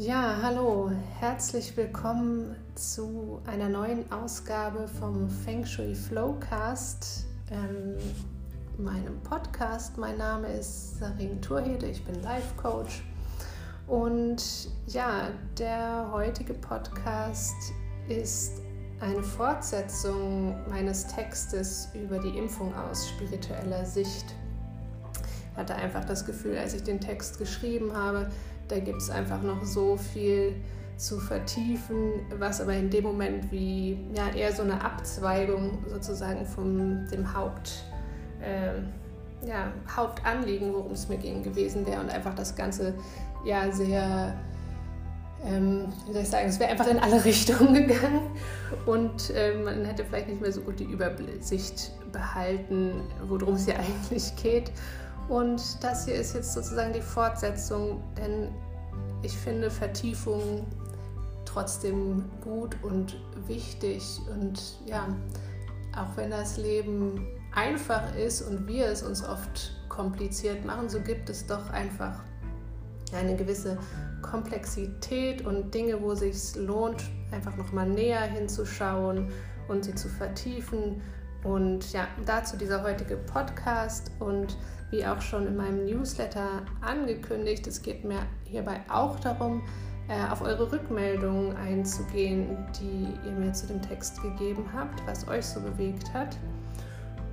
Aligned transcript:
Ja, 0.00 0.38
hallo, 0.40 0.92
herzlich 1.18 1.76
willkommen 1.76 2.54
zu 2.76 3.42
einer 3.46 3.68
neuen 3.68 4.12
Ausgabe 4.12 4.86
vom 4.86 5.28
Feng 5.28 5.66
Shui 5.66 5.92
Flowcast, 5.92 7.26
ähm, 7.50 7.96
meinem 8.78 9.20
Podcast. 9.24 9.98
Mein 9.98 10.16
Name 10.16 10.52
ist 10.52 11.00
Sarin 11.00 11.42
Turhede, 11.42 11.86
ich 11.86 12.04
bin 12.04 12.22
Life 12.22 12.54
Coach. 12.56 13.02
Und 13.88 14.70
ja, 14.86 15.30
der 15.58 16.08
heutige 16.12 16.54
Podcast 16.54 17.56
ist 18.06 18.62
eine 19.00 19.24
Fortsetzung 19.24 20.54
meines 20.70 21.08
Textes 21.08 21.88
über 21.92 22.20
die 22.20 22.38
Impfung 22.38 22.72
aus 22.72 23.08
spiritueller 23.08 23.84
Sicht. 23.84 24.26
Ich 25.50 25.58
hatte 25.58 25.74
einfach 25.74 26.04
das 26.04 26.24
Gefühl, 26.24 26.56
als 26.56 26.72
ich 26.74 26.84
den 26.84 27.00
Text 27.00 27.38
geschrieben 27.38 27.96
habe, 27.96 28.30
da 28.68 28.78
gibt 28.78 29.00
es 29.00 29.10
einfach 29.10 29.42
noch 29.42 29.64
so 29.64 29.96
viel 29.96 30.54
zu 30.98 31.20
vertiefen, 31.20 32.26
was 32.38 32.60
aber 32.60 32.74
in 32.74 32.90
dem 32.90 33.04
Moment 33.04 33.50
wie 33.52 33.98
ja, 34.14 34.28
eher 34.34 34.52
so 34.52 34.62
eine 34.62 34.84
Abzweigung 34.84 35.78
sozusagen 35.86 36.44
von 36.44 37.06
dem 37.10 37.34
Haupt, 37.34 37.84
äh, 38.42 38.80
ja, 39.46 39.72
Hauptanliegen, 39.94 40.74
worum 40.74 40.92
es 40.92 41.08
mir 41.08 41.18
ging, 41.18 41.42
gewesen 41.42 41.86
wäre 41.86 42.00
und 42.00 42.10
einfach 42.10 42.34
das 42.34 42.56
Ganze 42.56 42.94
ja 43.44 43.70
sehr, 43.70 44.34
ähm, 45.44 45.86
wie 46.06 46.12
soll 46.12 46.22
ich 46.22 46.28
sagen, 46.28 46.48
es 46.48 46.58
wäre 46.58 46.70
einfach 46.70 46.88
in 46.88 46.98
alle 46.98 47.24
Richtungen 47.24 47.74
gegangen 47.74 48.30
und 48.84 49.30
äh, 49.30 49.54
man 49.54 49.84
hätte 49.84 50.04
vielleicht 50.04 50.28
nicht 50.28 50.40
mehr 50.40 50.52
so 50.52 50.62
gut 50.62 50.80
die 50.80 50.84
Übersicht 50.84 51.92
behalten, 52.10 53.02
worum 53.22 53.54
es 53.54 53.66
hier 53.66 53.78
eigentlich 53.78 54.34
geht. 54.34 54.72
Und 55.28 55.82
das 55.82 56.06
hier 56.06 56.14
ist 56.14 56.34
jetzt 56.34 56.54
sozusagen 56.54 56.92
die 56.92 57.02
Fortsetzung, 57.02 58.02
denn 58.16 58.50
ich 59.22 59.36
finde 59.36 59.70
Vertiefung 59.70 60.66
trotzdem 61.44 62.24
gut 62.42 62.76
und 62.82 63.16
wichtig. 63.46 64.20
Und 64.32 64.78
ja, 64.86 65.06
auch 65.96 66.16
wenn 66.16 66.30
das 66.30 66.56
Leben 66.56 67.26
einfach 67.54 68.14
ist 68.16 68.42
und 68.42 68.66
wir 68.66 68.86
es 68.86 69.02
uns 69.02 69.24
oft 69.24 69.72
kompliziert 69.88 70.64
machen, 70.64 70.88
so 70.88 71.00
gibt 71.00 71.28
es 71.28 71.46
doch 71.46 71.70
einfach 71.70 72.20
eine 73.12 73.36
gewisse 73.36 73.78
Komplexität 74.22 75.44
und 75.46 75.74
Dinge, 75.74 76.00
wo 76.00 76.12
es 76.12 76.20
sich 76.20 76.56
lohnt, 76.56 77.02
einfach 77.32 77.56
nochmal 77.56 77.88
näher 77.88 78.22
hinzuschauen 78.22 79.30
und 79.68 79.84
sie 79.84 79.94
zu 79.94 80.08
vertiefen. 80.08 81.00
Und 81.44 81.92
ja, 81.92 82.08
dazu 82.26 82.56
dieser 82.56 82.82
heutige 82.82 83.16
Podcast 83.16 84.10
und 84.18 84.56
wie 84.90 85.06
auch 85.06 85.20
schon 85.20 85.46
in 85.46 85.56
meinem 85.56 85.84
Newsletter 85.84 86.62
angekündigt, 86.80 87.66
es 87.66 87.82
geht 87.82 88.04
mir 88.04 88.20
hierbei 88.44 88.80
auch 88.88 89.18
darum, 89.20 89.62
äh, 90.08 90.30
auf 90.30 90.40
eure 90.40 90.72
Rückmeldungen 90.72 91.54
einzugehen, 91.56 92.56
die 92.80 93.08
ihr 93.26 93.32
mir 93.32 93.52
zu 93.52 93.66
dem 93.66 93.82
Text 93.82 94.22
gegeben 94.22 94.64
habt, 94.74 95.06
was 95.06 95.28
euch 95.28 95.44
so 95.44 95.60
bewegt 95.60 96.12
hat. 96.14 96.36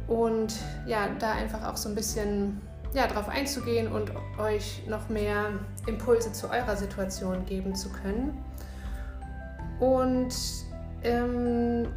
Und 0.08 0.56
ja, 0.86 1.08
da 1.20 1.32
einfach 1.32 1.64
auch 1.64 1.78
so 1.78 1.90
ein 1.90 1.96
bisschen 1.96 2.62
ja, 2.94 3.08
darauf 3.08 3.30
einzugehen 3.30 3.92
und 3.92 4.12
euch 4.38 4.84
noch 4.88 5.10
mehr 5.10 5.52
Impulse 5.88 6.32
zu 6.32 6.50
eurer 6.50 6.76
Situation 6.76 7.46
geben 7.46 7.76
zu 7.76 7.90
können. 7.90 8.38
Und 9.80 10.34
ähm, 11.04 11.88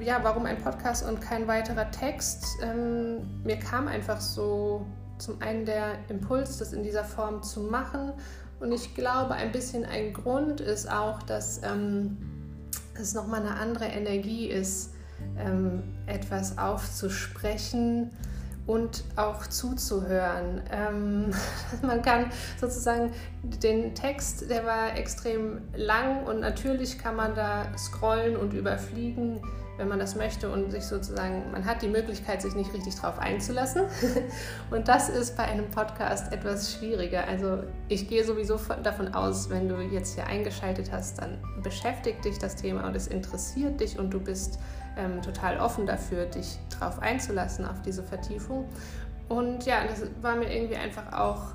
ja, 0.00 0.18
warum 0.22 0.46
ein 0.46 0.58
Podcast 0.58 1.06
und 1.06 1.20
kein 1.20 1.46
weiterer 1.46 1.90
Text? 1.90 2.46
Ähm, 2.62 3.42
mir 3.44 3.58
kam 3.58 3.88
einfach 3.88 4.20
so 4.20 4.86
zum 5.18 5.40
einen 5.40 5.64
der 5.64 5.98
Impuls, 6.08 6.58
das 6.58 6.72
in 6.72 6.82
dieser 6.82 7.04
Form 7.04 7.42
zu 7.42 7.60
machen. 7.60 8.12
Und 8.60 8.72
ich 8.72 8.94
glaube, 8.94 9.34
ein 9.34 9.52
bisschen 9.52 9.84
ein 9.84 10.12
Grund 10.12 10.60
ist 10.60 10.90
auch, 10.90 11.22
dass 11.22 11.62
ähm, 11.62 12.16
es 12.94 13.14
nochmal 13.14 13.40
eine 13.40 13.56
andere 13.56 13.86
Energie 13.86 14.46
ist, 14.46 14.92
ähm, 15.38 15.82
etwas 16.06 16.58
aufzusprechen 16.58 18.10
und 18.66 19.04
auch 19.16 19.46
zuzuhören. 19.46 20.62
Ähm, 20.70 21.30
man 21.82 22.02
kann 22.02 22.30
sozusagen 22.58 23.12
den 23.42 23.94
Text, 23.94 24.48
der 24.48 24.64
war 24.64 24.96
extrem 24.96 25.60
lang 25.76 26.24
und 26.24 26.40
natürlich 26.40 26.98
kann 26.98 27.16
man 27.16 27.34
da 27.34 27.66
scrollen 27.76 28.36
und 28.36 28.54
überfliegen 28.54 29.40
wenn 29.76 29.88
man 29.88 29.98
das 29.98 30.14
möchte 30.14 30.50
und 30.50 30.70
sich 30.70 30.84
sozusagen, 30.84 31.50
man 31.50 31.64
hat 31.64 31.82
die 31.82 31.88
Möglichkeit, 31.88 32.42
sich 32.42 32.54
nicht 32.54 32.72
richtig 32.72 32.94
drauf 32.94 33.18
einzulassen. 33.18 33.82
Und 34.70 34.88
das 34.88 35.08
ist 35.08 35.36
bei 35.36 35.44
einem 35.44 35.68
Podcast 35.70 36.32
etwas 36.32 36.74
schwieriger. 36.74 37.26
Also 37.26 37.64
ich 37.88 38.08
gehe 38.08 38.24
sowieso 38.24 38.58
davon 38.82 39.14
aus, 39.14 39.50
wenn 39.50 39.68
du 39.68 39.80
jetzt 39.80 40.14
hier 40.14 40.26
eingeschaltet 40.26 40.92
hast, 40.92 41.18
dann 41.18 41.38
beschäftigt 41.62 42.24
dich 42.24 42.38
das 42.38 42.56
Thema 42.56 42.86
und 42.86 42.94
es 42.94 43.08
interessiert 43.08 43.80
dich 43.80 43.98
und 43.98 44.10
du 44.10 44.20
bist 44.20 44.58
ähm, 44.96 45.20
total 45.22 45.58
offen 45.58 45.86
dafür, 45.86 46.26
dich 46.26 46.58
drauf 46.78 47.00
einzulassen, 47.00 47.66
auf 47.66 47.82
diese 47.82 48.02
Vertiefung. 48.02 48.68
Und 49.28 49.64
ja, 49.66 49.84
das 49.88 50.02
war 50.20 50.36
mir 50.36 50.54
irgendwie 50.54 50.76
einfach 50.76 51.12
auch 51.12 51.54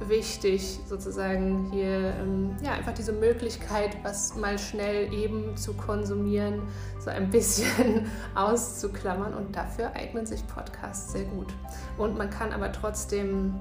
wichtig, 0.00 0.80
sozusagen 0.86 1.70
hier 1.72 2.14
ähm, 2.20 2.56
ja, 2.62 2.72
einfach 2.72 2.92
diese 2.92 3.12
Möglichkeit, 3.12 3.96
was 4.02 4.34
mal 4.36 4.58
schnell 4.58 5.12
eben 5.12 5.56
zu 5.56 5.74
konsumieren, 5.74 6.62
so 6.98 7.10
ein 7.10 7.30
bisschen 7.30 8.06
auszuklammern. 8.34 9.34
Und 9.34 9.54
dafür 9.54 9.92
eignen 9.94 10.26
sich 10.26 10.46
Podcasts 10.46 11.12
sehr 11.12 11.24
gut. 11.24 11.52
Und 11.96 12.18
man 12.18 12.30
kann 12.30 12.52
aber 12.52 12.72
trotzdem 12.72 13.60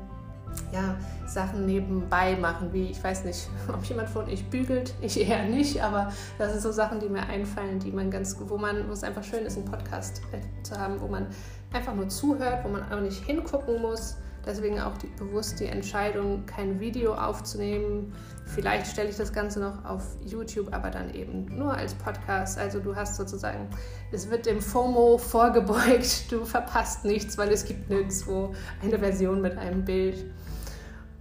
ja, 0.71 0.95
Sachen 1.25 1.65
nebenbei 1.65 2.35
machen, 2.35 2.73
wie 2.73 2.91
ich 2.91 3.03
weiß 3.03 3.25
nicht, 3.25 3.47
ob 3.67 3.83
jemand 3.85 4.09
von 4.09 4.25
euch 4.25 4.45
bügelt, 4.49 4.93
ich 5.01 5.19
eher 5.19 5.45
nicht, 5.45 5.81
aber 5.81 6.11
das 6.37 6.51
sind 6.51 6.61
so 6.61 6.71
Sachen, 6.71 6.99
die 6.99 7.09
mir 7.09 7.23
einfallen, 7.27 7.79
die 7.79 7.91
man 7.91 8.11
ganz, 8.11 8.37
wo 8.39 8.57
man, 8.57 8.87
wo 8.87 8.93
es 8.93 9.03
einfach 9.03 9.23
schön 9.23 9.45
ist, 9.45 9.57
einen 9.57 9.65
Podcast 9.65 10.21
äh, 10.31 10.63
zu 10.63 10.77
haben, 10.77 10.99
wo 11.01 11.07
man 11.07 11.27
einfach 11.71 11.95
nur 11.95 12.07
zuhört, 12.09 12.63
wo 12.63 12.69
man 12.69 12.91
auch 12.91 12.99
nicht 12.99 13.23
hingucken 13.23 13.81
muss, 13.81 14.17
Deswegen 14.45 14.81
auch 14.81 14.97
die, 14.97 15.07
bewusst 15.07 15.59
die 15.59 15.67
Entscheidung, 15.67 16.45
kein 16.45 16.79
Video 16.79 17.13
aufzunehmen. 17.13 18.13
Vielleicht 18.45 18.87
stelle 18.87 19.09
ich 19.09 19.15
das 19.15 19.31
Ganze 19.31 19.61
noch 19.61 19.85
auf 19.85 20.03
YouTube, 20.21 20.73
aber 20.73 20.89
dann 20.89 21.13
eben 21.13 21.45
nur 21.57 21.73
als 21.73 21.93
Podcast. 21.93 22.57
Also 22.57 22.79
du 22.79 22.95
hast 22.95 23.15
sozusagen, 23.15 23.69
es 24.11 24.29
wird 24.29 24.45
dem 24.45 24.61
FOMO 24.61 25.17
vorgebeugt. 25.17 26.31
Du 26.31 26.43
verpasst 26.43 27.05
nichts, 27.05 27.37
weil 27.37 27.51
es 27.51 27.63
gibt 27.65 27.89
nirgendwo 27.89 28.53
eine 28.81 28.99
Version 28.99 29.41
mit 29.41 29.57
einem 29.57 29.85
Bild. 29.85 30.25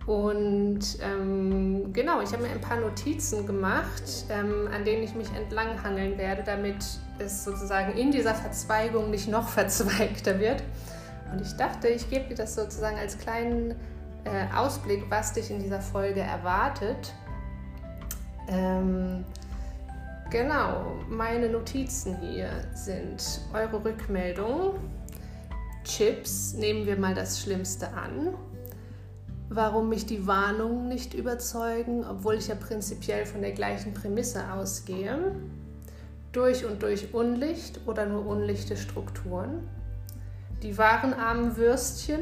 Und 0.07 0.81
ähm, 1.01 1.93
genau, 1.93 2.21
ich 2.23 2.33
habe 2.33 2.43
mir 2.43 2.51
ein 2.51 2.61
paar 2.61 2.81
Notizen 2.81 3.47
gemacht, 3.47 4.03
ähm, 4.31 4.69
an 4.75 4.85
denen 4.85 5.05
ich 5.05 5.15
mich 5.15 5.29
entlanghangeln 5.33 6.19
werde, 6.19 6.43
damit 6.45 6.85
es 7.21 7.45
sozusagen 7.45 7.97
in 7.97 8.11
dieser 8.11 8.35
Verzweigung 8.35 9.11
nicht 9.11 9.29
noch 9.29 9.49
verzweigter 9.49 10.41
wird. 10.41 10.63
Und 11.33 11.41
ich 11.41 11.57
dachte, 11.57 11.89
ich 11.89 12.09
gebe 12.11 12.29
dir 12.29 12.35
das 12.35 12.55
sozusagen 12.55 12.99
als 12.99 13.19
kleinen 13.19 13.75
äh, 14.25 14.55
Ausblick, 14.55 15.05
was 15.09 15.33
dich 15.33 15.51
in 15.51 15.61
dieser 15.61 15.81
Folge 15.81 16.21
erwartet. 16.21 17.15
Ähm, 18.49 19.25
genau, 20.31 20.93
meine 21.09 21.49
Notizen 21.49 22.19
hier 22.19 22.51
sind 22.75 23.41
eure 23.55 23.83
Rückmeldung. 23.83 24.75
Chips, 25.85 26.53
nehmen 26.53 26.87
wir 26.87 26.99
mal 26.99 27.15
das 27.15 27.41
Schlimmste 27.41 27.89
an. 27.89 28.35
Warum 29.49 29.89
mich 29.89 30.07
die 30.07 30.27
Warnungen 30.27 30.89
nicht 30.89 31.15
überzeugen, 31.15 32.05
obwohl 32.05 32.35
ich 32.35 32.49
ja 32.49 32.55
prinzipiell 32.55 33.27
von 33.27 33.41
der 33.41 33.53
gleichen 33.53 33.95
Prämisse 33.95 34.53
ausgehe. 34.53 35.35
Durch 36.33 36.65
und 36.65 36.83
durch 36.83 37.13
Unlicht 37.13 37.81
oder 37.87 38.07
nur 38.07 38.27
unlichte 38.27 38.77
Strukturen 38.77 39.69
die 40.63 40.79
wahren 40.79 41.13
armen 41.13 41.57
Würstchen, 41.57 42.21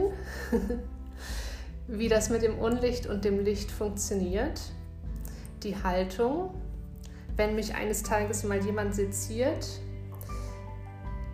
wie 1.87 2.09
das 2.09 2.31
mit 2.31 2.43
dem 2.43 2.59
Unlicht 2.59 3.07
und 3.07 3.25
dem 3.25 3.39
Licht 3.39 3.71
funktioniert, 3.71 4.61
die 5.63 5.77
Haltung, 5.83 6.55
wenn 7.37 7.55
mich 7.55 7.75
eines 7.75 8.03
Tages 8.03 8.45
mal 8.45 8.65
jemand 8.65 8.95
seziert, 8.95 9.67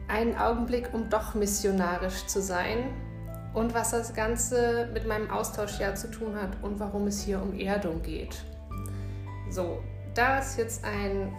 einen 0.08 0.36
Augenblick, 0.36 0.92
um 0.92 1.10
doch 1.10 1.34
missionarisch 1.34 2.26
zu 2.26 2.40
sein 2.40 2.90
und 3.54 3.74
was 3.74 3.90
das 3.90 4.14
Ganze 4.14 4.88
mit 4.92 5.06
meinem 5.06 5.30
Austauschjahr 5.30 5.94
zu 5.94 6.10
tun 6.10 6.36
hat 6.36 6.62
und 6.62 6.78
warum 6.78 7.06
es 7.06 7.22
hier 7.22 7.40
um 7.40 7.58
Erdung 7.58 8.02
geht. 8.02 8.36
So, 9.50 9.82
da 10.14 10.38
ist 10.38 10.58
jetzt 10.58 10.84
ein 10.84 11.32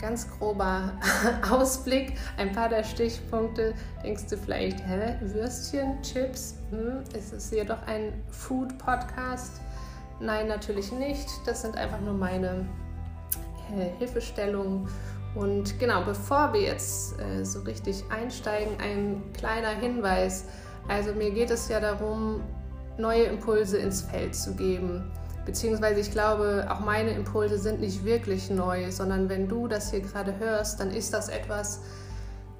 ganz 0.00 0.28
grober 0.38 0.92
Ausblick, 1.50 2.14
ein 2.36 2.52
paar 2.52 2.68
der 2.68 2.82
Stichpunkte. 2.82 3.74
Denkst 4.02 4.26
du 4.30 4.36
vielleicht, 4.36 4.80
hä, 4.86 5.16
Würstchen, 5.20 6.00
Chips? 6.02 6.56
Hm, 6.70 7.02
ist 7.16 7.32
es 7.32 7.50
hier 7.50 7.64
doch 7.64 7.82
ein 7.86 8.12
Food-Podcast? 8.30 9.60
Nein, 10.20 10.48
natürlich 10.48 10.90
nicht. 10.92 11.28
Das 11.46 11.62
sind 11.62 11.76
einfach 11.76 12.00
nur 12.00 12.14
meine 12.14 12.66
äh, 13.76 13.90
Hilfestellungen. 13.98 14.88
Und 15.34 15.78
genau, 15.78 16.02
bevor 16.02 16.52
wir 16.52 16.62
jetzt 16.62 17.18
äh, 17.20 17.44
so 17.44 17.60
richtig 17.60 18.02
einsteigen, 18.10 18.74
ein 18.80 19.22
kleiner 19.32 19.70
Hinweis. 19.70 20.46
Also 20.88 21.12
mir 21.14 21.30
geht 21.30 21.50
es 21.50 21.68
ja 21.68 21.78
darum, 21.78 22.42
neue 22.98 23.24
Impulse 23.24 23.78
ins 23.78 24.02
Feld 24.02 24.34
zu 24.34 24.54
geben 24.54 25.10
beziehungsweise 25.44 26.00
ich 26.00 26.10
glaube, 26.10 26.66
auch 26.70 26.80
meine 26.80 27.10
Impulse 27.10 27.58
sind 27.58 27.80
nicht 27.80 28.04
wirklich 28.04 28.50
neu, 28.50 28.90
sondern 28.90 29.28
wenn 29.28 29.48
du 29.48 29.68
das 29.68 29.90
hier 29.90 30.00
gerade 30.00 30.38
hörst, 30.38 30.80
dann 30.80 30.90
ist 30.90 31.12
das 31.12 31.28
etwas, 31.28 31.80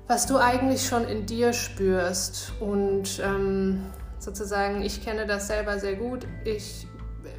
was 0.07 0.27
du 0.27 0.39
eigentlich 0.39 0.87
schon 0.87 1.07
in 1.07 1.27
dir 1.27 1.53
spürst. 1.53 2.53
Und 2.61 3.21
ähm, 3.25 3.87
sozusagen, 4.19 4.83
ich 4.83 5.05
kenne 5.05 5.27
das 5.27 5.47
selber 5.47 5.79
sehr 5.79 5.95
gut. 5.95 6.27
Ich, 6.45 6.87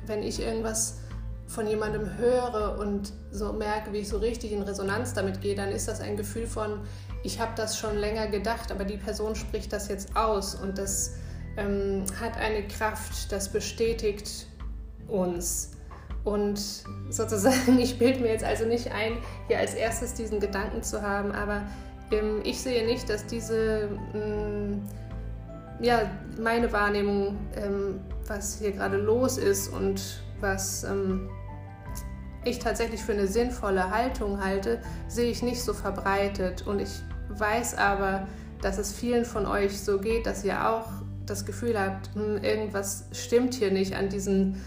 wenn 0.06 0.24
ich 0.24 0.42
irgendwas 0.42 1.00
von 1.48 1.68
jemandem 1.68 2.18
höre 2.18 2.80
und 2.80 3.12
so 3.30 3.52
merke, 3.52 3.92
wie 3.92 4.00
ich 4.00 4.10
so 4.10 4.18
richtig 4.18 4.54
in 4.54 4.62
Resonanz 4.62 5.14
damit 5.14 5.42
gehe, 5.42 5.54
dann 5.54 5.70
ist 5.70 5.88
das 5.88 6.00
ein 6.00 6.16
Gefühl 6.16 6.48
von, 6.48 6.80
ich 7.24 7.40
habe 7.40 7.52
das 7.56 7.78
schon 7.78 7.98
länger 7.98 8.28
gedacht, 8.28 8.72
aber 8.72 8.86
die 8.86 8.98
Person 8.98 9.36
spricht 9.36 9.74
das 9.74 9.90
jetzt 9.90 10.16
aus 10.16 10.56
und 10.56 10.78
das 10.78 11.16
ähm, 11.58 12.06
hat 12.20 12.38
eine 12.38 12.66
Kraft, 12.68 13.32
das 13.32 13.50
bestätigt 13.50 14.48
uns. 15.08 15.72
Und 16.24 16.60
sozusagen, 17.10 17.80
ich 17.80 17.98
bilde 17.98 18.20
mir 18.22 18.30
jetzt 18.30 18.44
also 18.44 18.66
nicht 18.66 18.92
ein, 18.92 19.18
hier 19.48 19.60
als 19.60 19.74
erstes 19.74 20.14
diesen 20.14 20.40
Gedanken 20.40 20.84
zu 20.84 21.02
haben, 21.02 21.32
aber 21.32 21.64
ähm, 22.12 22.42
ich 22.44 22.62
sehe 22.62 22.86
nicht, 22.86 23.10
dass 23.10 23.26
diese, 23.26 23.90
ähm, 24.14 24.82
ja, 25.80 26.12
meine 26.40 26.72
Wahrnehmung, 26.72 27.38
ähm, 27.56 28.02
was 28.28 28.60
hier 28.60 28.72
gerade 28.72 28.98
los 28.98 29.38
ist 29.38 29.70
und 29.74 30.22
was 30.40 30.84
ähm, 30.84 31.30
ich 32.44 32.60
tatsächlich 32.60 33.02
für 33.02 33.14
eine 33.14 33.28
sinnvolle 33.28 33.92
Haltung 33.92 34.44
halte, 34.44 34.82
sehe 35.08 35.30
ich 35.30 35.44
nicht 35.44 35.62
so 35.62 35.74
verbreitet. 35.74 36.66
Und 36.66 36.80
ich 36.80 36.90
weiß 37.30 37.78
aber, 37.78 38.28
dass 38.62 38.78
es 38.78 38.94
vielen 38.94 39.26
von 39.26 39.46
euch 39.46 39.80
so 39.82 40.00
geht, 40.00 40.26
dass 40.26 40.44
ihr 40.44 40.70
auch 40.70 40.88
das 41.26 41.46
Gefühl 41.46 41.80
habt, 41.80 42.10
hm, 42.16 42.44
irgendwas 42.44 43.06
stimmt 43.12 43.54
hier 43.54 43.72
nicht 43.72 43.96
an 43.96 44.10
diesen 44.10 44.62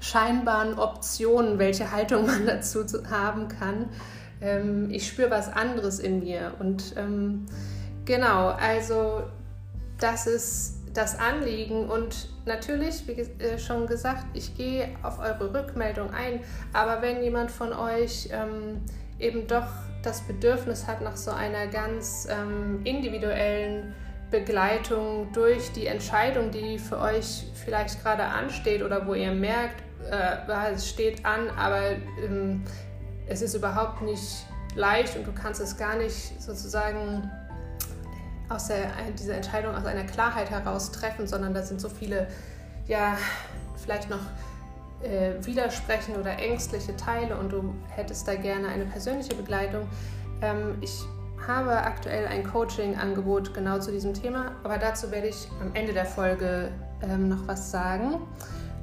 scheinbaren 0.00 0.78
Optionen, 0.78 1.58
welche 1.58 1.90
Haltung 1.90 2.26
man 2.26 2.46
dazu 2.46 2.84
haben 3.10 3.48
kann. 3.48 3.88
Ähm, 4.40 4.90
ich 4.90 5.06
spüre 5.06 5.30
was 5.30 5.52
anderes 5.52 5.98
in 5.98 6.20
mir. 6.20 6.54
Und 6.58 6.94
ähm, 6.96 7.46
genau, 8.04 8.48
also 8.48 9.24
das 9.98 10.26
ist 10.26 10.76
das 10.92 11.18
Anliegen 11.18 11.88
und 11.90 12.28
natürlich, 12.46 13.06
wie 13.06 13.12
äh, 13.12 13.58
schon 13.58 13.86
gesagt, 13.86 14.24
ich 14.32 14.56
gehe 14.56 14.88
auf 15.02 15.18
eure 15.18 15.52
Rückmeldung 15.52 16.10
ein, 16.10 16.40
aber 16.72 17.02
wenn 17.02 17.22
jemand 17.22 17.50
von 17.50 17.72
euch 17.72 18.30
ähm, 18.32 18.80
eben 19.18 19.46
doch 19.46 19.66
das 20.02 20.22
Bedürfnis 20.22 20.86
hat 20.86 21.02
nach 21.02 21.16
so 21.16 21.32
einer 21.32 21.66
ganz 21.66 22.26
ähm, 22.30 22.80
individuellen 22.84 23.94
Begleitung 24.30 25.32
durch 25.32 25.72
die 25.72 25.86
Entscheidung, 25.86 26.50
die 26.50 26.78
für 26.78 26.98
euch 26.98 27.44
vielleicht 27.54 28.02
gerade 28.02 28.24
ansteht 28.24 28.82
oder 28.82 29.06
wo 29.06 29.14
ihr 29.14 29.32
merkt, 29.32 29.82
äh, 30.10 30.72
es 30.72 30.88
steht 30.88 31.24
an, 31.24 31.48
aber 31.50 31.92
ähm, 32.22 32.64
es 33.28 33.42
ist 33.42 33.54
überhaupt 33.54 34.02
nicht 34.02 34.46
leicht 34.74 35.16
und 35.16 35.26
du 35.26 35.32
kannst 35.32 35.60
es 35.60 35.76
gar 35.76 35.96
nicht 35.96 36.40
sozusagen 36.40 37.30
aus 38.48 38.68
der, 38.68 38.90
diese 39.18 39.34
Entscheidung 39.34 39.74
aus 39.74 39.84
einer 39.86 40.04
Klarheit 40.04 40.50
heraus 40.50 40.92
treffen, 40.92 41.26
sondern 41.26 41.54
da 41.54 41.62
sind 41.62 41.80
so 41.80 41.88
viele, 41.88 42.28
ja, 42.86 43.16
vielleicht 43.76 44.08
noch 44.08 44.20
äh, 45.02 45.32
widersprechende 45.44 46.20
oder 46.20 46.38
ängstliche 46.38 46.96
Teile 46.96 47.36
und 47.36 47.50
du 47.50 47.74
hättest 47.88 48.28
da 48.28 48.34
gerne 48.34 48.68
eine 48.68 48.84
persönliche 48.84 49.34
Begleitung. 49.34 49.88
Ähm, 50.42 50.76
ich 50.80 51.00
habe 51.46 51.76
aktuell 51.76 52.26
ein 52.26 52.44
Coaching-Angebot 52.44 53.54
genau 53.54 53.78
zu 53.78 53.92
diesem 53.92 54.14
Thema, 54.14 54.52
aber 54.64 54.78
dazu 54.78 55.10
werde 55.10 55.28
ich 55.28 55.48
am 55.60 55.74
Ende 55.74 55.92
der 55.92 56.06
Folge 56.06 56.72
ähm, 57.02 57.28
noch 57.28 57.46
was 57.46 57.70
sagen. 57.70 58.20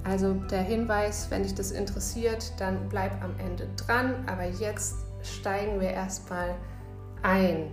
Also 0.05 0.33
der 0.33 0.61
Hinweis, 0.61 1.27
wenn 1.29 1.43
dich 1.43 1.55
das 1.55 1.71
interessiert, 1.71 2.51
dann 2.59 2.89
bleib 2.89 3.11
am 3.23 3.31
Ende 3.39 3.67
dran. 3.77 4.15
Aber 4.27 4.43
jetzt 4.45 4.95
steigen 5.23 5.79
wir 5.79 5.89
erstmal 5.89 6.55
ein. 7.21 7.71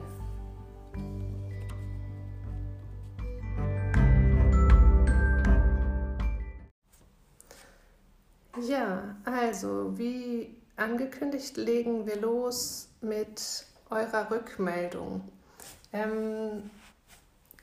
Ja, 8.69 9.17
also 9.25 9.99
wie 9.99 10.55
angekündigt, 10.77 11.57
legen 11.57 12.07
wir 12.07 12.21
los 12.21 12.89
mit 13.01 13.67
eurer 13.91 14.31
Rückmeldung. 14.31 15.23
Ähm, 15.93 16.71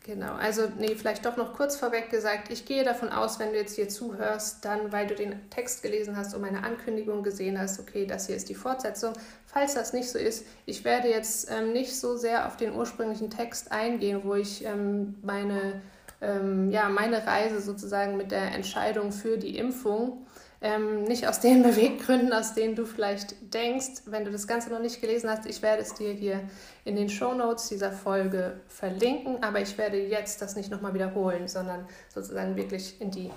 genau, 0.04 0.34
also 0.34 0.64
nee, 0.78 0.96
vielleicht 0.96 1.26
doch 1.26 1.38
noch 1.38 1.54
kurz 1.54 1.78
vorweg 1.78 2.10
gesagt, 2.10 2.52
ich 2.52 2.66
gehe 2.66 2.84
davon 2.84 3.10
aus, 3.10 3.40
wenn 3.40 3.52
du 3.52 3.58
jetzt 3.58 3.76
hier 3.76 3.88
zuhörst, 3.88 4.64
dann, 4.66 4.92
weil 4.92 5.08
du 5.08 5.16
den 5.16 5.50
Text 5.50 5.82
gelesen 5.82 6.18
hast 6.18 6.34
und 6.36 6.42
meine 6.42 6.64
Ankündigung 6.64 7.24
gesehen 7.24 7.60
hast, 7.60 7.80
okay, 7.80 8.06
das 8.06 8.28
hier 8.28 8.36
ist 8.36 8.50
die 8.50 8.56
Fortsetzung. 8.56 9.14
Falls 9.46 9.76
das 9.76 9.94
nicht 9.94 10.10
so 10.10 10.20
ist, 10.20 10.46
ich 10.66 10.84
werde 10.84 11.08
jetzt 11.08 11.50
ähm, 11.50 11.72
nicht 11.72 11.98
so 11.98 12.18
sehr 12.18 12.48
auf 12.48 12.58
den 12.58 12.74
ursprünglichen 12.74 13.30
Text 13.30 13.72
eingehen, 13.72 14.22
wo 14.24 14.36
ich 14.36 14.66
ähm, 14.66 15.16
meine, 15.24 15.82
ähm, 16.22 16.70
ja, 16.70 16.90
meine 16.90 17.26
Reise 17.26 17.62
sozusagen 17.62 18.18
mit 18.18 18.32
der 18.32 18.54
Entscheidung 18.54 19.14
für 19.14 19.38
die 19.38 19.58
Impfung 19.58 20.27
ähm, 20.62 21.04
nicht 21.04 21.28
aus 21.28 21.40
den 21.40 21.64
Beweggründen, 21.64 22.34
aus 22.34 22.54
denen 22.54 22.76
du 22.76 22.86
vielleicht 22.86 23.54
denkst, 23.54 24.04
wenn 24.06 24.26
du 24.26 24.32
das 24.32 24.48
Ganze 24.48 24.70
noch 24.70 24.80
nicht 24.80 25.02
gelesen 25.02 25.30
hast. 25.30 25.46
Ich 25.46 25.62
werde 25.62 25.82
es 25.82 25.94
dir 25.94 26.12
hier 26.14 26.42
in 26.86 26.96
den 26.96 27.10
Show 27.10 27.34
Notes 27.34 27.70
dieser 27.70 27.92
Folge 27.92 28.60
verlinken, 28.68 29.44
aber 29.44 29.62
ich 29.62 29.78
werde 29.78 29.98
jetzt 29.98 30.42
das 30.42 30.56
nicht 30.56 30.72
nochmal 30.72 30.94
wiederholen, 30.94 31.48
sondern 31.48 31.88
sozusagen 32.14 32.56
wirklich 32.56 33.00
in 33.02 33.12
die 33.12 33.32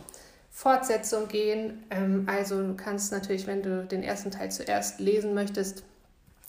Fortsetzung 0.51 1.29
gehen. 1.29 1.85
Ähm, 1.91 2.27
also 2.27 2.63
du 2.63 2.75
kannst 2.75 3.13
natürlich, 3.13 3.47
wenn 3.47 3.63
du 3.63 3.85
den 3.85 4.03
ersten 4.03 4.31
Teil 4.31 4.51
zuerst 4.51 5.01
lesen 5.01 5.35
möchtest, 5.35 5.85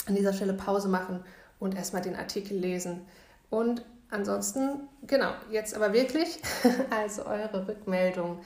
an 0.08 0.16
dieser 0.16 0.34
Stelle 0.34 0.54
Pause 0.54 0.88
machen 0.88 1.24
und 1.60 1.76
erstmal 1.76 2.02
den 2.02 2.16
Artikel 2.16 2.58
lesen. 2.58 3.02
Und 3.50 3.86
ansonsten, 4.10 4.88
genau, 5.06 5.32
jetzt 5.52 5.76
aber 5.76 5.94
wirklich, 5.94 6.40
also 6.90 7.26
eure 7.26 7.68
Rückmeldung. 7.68 8.40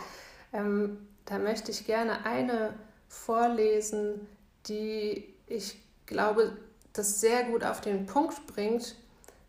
Ähm, 0.54 0.98
da 1.25 1.39
möchte 1.39 1.72
ich 1.72 1.86
gerne 1.86 2.25
eine 2.25 2.74
vorlesen, 3.07 4.27
die 4.68 5.33
ich 5.48 5.80
glaube, 6.06 6.57
das 6.94 7.19
sehr 7.19 7.44
gut 7.45 7.63
auf 7.63 7.81
den 7.81 8.06
Punkt 8.06 8.48
bringt, 8.48 8.95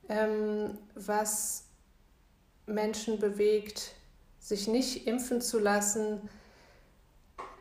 ähm, 0.09 0.79
was 0.95 1.65
Menschen 2.67 3.19
bewegt, 3.19 3.93
sich 4.41 4.69
nicht 4.69 5.07
impfen 5.07 5.41
zu 5.41 5.59
lassen, 5.59 6.29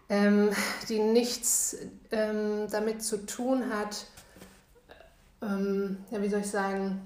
ähm, 0.09 0.51
die 0.89 0.99
nichts 0.99 1.77
ähm, 2.11 2.67
damit 2.69 3.03
zu 3.03 3.25
tun 3.25 3.73
hat, 3.73 4.05
ähm, 5.41 6.03
ja, 6.11 6.21
wie 6.21 6.29
soll 6.29 6.41
ich 6.41 6.49
sagen, 6.49 7.01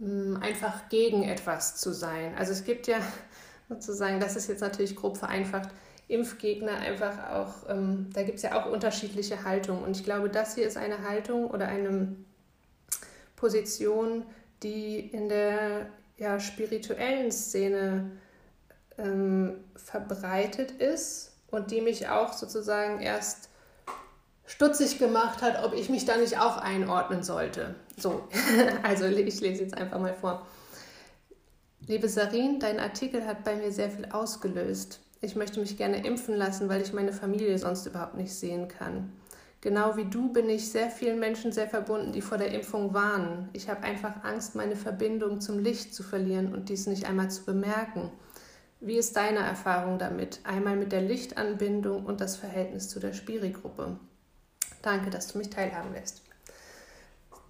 ähm, 0.00 0.38
einfach 0.40 0.88
gegen 0.88 1.22
etwas 1.22 1.76
zu 1.76 1.92
sein. 1.92 2.34
Also 2.36 2.52
es 2.52 2.64
gibt 2.64 2.86
ja 2.86 3.00
sozusagen, 3.70 4.20
das 4.20 4.36
ist 4.36 4.48
jetzt 4.48 4.60
natürlich 4.60 4.96
grob 4.96 5.16
vereinfacht, 5.16 5.70
Impfgegner 6.08 6.72
einfach 6.72 7.30
auch, 7.30 7.70
ähm, 7.70 8.10
da 8.12 8.24
gibt 8.24 8.38
es 8.38 8.42
ja 8.42 8.60
auch 8.60 8.70
unterschiedliche 8.70 9.44
Haltungen. 9.44 9.84
Und 9.84 9.96
ich 9.96 10.04
glaube, 10.04 10.28
das 10.28 10.56
hier 10.56 10.66
ist 10.66 10.76
eine 10.76 11.08
Haltung 11.08 11.48
oder 11.48 11.68
eine 11.68 12.16
Position, 13.36 14.24
die 14.62 14.98
in 14.98 15.28
der 15.28 15.86
ja, 16.18 16.40
spirituellen 16.40 17.30
Szene 17.30 18.10
ähm, 18.98 19.64
verbreitet 19.76 20.72
ist 20.72 21.32
und 21.50 21.70
die 21.70 21.80
mich 21.80 22.08
auch 22.08 22.32
sozusagen 22.32 23.00
erst 23.00 23.48
stutzig 24.46 24.98
gemacht 24.98 25.42
hat, 25.42 25.64
ob 25.64 25.74
ich 25.74 25.88
mich 25.88 26.04
da 26.06 26.16
nicht 26.16 26.38
auch 26.38 26.56
einordnen 26.56 27.22
sollte. 27.22 27.76
So, 27.96 28.28
also 28.82 29.06
ich 29.06 29.40
lese 29.40 29.62
jetzt 29.62 29.76
einfach 29.76 30.00
mal 30.00 30.14
vor. 30.14 30.44
Liebe 31.90 32.08
Sarin, 32.08 32.60
dein 32.60 32.78
Artikel 32.78 33.26
hat 33.26 33.42
bei 33.42 33.56
mir 33.56 33.72
sehr 33.72 33.90
viel 33.90 34.04
ausgelöst. 34.12 35.00
Ich 35.20 35.34
möchte 35.34 35.58
mich 35.58 35.76
gerne 35.76 36.06
impfen 36.06 36.36
lassen, 36.36 36.68
weil 36.68 36.82
ich 36.82 36.92
meine 36.92 37.12
Familie 37.12 37.58
sonst 37.58 37.84
überhaupt 37.84 38.14
nicht 38.14 38.32
sehen 38.32 38.68
kann. 38.68 39.12
Genau 39.60 39.96
wie 39.96 40.04
du 40.04 40.32
bin 40.32 40.48
ich 40.48 40.70
sehr 40.70 40.88
vielen 40.88 41.18
Menschen 41.18 41.50
sehr 41.50 41.66
verbunden, 41.66 42.12
die 42.12 42.22
vor 42.22 42.38
der 42.38 42.52
Impfung 42.52 42.94
warnen. 42.94 43.48
Ich 43.54 43.68
habe 43.68 43.82
einfach 43.82 44.22
Angst, 44.22 44.54
meine 44.54 44.76
Verbindung 44.76 45.40
zum 45.40 45.58
Licht 45.58 45.92
zu 45.92 46.04
verlieren 46.04 46.54
und 46.54 46.68
dies 46.68 46.86
nicht 46.86 47.06
einmal 47.06 47.28
zu 47.28 47.44
bemerken. 47.44 48.12
Wie 48.78 48.96
ist 48.96 49.16
deine 49.16 49.40
Erfahrung 49.40 49.98
damit? 49.98 50.38
Einmal 50.44 50.76
mit 50.76 50.92
der 50.92 51.02
Lichtanbindung 51.02 52.06
und 52.06 52.20
das 52.20 52.36
Verhältnis 52.36 52.88
zu 52.88 53.00
der 53.00 53.14
Spiri-Gruppe. 53.14 53.98
Danke, 54.82 55.10
dass 55.10 55.26
du 55.26 55.38
mich 55.38 55.50
teilhaben 55.50 55.92
lässt. 55.92 56.22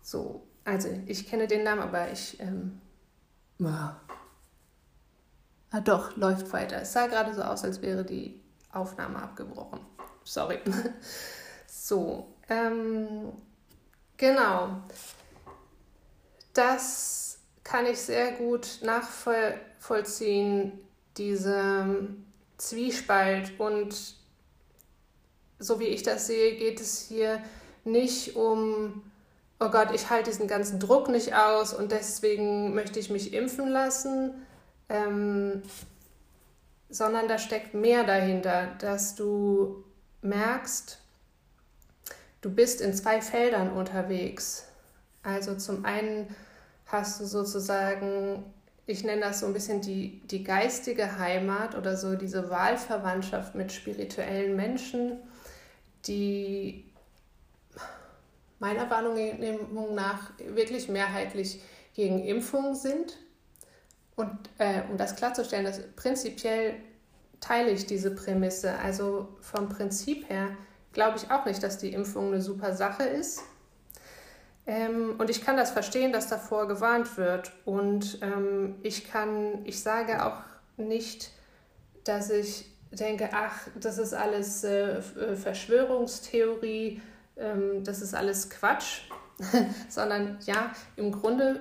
So, 0.00 0.46
also 0.64 0.88
ich 1.04 1.28
kenne 1.28 1.46
den 1.46 1.62
Namen, 1.62 1.82
aber 1.82 2.10
ich 2.10 2.40
ähm, 2.40 2.80
Ah, 5.70 5.80
doch, 5.80 6.16
läuft 6.16 6.52
weiter. 6.52 6.82
Es 6.82 6.92
sah 6.92 7.06
gerade 7.06 7.34
so 7.34 7.42
aus, 7.42 7.64
als 7.64 7.80
wäre 7.80 8.04
die 8.04 8.40
Aufnahme 8.72 9.22
abgebrochen. 9.22 9.80
Sorry. 10.24 10.60
So, 11.72 12.26
ähm, 12.48 13.32
genau. 14.16 14.82
Das 16.52 17.38
kann 17.62 17.86
ich 17.86 17.98
sehr 18.00 18.32
gut 18.32 18.80
nachvollziehen, 18.82 20.72
diese 21.16 22.08
Zwiespalt 22.58 23.58
und 23.58 24.16
so 25.60 25.78
wie 25.78 25.86
ich 25.86 26.02
das 26.02 26.26
sehe, 26.26 26.56
geht 26.56 26.80
es 26.80 27.00
hier 27.00 27.40
nicht 27.84 28.34
um, 28.36 29.02
oh 29.60 29.68
Gott, 29.68 29.92
ich 29.94 30.10
halte 30.10 30.30
diesen 30.30 30.48
ganzen 30.48 30.80
Druck 30.80 31.08
nicht 31.08 31.34
aus 31.34 31.72
und 31.72 31.92
deswegen 31.92 32.74
möchte 32.74 32.98
ich 32.98 33.10
mich 33.10 33.32
impfen 33.32 33.68
lassen, 33.68 34.46
ähm, 34.90 35.62
sondern 36.90 37.28
da 37.28 37.38
steckt 37.38 37.72
mehr 37.72 38.04
dahinter, 38.04 38.66
dass 38.80 39.14
du 39.14 39.84
merkst, 40.22 40.98
du 42.40 42.50
bist 42.50 42.80
in 42.80 42.92
zwei 42.92 43.22
Feldern 43.22 43.72
unterwegs. 43.72 44.64
Also 45.22 45.54
zum 45.56 45.84
einen 45.84 46.34
hast 46.86 47.20
du 47.20 47.24
sozusagen, 47.24 48.44
ich 48.86 49.04
nenne 49.04 49.20
das 49.20 49.40
so 49.40 49.46
ein 49.46 49.52
bisschen 49.52 49.80
die, 49.80 50.20
die 50.26 50.42
geistige 50.42 51.18
Heimat 51.18 51.76
oder 51.76 51.96
so 51.96 52.16
diese 52.16 52.50
Wahlverwandtschaft 52.50 53.54
mit 53.54 53.70
spirituellen 53.70 54.56
Menschen, 54.56 55.20
die 56.06 56.90
meiner 58.58 58.90
Wahrnehmung 58.90 59.94
nach 59.94 60.32
wirklich 60.38 60.88
mehrheitlich 60.88 61.62
gegen 61.94 62.24
Impfungen 62.24 62.74
sind. 62.74 63.16
Und 64.16 64.30
äh, 64.58 64.82
um 64.90 64.96
das 64.96 65.16
klarzustellen, 65.16 65.64
dass 65.64 65.80
prinzipiell 65.96 66.74
teile 67.40 67.70
ich 67.70 67.86
diese 67.86 68.14
Prämisse. 68.14 68.78
Also 68.78 69.28
vom 69.40 69.68
Prinzip 69.68 70.28
her 70.28 70.48
glaube 70.92 71.16
ich 71.16 71.30
auch 71.30 71.44
nicht, 71.46 71.62
dass 71.62 71.78
die 71.78 71.92
Impfung 71.92 72.28
eine 72.28 72.40
super 72.40 72.74
Sache 72.74 73.04
ist. 73.04 73.42
Ähm, 74.66 75.14
und 75.18 75.30
ich 75.30 75.44
kann 75.44 75.56
das 75.56 75.70
verstehen, 75.70 76.12
dass 76.12 76.28
davor 76.28 76.68
gewarnt 76.68 77.16
wird. 77.16 77.52
Und 77.64 78.18
ähm, 78.22 78.76
ich 78.82 79.10
kann, 79.10 79.64
ich 79.64 79.82
sage 79.82 80.24
auch 80.24 80.42
nicht, 80.76 81.32
dass 82.04 82.30
ich 82.30 82.70
denke, 82.90 83.30
ach, 83.32 83.68
das 83.78 83.98
ist 83.98 84.14
alles 84.14 84.64
äh, 84.64 84.98
äh 84.98 85.36
Verschwörungstheorie, 85.36 87.00
ähm, 87.36 87.84
das 87.84 88.02
ist 88.02 88.14
alles 88.14 88.50
Quatsch, 88.50 89.02
sondern 89.88 90.38
ja, 90.44 90.72
im 90.96 91.12
Grunde 91.12 91.60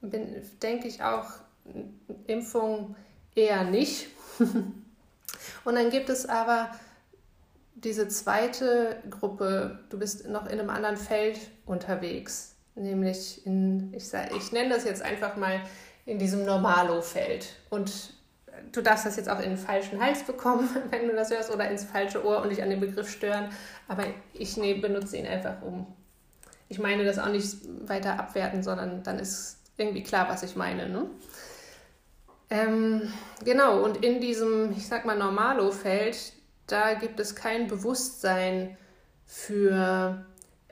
bin, 0.00 0.42
denke 0.62 0.88
ich 0.88 1.02
auch, 1.02 1.30
Impfung 2.26 2.96
eher 3.34 3.64
nicht. 3.64 4.08
Und 5.64 5.74
dann 5.74 5.90
gibt 5.90 6.08
es 6.08 6.26
aber 6.26 6.70
diese 7.74 8.08
zweite 8.08 8.96
Gruppe, 9.08 9.78
du 9.90 9.98
bist 9.98 10.28
noch 10.28 10.46
in 10.46 10.58
einem 10.58 10.70
anderen 10.70 10.96
Feld 10.96 11.38
unterwegs, 11.64 12.56
nämlich 12.74 13.46
in, 13.46 13.92
ich, 13.94 14.08
sag, 14.08 14.34
ich 14.34 14.52
nenne 14.52 14.74
das 14.74 14.84
jetzt 14.84 15.02
einfach 15.02 15.36
mal 15.36 15.60
in 16.04 16.18
diesem 16.18 16.44
Normalo-Feld. 16.44 17.54
Und 17.70 18.14
du 18.72 18.82
darfst 18.82 19.06
das 19.06 19.16
jetzt 19.16 19.28
auch 19.28 19.38
in 19.38 19.50
den 19.50 19.58
falschen 19.58 20.02
Hals 20.02 20.24
bekommen, 20.24 20.68
wenn 20.90 21.06
du 21.06 21.14
das 21.14 21.30
hörst, 21.30 21.52
oder 21.52 21.70
ins 21.70 21.84
falsche 21.84 22.24
Ohr 22.24 22.42
und 22.42 22.50
dich 22.50 22.62
an 22.62 22.70
den 22.70 22.80
Begriff 22.80 23.10
stören. 23.10 23.50
Aber 23.86 24.04
ich 24.32 24.56
nee, 24.56 24.74
benutze 24.74 25.16
ihn 25.16 25.26
einfach 25.26 25.62
um. 25.62 25.86
Ich 26.68 26.78
meine 26.78 27.04
das 27.04 27.18
auch 27.18 27.30
nicht 27.30 27.56
weiter 27.88 28.18
abwerten, 28.18 28.62
sondern 28.62 29.02
dann 29.02 29.18
ist 29.18 29.58
irgendwie 29.76 30.02
klar, 30.02 30.28
was 30.28 30.42
ich 30.42 30.56
meine. 30.56 30.88
Ne? 30.88 31.06
Ähm, 32.50 33.12
genau, 33.44 33.82
und 33.84 34.04
in 34.04 34.20
diesem, 34.20 34.72
ich 34.72 34.86
sag 34.86 35.04
mal, 35.04 35.16
Normalo-Feld, 35.16 36.32
da 36.66 36.94
gibt 36.94 37.20
es 37.20 37.34
kein 37.34 37.66
Bewusstsein 37.66 38.76
für, 39.26 40.24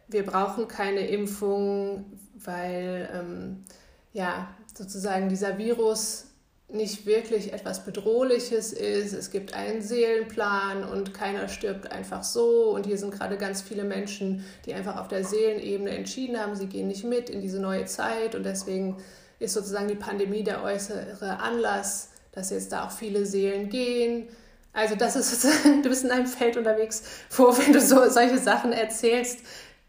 wir 0.09 0.25
brauchen 0.25 0.69
keine 0.69 1.07
Impfung, 1.07 2.19
weil 2.35 3.09
ähm, 3.13 3.65
ja 4.13 4.49
sozusagen 4.75 5.29
dieser 5.29 5.59
Virus 5.59 6.27
nicht 6.69 7.07
wirklich 7.07 7.53
etwas 7.53 7.85
Bedrohliches 7.85 8.73
ist. 8.73 9.13
Es 9.13 9.31
gibt 9.31 9.55
einen 9.55 9.83
Seelenplan 9.83 10.83
und 10.85 11.15
keiner 11.15 11.49
stirbt 11.49 11.93
einfach 11.93 12.25
so. 12.25 12.75
Und 12.75 12.87
hier 12.87 12.99
sind 12.99 13.13
gerade 13.13 13.37
ganz 13.37 13.63
viele 13.63 13.85
Menschen, 13.85 14.45
die 14.65 14.75
einfach 14.75 14.97
auf 14.97 15.07
der 15.07 15.25
Seelenebene 15.25 15.91
entschieden 15.91 16.39
haben, 16.39 16.57
sie 16.57 16.67
gehen 16.67 16.89
nicht 16.89 17.05
mit 17.05 17.31
in 17.31 17.41
diese 17.41 17.61
neue 17.61 17.85
Zeit. 17.85 18.35
Und 18.35 18.45
deswegen 18.45 18.97
ist 19.39 19.55
sozusagen 19.55 19.89
die 19.89 19.95
Pandemie 19.95 20.43
der 20.43 20.63
äußere 20.63 21.39
Anlass, 21.41 22.11
dass 22.33 22.51
jetzt 22.51 22.73
da 22.73 22.87
auch 22.87 22.91
viele 22.91 23.27
Seelen 23.27 23.69
gehen. 23.69 24.29
Also 24.73 24.95
das 24.95 25.17
ist 25.17 25.31
sozusagen, 25.31 25.83
du 25.83 25.89
bist 25.89 26.05
in 26.05 26.11
einem 26.11 26.27
Feld 26.27 26.57
unterwegs, 26.57 27.03
wo, 27.37 27.57
wenn 27.57 27.73
du 27.73 27.81
so 27.81 28.09
solche 28.09 28.39
Sachen 28.39 28.73
erzählst, 28.73 29.41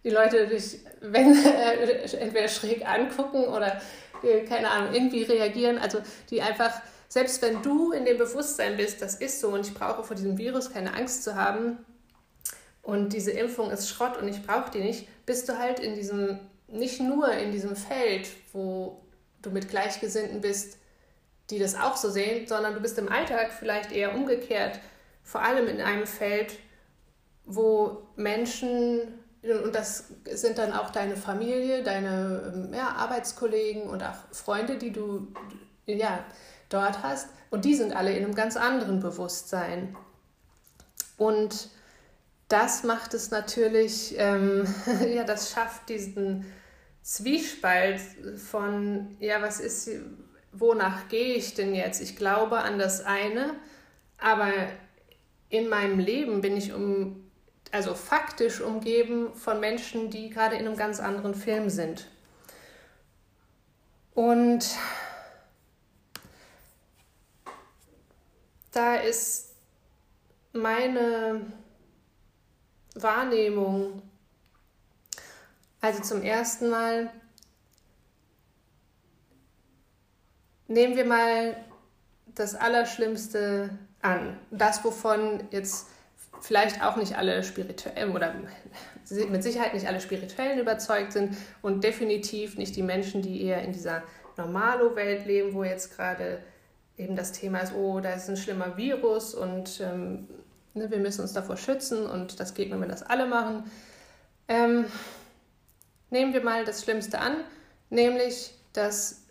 die 0.03 0.09
Leute 0.09 0.47
dich 0.47 0.79
wenn, 1.01 1.33
äh, 1.45 2.03
entweder 2.17 2.47
schräg 2.47 2.87
angucken 2.87 3.45
oder 3.45 3.81
äh, 4.23 4.41
keine 4.41 4.69
Ahnung, 4.69 4.93
irgendwie 4.93 5.23
reagieren. 5.23 5.77
Also 5.77 5.99
die 6.29 6.41
einfach, 6.41 6.81
selbst 7.07 7.41
wenn 7.41 7.61
du 7.61 7.91
in 7.91 8.05
dem 8.05 8.17
Bewusstsein 8.17 8.77
bist, 8.77 9.01
das 9.01 9.15
ist 9.15 9.39
so 9.39 9.49
und 9.49 9.67
ich 9.67 9.73
brauche 9.73 10.03
vor 10.03 10.15
diesem 10.15 10.37
Virus 10.37 10.71
keine 10.71 10.93
Angst 10.93 11.23
zu 11.23 11.35
haben 11.35 11.77
und 12.81 13.13
diese 13.13 13.31
Impfung 13.31 13.71
ist 13.71 13.89
Schrott 13.89 14.17
und 14.17 14.27
ich 14.27 14.45
brauche 14.45 14.71
die 14.71 14.79
nicht, 14.79 15.07
bist 15.25 15.49
du 15.49 15.57
halt 15.57 15.79
in 15.79 15.95
diesem, 15.95 16.39
nicht 16.67 16.99
nur 16.99 17.31
in 17.31 17.51
diesem 17.51 17.75
Feld, 17.75 18.27
wo 18.53 19.01
du 19.47 19.53
mit 19.53 19.69
Gleichgesinnten 19.69 20.41
bist, 20.41 20.77
die 21.49 21.59
das 21.59 21.75
auch 21.75 21.95
so 21.95 22.09
sehen, 22.09 22.47
sondern 22.47 22.73
du 22.73 22.81
bist 22.81 22.97
im 22.97 23.09
Alltag 23.09 23.51
vielleicht 23.57 23.91
eher 23.91 24.13
umgekehrt, 24.13 24.79
vor 25.23 25.41
allem 25.41 25.67
in 25.67 25.81
einem 25.81 26.05
Feld, 26.05 26.59
wo 27.45 28.03
Menschen, 28.15 29.19
und 29.41 29.73
das 29.73 30.05
sind 30.29 30.57
dann 30.57 30.73
auch 30.73 30.89
deine 30.89 31.15
Familie, 31.15 31.83
deine 31.83 32.69
ja, 32.75 32.89
Arbeitskollegen 32.89 33.83
und 33.83 34.03
auch 34.03 34.15
Freunde, 34.31 34.77
die 34.77 34.91
du 34.91 35.27
ja, 35.85 36.25
dort 36.69 37.01
hast, 37.01 37.29
und 37.49 37.63
die 37.63 37.75
sind 37.75 37.95
alle 37.95 38.11
in 38.11 38.25
einem 38.25 38.35
ganz 38.35 38.57
anderen 38.57 38.99
Bewusstsein. 38.99 39.95
Und 41.15 41.69
das 42.49 42.83
macht 42.83 43.13
es 43.13 43.31
natürlich, 43.31 44.15
ähm, 44.17 44.65
ja, 45.07 45.23
das 45.23 45.51
schafft 45.51 45.87
diesen 45.87 46.45
Zwiespalt 47.07 48.01
von, 48.35 49.15
ja, 49.21 49.41
was 49.41 49.61
ist, 49.61 49.89
wonach 50.51 51.07
gehe 51.07 51.35
ich 51.35 51.53
denn 51.53 51.73
jetzt? 51.73 52.01
Ich 52.01 52.17
glaube 52.17 52.57
an 52.57 52.77
das 52.77 52.99
eine, 52.99 53.55
aber 54.17 54.51
in 55.47 55.69
meinem 55.69 55.99
Leben 55.99 56.41
bin 56.41 56.57
ich 56.57 56.73
um, 56.73 57.31
also 57.71 57.95
faktisch 57.95 58.59
umgeben 58.59 59.33
von 59.35 59.61
Menschen, 59.61 60.09
die 60.09 60.29
gerade 60.29 60.57
in 60.57 60.67
einem 60.67 60.75
ganz 60.75 60.99
anderen 60.99 61.33
Film 61.33 61.69
sind. 61.69 62.09
Und 64.13 64.65
da 68.73 68.95
ist 68.95 69.55
meine 70.51 71.53
Wahrnehmung, 72.95 74.01
also 75.81 76.01
zum 76.01 76.22
ersten 76.22 76.69
Mal, 76.69 77.10
nehmen 80.67 80.96
wir 80.96 81.05
mal 81.05 81.55
das 82.36 82.55
Allerschlimmste 82.55 83.69
an. 84.01 84.38
Das, 84.51 84.84
wovon 84.84 85.43
jetzt 85.51 85.88
vielleicht 86.41 86.84
auch 86.84 86.98
nicht 86.98 87.17
alle 87.17 87.43
spirituellen 87.43 88.15
oder 88.15 88.34
mit 89.29 89.43
Sicherheit 89.43 89.74
nicht 89.74 89.88
alle 89.88 90.01
spirituellen 90.01 90.60
überzeugt 90.60 91.13
sind 91.13 91.36
und 91.62 91.84
definitiv 91.84 92.57
nicht 92.57 92.75
die 92.75 92.84
Menschen, 92.84 93.22
die 93.22 93.43
eher 93.43 93.62
in 93.62 93.72
dieser 93.72 94.03
Normalo-Welt 94.38 95.25
leben, 95.25 95.53
wo 95.53 95.63
jetzt 95.63 95.96
gerade 95.96 96.39
eben 96.98 97.15
das 97.15 97.31
Thema 97.31 97.60
ist, 97.60 97.74
oh, 97.74 98.00
da 98.00 98.13
ist 98.13 98.29
ein 98.29 98.38
schlimmer 98.38 98.77
Virus 98.77 99.36
und 99.36 99.81
ähm, 99.81 100.27
ne, 100.74 100.89
wir 100.89 100.98
müssen 100.98 101.22
uns 101.22 101.34
davor 101.34 101.57
schützen 101.57 102.05
und 102.05 102.39
das 102.39 102.53
geht 102.53 102.69
nur, 102.69 102.81
wenn 102.81 102.89
das 102.89 103.03
alle 103.03 103.27
machen. 103.27 103.69
Ähm, 104.48 104.86
nehmen 106.09 106.33
wir 106.33 106.43
mal 106.43 106.65
das 106.65 106.83
Schlimmste 106.83 107.19
an, 107.19 107.43
nämlich, 107.89 108.53
dass 108.73 109.23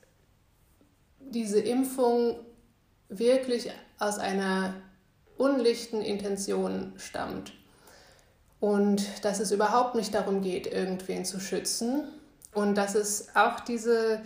diese 1.21 1.61
Impfung 1.61 2.37
wirklich 3.09 3.71
aus 3.99 4.18
einer 4.18 4.75
unlichten 5.37 6.00
Intention 6.00 6.92
stammt. 6.97 7.52
Und 8.59 9.25
dass 9.25 9.38
es 9.38 9.52
überhaupt 9.52 9.95
nicht 9.95 10.14
darum 10.14 10.40
geht, 10.40 10.66
irgendwen 10.66 11.25
zu 11.25 11.40
schützen. 11.40 12.04
Und 12.54 12.75
dass 12.76 12.95
es 12.95 13.28
auch 13.37 13.61
diese, 13.61 14.23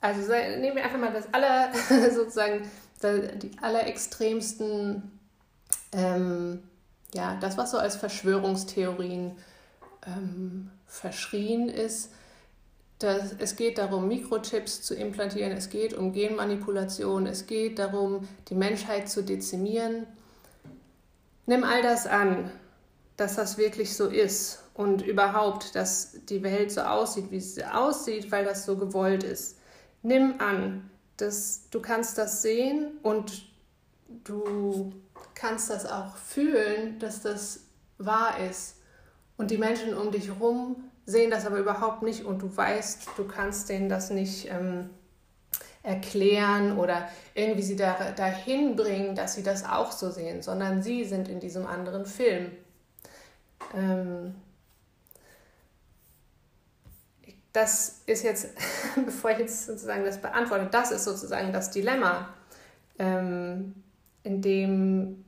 also 0.00 0.32
nehmen 0.32 0.76
wir 0.76 0.84
einfach 0.84 0.98
mal 0.98 1.12
das 1.12 1.32
aller, 1.32 1.70
sozusagen, 2.14 2.68
die 3.02 3.50
allerextremsten, 3.60 5.18
ähm, 5.92 6.62
ja, 7.14 7.36
das, 7.40 7.56
was 7.56 7.70
so 7.70 7.78
als 7.78 7.96
Verschwörungstheorien 7.96 9.36
ähm, 10.06 10.70
verschrien 10.88 11.68
ist, 11.68 12.10
das, 12.98 13.34
es 13.38 13.54
geht 13.54 13.78
darum, 13.78 14.08
Mikrochips 14.08 14.82
zu 14.82 14.94
implantieren, 14.94 15.52
es 15.52 15.70
geht 15.70 15.94
um 15.94 16.12
Genmanipulation, 16.12 17.26
es 17.26 17.46
geht 17.46 17.78
darum, 17.78 18.26
die 18.48 18.56
Menschheit 18.56 19.08
zu 19.08 19.22
dezimieren. 19.22 20.06
Nimm 21.46 21.62
all 21.62 21.82
das 21.82 22.06
an, 22.06 22.50
dass 23.16 23.36
das 23.36 23.56
wirklich 23.56 23.96
so 23.96 24.08
ist 24.08 24.64
und 24.74 25.02
überhaupt, 25.02 25.76
dass 25.76 26.24
die 26.28 26.42
Welt 26.42 26.72
so 26.72 26.80
aussieht, 26.80 27.30
wie 27.30 27.40
sie 27.40 27.64
aussieht, 27.64 28.32
weil 28.32 28.44
das 28.44 28.64
so 28.66 28.76
gewollt 28.76 29.22
ist. 29.22 29.58
Nimm 30.02 30.40
an, 30.40 30.90
dass 31.16 31.68
du 31.70 31.80
kannst 31.80 32.18
das 32.18 32.42
sehen 32.42 32.98
und 33.02 33.48
du 34.24 34.92
kannst 35.34 35.70
das 35.70 35.86
auch 35.86 36.16
fühlen, 36.16 36.98
dass 36.98 37.22
das 37.22 37.60
wahr 37.98 38.38
ist. 38.48 38.77
Und 39.38 39.50
die 39.50 39.56
Menschen 39.56 39.96
um 39.96 40.10
dich 40.10 40.26
herum 40.26 40.76
sehen 41.06 41.30
das 41.30 41.46
aber 41.46 41.58
überhaupt 41.58 42.02
nicht 42.02 42.24
und 42.24 42.42
du 42.42 42.54
weißt, 42.54 43.08
du 43.16 43.26
kannst 43.26 43.70
denen 43.70 43.88
das 43.88 44.10
nicht 44.10 44.50
ähm, 44.50 44.90
erklären 45.82 46.76
oder 46.76 47.08
irgendwie 47.34 47.62
sie 47.62 47.76
da, 47.76 48.10
dahin 48.10 48.76
bringen, 48.76 49.14
dass 49.14 49.34
sie 49.34 49.42
das 49.42 49.64
auch 49.64 49.92
so 49.92 50.10
sehen, 50.10 50.42
sondern 50.42 50.82
sie 50.82 51.04
sind 51.04 51.28
in 51.28 51.40
diesem 51.40 51.66
anderen 51.66 52.04
Film. 52.04 52.50
Ähm, 53.74 54.34
das 57.52 58.02
ist 58.06 58.24
jetzt, 58.24 58.50
bevor 59.04 59.30
ich 59.30 59.38
jetzt 59.38 59.66
sozusagen 59.66 60.04
das 60.04 60.20
beantworte, 60.20 60.68
das 60.70 60.90
ist 60.90 61.04
sozusagen 61.04 61.52
das 61.52 61.70
Dilemma, 61.70 62.28
ähm, 62.98 63.74
in 64.24 64.42
dem 64.42 65.24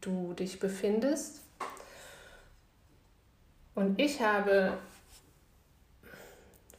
du 0.00 0.32
dich 0.32 0.60
befindest. 0.60 1.42
Und 3.78 4.00
ich 4.00 4.20
habe 4.20 4.76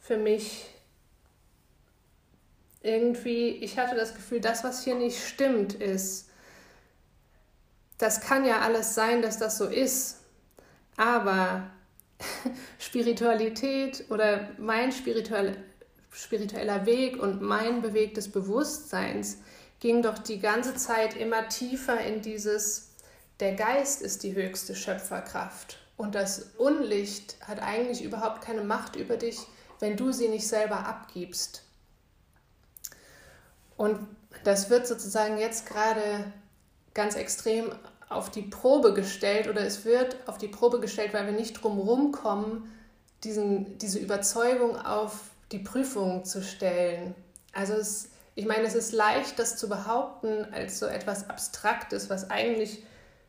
für 0.02 0.18
mich 0.18 0.66
irgendwie, 2.82 3.52
ich 3.52 3.78
hatte 3.78 3.96
das 3.96 4.14
Gefühl, 4.14 4.42
das, 4.42 4.64
was 4.64 4.84
hier 4.84 4.96
nicht 4.96 5.18
stimmt, 5.18 5.72
ist, 5.72 6.28
das 7.96 8.20
kann 8.20 8.44
ja 8.44 8.60
alles 8.60 8.94
sein, 8.94 9.22
dass 9.22 9.38
das 9.38 9.56
so 9.56 9.64
ist, 9.64 10.18
aber 10.98 11.70
Spiritualität 12.78 14.04
oder 14.10 14.50
mein 14.58 14.92
spirituell, 14.92 15.56
spiritueller 16.10 16.84
Weg 16.84 17.16
und 17.16 17.40
mein 17.40 17.80
Beweg 17.80 18.12
des 18.12 18.30
Bewusstseins 18.30 19.38
ging 19.80 20.02
doch 20.02 20.18
die 20.18 20.38
ganze 20.38 20.74
Zeit 20.74 21.16
immer 21.16 21.48
tiefer 21.48 21.98
in 21.98 22.20
dieses, 22.20 22.90
der 23.40 23.54
Geist 23.54 24.02
ist 24.02 24.22
die 24.22 24.34
höchste 24.34 24.74
Schöpferkraft 24.74 25.78
und 26.00 26.14
das 26.14 26.52
Unlicht 26.56 27.36
hat 27.46 27.60
eigentlich 27.60 28.02
überhaupt 28.02 28.40
keine 28.40 28.62
Macht 28.62 28.96
über 28.96 29.18
dich, 29.18 29.38
wenn 29.80 29.98
du 29.98 30.12
sie 30.12 30.28
nicht 30.28 30.48
selber 30.48 30.86
abgibst. 30.86 31.62
Und 33.76 33.98
das 34.42 34.70
wird 34.70 34.86
sozusagen 34.86 35.36
jetzt 35.36 35.66
gerade 35.66 36.32
ganz 36.94 37.16
extrem 37.16 37.70
auf 38.08 38.30
die 38.30 38.40
Probe 38.40 38.94
gestellt 38.94 39.46
oder 39.46 39.60
es 39.60 39.84
wird 39.84 40.16
auf 40.26 40.38
die 40.38 40.48
Probe 40.48 40.80
gestellt, 40.80 41.12
weil 41.12 41.26
wir 41.26 41.34
nicht 41.34 41.62
drumherum 41.62 42.12
kommen, 42.12 42.74
diesen, 43.22 43.76
diese 43.76 43.98
Überzeugung 43.98 44.78
auf 44.78 45.20
die 45.52 45.58
Prüfung 45.58 46.24
zu 46.24 46.42
stellen. 46.42 47.14
Also 47.52 47.74
es, 47.74 48.08
ich 48.36 48.46
meine, 48.46 48.62
es 48.62 48.74
ist 48.74 48.92
leicht, 48.92 49.38
das 49.38 49.58
zu 49.58 49.68
behaupten 49.68 50.46
als 50.50 50.78
so 50.78 50.86
etwas 50.86 51.28
Abstraktes, 51.28 52.08
was 52.08 52.30
eigentlich, 52.30 52.86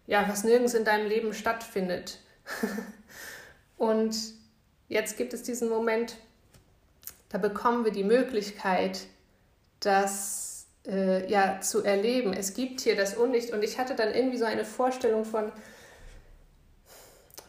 ja, 0.08 0.24
was 0.30 0.46
nirgends 0.46 0.74
in 0.74 0.86
deinem 0.86 1.10
Leben 1.10 1.34
stattfindet. 1.34 2.21
Und 3.78 4.16
jetzt 4.90 5.18
gibt 5.18 5.34
es 5.34 5.44
diesen 5.44 5.70
Moment, 5.70 6.18
da 7.30 7.38
bekommen 7.38 7.86
wir 7.86 7.92
die 7.92 8.04
Möglichkeit, 8.04 9.08
das 9.80 10.68
äh, 10.86 11.30
ja 11.30 11.62
zu 11.62 11.84
erleben. 11.84 12.34
Es 12.34 12.54
gibt 12.54 12.82
hier 12.82 12.96
das 12.96 13.16
Unlicht 13.16 13.52
und 13.52 13.64
ich 13.64 13.80
hatte 13.80 13.96
dann 13.96 14.14
irgendwie 14.14 14.38
so 14.38 14.46
eine 14.46 14.66
Vorstellung 14.66 15.26
von 15.26 15.52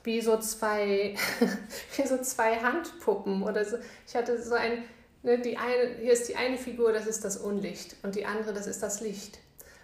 wie 0.04 0.20
so 0.20 0.38
zwei 0.38 1.14
wie 1.96 2.06
so 2.06 2.18
zwei 2.18 2.56
Handpuppen 2.56 3.42
oder 3.42 3.64
so. 3.64 3.76
Ich 4.06 4.14
hatte 4.14 4.40
so 4.42 4.54
ein 4.54 4.84
ne, 5.22 5.38
die 5.38 5.58
eine 5.58 5.96
hier 6.00 6.12
ist 6.12 6.28
die 6.28 6.37
eine 6.37 6.58
Figur, 6.58 6.92
das 6.92 7.06
ist 7.06 7.25
das 7.25 7.37
Unlicht 7.37 7.96
und 8.02 8.14
die 8.14 8.25
andere, 8.25 8.52
das 8.52 8.66
ist 8.66 8.82
das 8.82 9.00
Licht. 9.00 9.38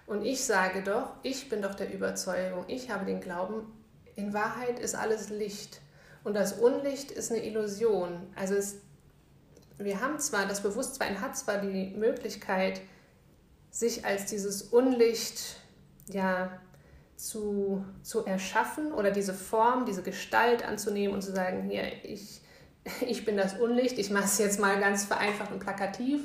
Und 0.06 0.24
ich 0.24 0.44
sage 0.44 0.82
doch, 0.82 1.10
ich 1.22 1.48
bin 1.50 1.60
doch 1.60 1.74
der 1.74 1.92
Überzeugung, 1.92 2.64
ich 2.68 2.90
habe 2.90 3.04
den 3.04 3.20
Glauben, 3.20 3.70
in 4.18 4.34
Wahrheit 4.34 4.78
ist 4.78 4.94
alles 4.94 5.30
Licht 5.30 5.80
und 6.24 6.34
das 6.34 6.54
Unlicht 6.54 7.10
ist 7.10 7.30
eine 7.30 7.44
Illusion. 7.44 8.26
Also 8.34 8.54
es 8.54 8.76
wir 9.78 10.00
haben 10.00 10.18
zwar, 10.18 10.46
das 10.46 10.62
Bewusstsein 10.62 11.20
hat 11.20 11.36
zwar 11.36 11.58
die 11.58 11.94
Möglichkeit, 11.96 12.80
sich 13.70 14.04
als 14.04 14.26
dieses 14.26 14.62
Unlicht 14.62 15.56
ja, 16.08 16.50
zu, 17.16 17.84
zu 18.02 18.24
erschaffen 18.24 18.92
oder 18.92 19.10
diese 19.10 19.34
Form, 19.34 19.86
diese 19.86 20.02
Gestalt 20.02 20.64
anzunehmen 20.64 21.14
und 21.14 21.22
zu 21.22 21.32
sagen, 21.32 21.68
hier, 21.70 21.84
ich, 22.04 22.40
ich 23.06 23.24
bin 23.24 23.36
das 23.36 23.54
Unlicht, 23.54 23.98
ich 23.98 24.10
mache 24.10 24.24
es 24.24 24.38
jetzt 24.38 24.58
mal 24.58 24.80
ganz 24.80 25.04
vereinfacht 25.04 25.52
und 25.52 25.60
plakativ. 25.60 26.22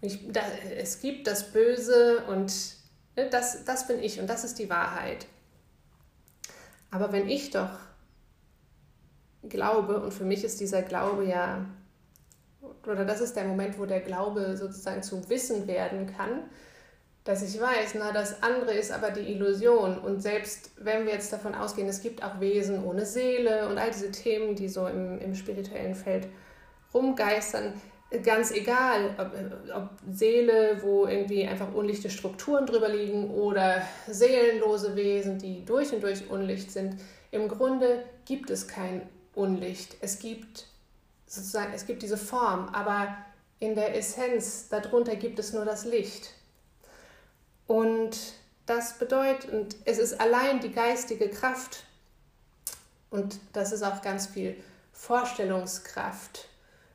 Ich, 0.00 0.30
da, 0.30 0.42
es 0.76 1.00
gibt 1.00 1.26
das 1.26 1.52
Böse 1.52 2.24
und 2.28 2.52
ne, 3.16 3.30
das, 3.30 3.64
das 3.64 3.86
bin 3.86 4.02
ich 4.02 4.20
und 4.20 4.28
das 4.28 4.44
ist 4.44 4.58
die 4.58 4.68
Wahrheit. 4.68 5.26
Aber 6.94 7.10
wenn 7.10 7.28
ich 7.28 7.50
doch 7.50 7.70
glaube, 9.42 10.00
und 10.00 10.14
für 10.14 10.24
mich 10.24 10.44
ist 10.44 10.60
dieser 10.60 10.82
Glaube 10.82 11.24
ja 11.24 11.66
oder 12.86 13.04
das 13.04 13.20
ist 13.20 13.34
der 13.34 13.44
Moment, 13.44 13.80
wo 13.80 13.84
der 13.84 14.00
Glaube 14.00 14.56
sozusagen 14.56 15.02
zum 15.02 15.28
Wissen 15.28 15.66
werden 15.66 16.06
kann, 16.06 16.44
dass 17.24 17.42
ich 17.42 17.60
weiß, 17.60 17.96
na, 17.98 18.12
das 18.12 18.44
andere 18.44 18.74
ist 18.74 18.92
aber 18.92 19.10
die 19.10 19.32
Illusion. 19.32 19.98
Und 19.98 20.22
selbst 20.22 20.70
wenn 20.76 21.04
wir 21.04 21.14
jetzt 21.14 21.32
davon 21.32 21.56
ausgehen, 21.56 21.88
es 21.88 22.00
gibt 22.00 22.22
auch 22.22 22.38
Wesen 22.38 22.84
ohne 22.84 23.04
Seele 23.04 23.68
und 23.68 23.78
all 23.78 23.90
diese 23.90 24.12
Themen, 24.12 24.54
die 24.54 24.68
so 24.68 24.86
im, 24.86 25.18
im 25.18 25.34
spirituellen 25.34 25.96
Feld 25.96 26.28
rumgeistern, 26.92 27.72
ganz 28.22 28.50
egal, 28.50 29.14
ob, 29.18 29.30
ob, 29.74 29.90
Seele, 30.12 30.78
wo 30.82 31.06
irgendwie 31.06 31.46
einfach 31.46 31.72
unlichte 31.74 32.10
Strukturen 32.10 32.66
drüber 32.66 32.88
liegen 32.88 33.30
oder 33.30 33.82
seelenlose 34.06 34.94
Wesen, 34.96 35.38
die 35.38 35.64
durch 35.64 35.92
und 35.92 36.02
durch 36.02 36.28
Unlicht 36.30 36.70
sind. 36.70 37.00
Im 37.30 37.48
Grunde 37.48 38.04
gibt 38.24 38.50
es 38.50 38.68
kein 38.68 39.02
Unlicht. 39.34 39.96
Es 40.00 40.18
gibt 40.18 40.66
sozusagen, 41.26 41.72
es 41.74 41.86
gibt 41.86 42.02
diese 42.02 42.16
Form, 42.16 42.68
aber 42.68 43.16
in 43.58 43.74
der 43.74 43.96
Essenz 43.96 44.68
darunter 44.68 45.16
gibt 45.16 45.38
es 45.38 45.52
nur 45.52 45.64
das 45.64 45.84
Licht. 45.84 46.30
Und 47.66 48.16
das 48.66 48.98
bedeutet, 48.98 49.76
es 49.84 49.98
ist 49.98 50.20
allein 50.20 50.60
die 50.60 50.70
geistige 50.70 51.28
Kraft 51.28 51.84
und 53.10 53.38
das 53.52 53.72
ist 53.72 53.82
auch 53.82 54.02
ganz 54.02 54.26
viel 54.26 54.56
Vorstellungskraft. 54.92 56.48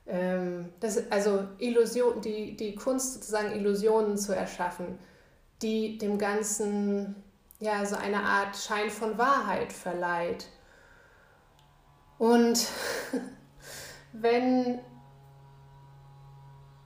Ähm, 0.09 0.73
das, 0.79 1.11
also 1.11 1.47
Illusion, 1.59 2.19
die, 2.21 2.55
die 2.57 2.73
Kunst 2.75 3.13
sozusagen 3.13 3.51
Illusionen 3.51 4.17
zu 4.17 4.35
erschaffen, 4.35 4.97
die 5.61 5.97
dem 5.99 6.17
Ganzen 6.17 7.15
ja 7.59 7.85
so 7.85 7.95
eine 7.95 8.23
Art 8.23 8.57
Schein 8.57 8.89
von 8.89 9.17
Wahrheit 9.17 9.71
verleiht. 9.71 10.47
Und 12.17 12.67
wenn, 14.13 14.79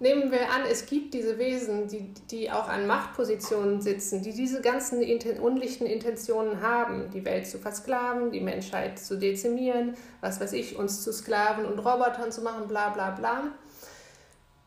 nehmen 0.04 0.32
wir 0.32 0.52
an, 0.52 0.64
es 0.70 0.86
gibt 0.86 1.14
diese 1.14 1.40
Wesen, 1.40 1.88
die, 1.88 2.14
die 2.30 2.52
auch 2.52 2.68
an 2.68 2.86
Machtpositionen 2.86 3.82
sitzen, 3.82 4.22
die 4.22 4.34
diese 4.34 4.62
ganzen 4.62 5.02
unlichten 5.40 5.86
Intentionen 5.86 6.62
haben, 6.62 7.10
die 7.12 7.24
Welt 7.26 7.48
zu 7.48 7.58
versklaven, 7.58 8.32
die 8.32 8.42
Menschheit 8.42 9.00
zu 9.00 9.18
dezimieren, 9.18 9.96
was 10.22 10.40
weiß 10.42 10.54
ich, 10.54 10.76
uns 10.76 11.02
zu 11.04 11.12
Sklaven 11.14 11.66
und 11.66 11.80
Robotern 11.80 12.32
zu 12.32 12.42
machen, 12.42 12.68
bla 12.68 12.90
bla 12.90 13.12
bla. 13.12 13.44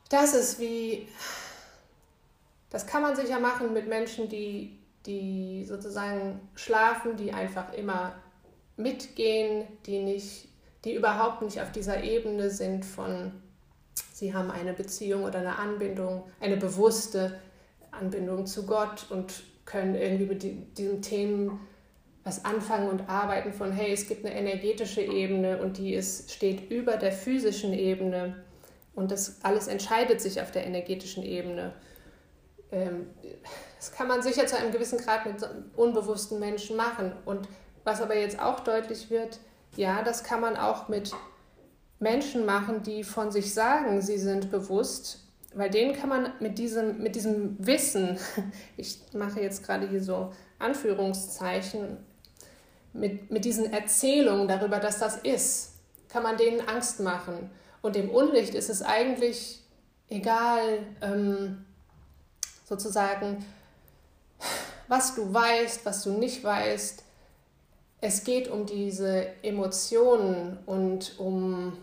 Das 0.08 0.34
ist 0.34 0.58
wie, 0.58 1.06
das 2.70 2.86
kann 2.86 3.02
man 3.02 3.14
sicher 3.14 3.38
machen 3.38 3.74
mit 3.74 3.86
Menschen, 3.88 4.28
die, 4.30 4.78
die 5.04 5.66
sozusagen 5.66 6.40
schlafen, 6.54 7.16
die 7.16 7.32
einfach 7.32 7.74
immer 7.74 8.14
mitgehen, 8.76 9.66
die 9.84 10.00
nicht 10.00 10.48
die 10.86 10.94
überhaupt 10.94 11.42
nicht 11.42 11.60
auf 11.60 11.72
dieser 11.72 12.04
Ebene 12.04 12.48
sind 12.48 12.84
von, 12.84 13.32
sie 14.12 14.34
haben 14.34 14.50
eine 14.50 14.72
Beziehung 14.72 15.24
oder 15.24 15.38
eine 15.38 15.58
Anbindung, 15.58 16.24
eine 16.40 16.56
bewusste 16.56 17.38
Anbindung 17.90 18.46
zu 18.46 18.66
Gott 18.66 19.06
und 19.10 19.42
können 19.64 19.94
irgendwie 19.94 20.26
mit 20.26 20.78
diesen 20.78 21.02
Themen 21.02 21.60
was 22.24 22.44
anfangen 22.44 22.88
und 22.88 23.08
arbeiten 23.08 23.52
von, 23.52 23.70
hey, 23.70 23.92
es 23.92 24.08
gibt 24.08 24.26
eine 24.26 24.34
energetische 24.34 25.00
Ebene 25.00 25.58
und 25.58 25.78
die 25.78 25.94
ist, 25.94 26.32
steht 26.32 26.70
über 26.70 26.96
der 26.96 27.12
physischen 27.12 27.72
Ebene 27.72 28.42
und 28.96 29.12
das 29.12 29.44
alles 29.44 29.68
entscheidet 29.68 30.20
sich 30.20 30.40
auf 30.40 30.50
der 30.50 30.66
energetischen 30.66 31.22
Ebene. 31.22 31.72
Ähm, 32.72 33.06
das 33.76 33.92
kann 33.92 34.08
man 34.08 34.22
sicher 34.22 34.46
zu 34.46 34.56
einem 34.56 34.72
gewissen 34.72 34.98
Grad 34.98 35.26
mit 35.26 35.36
unbewussten 35.76 36.40
Menschen 36.40 36.76
machen. 36.76 37.12
Und 37.24 37.48
was 37.84 38.00
aber 38.00 38.16
jetzt 38.16 38.40
auch 38.40 38.60
deutlich 38.60 39.10
wird, 39.10 39.38
ja, 39.76 40.02
das 40.02 40.24
kann 40.24 40.40
man 40.40 40.56
auch 40.56 40.88
mit 40.88 41.12
Menschen 41.98 42.44
machen, 42.44 42.82
die 42.82 43.04
von 43.04 43.30
sich 43.30 43.54
sagen, 43.54 44.02
sie 44.02 44.18
sind 44.18 44.50
bewusst, 44.50 45.20
weil 45.54 45.70
denen 45.70 45.94
kann 45.94 46.08
man 46.08 46.32
mit 46.40 46.58
diesem, 46.58 47.02
mit 47.02 47.16
diesem 47.16 47.56
Wissen, 47.58 48.18
ich 48.76 49.00
mache 49.12 49.40
jetzt 49.40 49.64
gerade 49.64 49.88
hier 49.88 50.02
so 50.02 50.32
Anführungszeichen, 50.58 51.98
mit, 52.92 53.30
mit 53.30 53.44
diesen 53.44 53.72
Erzählungen 53.72 54.48
darüber, 54.48 54.78
dass 54.78 54.98
das 54.98 55.16
ist, 55.18 55.74
kann 56.08 56.22
man 56.22 56.36
denen 56.36 56.66
Angst 56.66 57.00
machen. 57.00 57.50
Und 57.82 57.94
dem 57.94 58.10
Unlicht 58.10 58.54
ist 58.54 58.70
es 58.70 58.82
eigentlich 58.82 59.62
egal, 60.08 60.78
ähm, 61.02 61.64
sozusagen, 62.64 63.44
was 64.88 65.14
du 65.14 65.32
weißt, 65.32 65.84
was 65.84 66.02
du 66.04 66.12
nicht 66.12 66.42
weißt. 66.42 67.02
Es 68.00 68.24
geht 68.24 68.48
um 68.48 68.66
diese 68.66 69.26
Emotionen 69.42 70.58
und 70.66 71.18
um, 71.18 71.76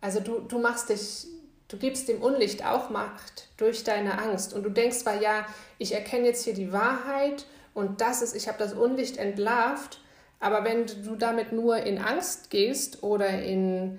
also 0.00 0.20
du, 0.20 0.40
du 0.40 0.58
machst 0.58 0.90
dich, 0.90 1.26
du 1.68 1.76
gibst 1.78 2.08
dem 2.08 2.22
Unlicht 2.22 2.64
auch 2.64 2.90
Macht 2.90 3.48
durch 3.56 3.84
deine 3.84 4.18
Angst. 4.18 4.52
Und 4.52 4.62
du 4.62 4.70
denkst 4.70 4.98
zwar, 4.98 5.20
ja, 5.20 5.46
ich 5.78 5.94
erkenne 5.94 6.26
jetzt 6.26 6.44
hier 6.44 6.54
die 6.54 6.72
Wahrheit 6.72 7.46
und 7.74 8.00
das 8.00 8.22
ist, 8.22 8.36
ich 8.36 8.48
habe 8.48 8.58
das 8.58 8.74
Unlicht 8.74 9.16
entlarvt, 9.16 10.00
aber 10.40 10.64
wenn 10.64 10.86
du 10.86 11.16
damit 11.16 11.52
nur 11.52 11.78
in 11.78 11.98
Angst 11.98 12.50
gehst 12.50 13.02
oder 13.02 13.42
in 13.42 13.98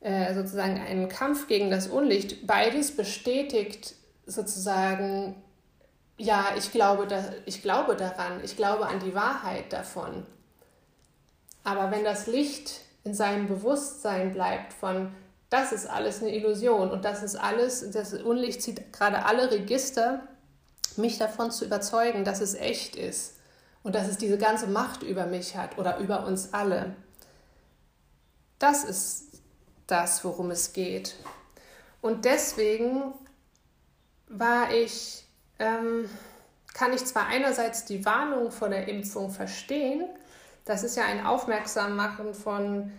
äh, 0.00 0.34
sozusagen 0.34 0.78
einen 0.78 1.08
Kampf 1.08 1.46
gegen 1.46 1.70
das 1.70 1.86
Unlicht, 1.86 2.46
beides 2.46 2.94
bestätigt 2.94 3.94
sozusagen, 4.26 5.34
ja, 6.16 6.48
ich 6.56 6.70
glaube, 6.70 7.06
da, 7.06 7.24
ich 7.46 7.62
glaube 7.62 7.96
daran, 7.96 8.42
ich 8.42 8.56
glaube 8.56 8.86
an 8.86 9.00
die 9.00 9.14
Wahrheit 9.14 9.72
davon. 9.72 10.26
Aber 11.64 11.90
wenn 11.90 12.04
das 12.04 12.26
Licht 12.26 12.80
in 13.04 13.14
seinem 13.14 13.48
Bewusstsein 13.48 14.32
bleibt 14.32 14.72
von, 14.72 15.12
das 15.50 15.72
ist 15.72 15.86
alles 15.86 16.20
eine 16.20 16.34
Illusion 16.34 16.90
und 16.90 17.04
das 17.04 17.22
ist 17.22 17.36
alles, 17.36 17.90
das 17.90 18.12
Unlicht 18.14 18.62
zieht 18.62 18.92
gerade 18.92 19.24
alle 19.24 19.50
Register, 19.50 20.22
mich 20.96 21.18
davon 21.18 21.50
zu 21.50 21.64
überzeugen, 21.64 22.24
dass 22.24 22.40
es 22.40 22.54
echt 22.54 22.96
ist 22.96 23.34
und 23.82 23.94
dass 23.94 24.08
es 24.08 24.18
diese 24.18 24.38
ganze 24.38 24.66
Macht 24.66 25.02
über 25.02 25.26
mich 25.26 25.56
hat 25.56 25.78
oder 25.78 25.98
über 25.98 26.26
uns 26.26 26.52
alle. 26.52 26.94
Das 28.58 28.84
ist 28.84 29.42
das, 29.86 30.24
worum 30.24 30.50
es 30.50 30.72
geht. 30.72 31.16
Und 32.00 32.24
deswegen 32.24 33.14
war 34.28 34.72
ich, 34.72 35.23
ähm, 35.64 36.08
kann 36.74 36.92
ich 36.92 37.04
zwar 37.04 37.26
einerseits 37.26 37.84
die 37.84 38.04
Warnung 38.04 38.50
vor 38.50 38.68
der 38.68 38.88
Impfung 38.88 39.30
verstehen, 39.30 40.04
das 40.64 40.82
ist 40.82 40.96
ja 40.96 41.04
ein 41.04 41.24
Aufmerksammachen 41.24 42.34
von, 42.34 42.90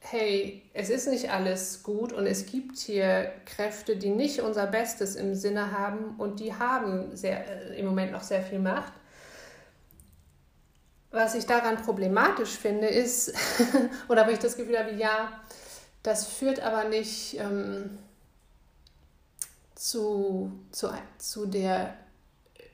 hey, 0.00 0.62
es 0.72 0.90
ist 0.90 1.08
nicht 1.08 1.30
alles 1.30 1.82
gut 1.82 2.12
und 2.12 2.26
es 2.26 2.46
gibt 2.46 2.78
hier 2.78 3.32
Kräfte, 3.44 3.96
die 3.96 4.10
nicht 4.10 4.40
unser 4.40 4.66
Bestes 4.66 5.16
im 5.16 5.34
Sinne 5.34 5.72
haben 5.76 6.14
und 6.18 6.40
die 6.40 6.54
haben 6.54 7.16
sehr, 7.16 7.46
äh, 7.48 7.78
im 7.78 7.86
Moment 7.86 8.12
noch 8.12 8.22
sehr 8.22 8.42
viel 8.42 8.60
Macht. 8.60 8.92
Was 11.10 11.34
ich 11.34 11.46
daran 11.46 11.76
problematisch 11.76 12.50
finde, 12.50 12.88
ist, 12.88 13.32
oder 14.08 14.26
wo 14.26 14.30
ich 14.30 14.38
das 14.38 14.56
Gefühl 14.56 14.78
habe, 14.78 14.92
ja, 14.92 15.40
das 16.02 16.26
führt 16.26 16.60
aber 16.60 16.84
nicht 16.84 17.38
ähm, 17.38 17.98
zu, 19.74 20.52
zu, 20.70 20.88
zu 21.18 21.46
der 21.46 21.94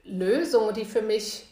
Lösung, 0.05 0.73
die 0.75 0.85
für 0.85 1.03
mich 1.03 1.47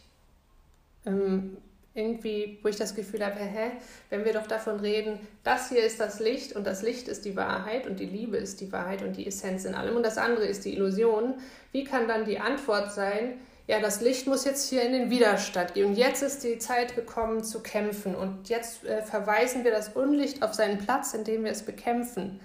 ähm, 1.05 1.57
irgendwie, 1.93 2.59
wo 2.61 2.69
ich 2.69 2.75
das 2.75 2.95
Gefühl 2.95 3.25
habe, 3.25 3.39
hä, 3.39 3.71
wenn 4.09 4.25
wir 4.25 4.33
doch 4.33 4.47
davon 4.47 4.79
reden, 4.79 5.19
das 5.43 5.69
hier 5.69 5.83
ist 5.83 5.99
das 5.99 6.19
Licht 6.19 6.55
und 6.55 6.65
das 6.65 6.81
Licht 6.81 7.07
ist 7.07 7.25
die 7.25 7.35
Wahrheit 7.35 7.87
und 7.87 7.99
die 7.99 8.05
Liebe 8.05 8.37
ist 8.37 8.61
die 8.61 8.71
Wahrheit 8.71 9.01
und 9.01 9.17
die 9.17 9.27
Essenz 9.27 9.65
in 9.65 9.75
allem 9.75 9.95
und 9.95 10.03
das 10.03 10.17
andere 10.17 10.45
ist 10.45 10.65
die 10.65 10.73
Illusion, 10.73 11.35
wie 11.71 11.83
kann 11.83 12.07
dann 12.07 12.25
die 12.25 12.39
Antwort 12.39 12.93
sein, 12.93 13.39
ja, 13.69 13.79
das 13.79 14.01
Licht 14.01 14.25
muss 14.25 14.45
jetzt 14.45 14.67
hier 14.67 14.81
in 14.81 14.93
den 14.93 15.11
Widerstand 15.11 15.75
gehen. 15.75 15.89
Und 15.89 15.93
jetzt 15.93 16.23
ist 16.23 16.43
die 16.43 16.57
Zeit 16.57 16.95
gekommen 16.95 17.43
zu 17.43 17.61
kämpfen. 17.61 18.15
Und 18.15 18.49
jetzt 18.49 18.83
äh, 18.83 19.03
verweisen 19.03 19.63
wir 19.63 19.69
das 19.69 19.89
Unlicht 19.89 20.41
auf 20.41 20.55
seinen 20.55 20.79
Platz, 20.79 21.13
indem 21.13 21.43
wir 21.43 21.51
es 21.51 21.61
bekämpfen. 21.61 22.39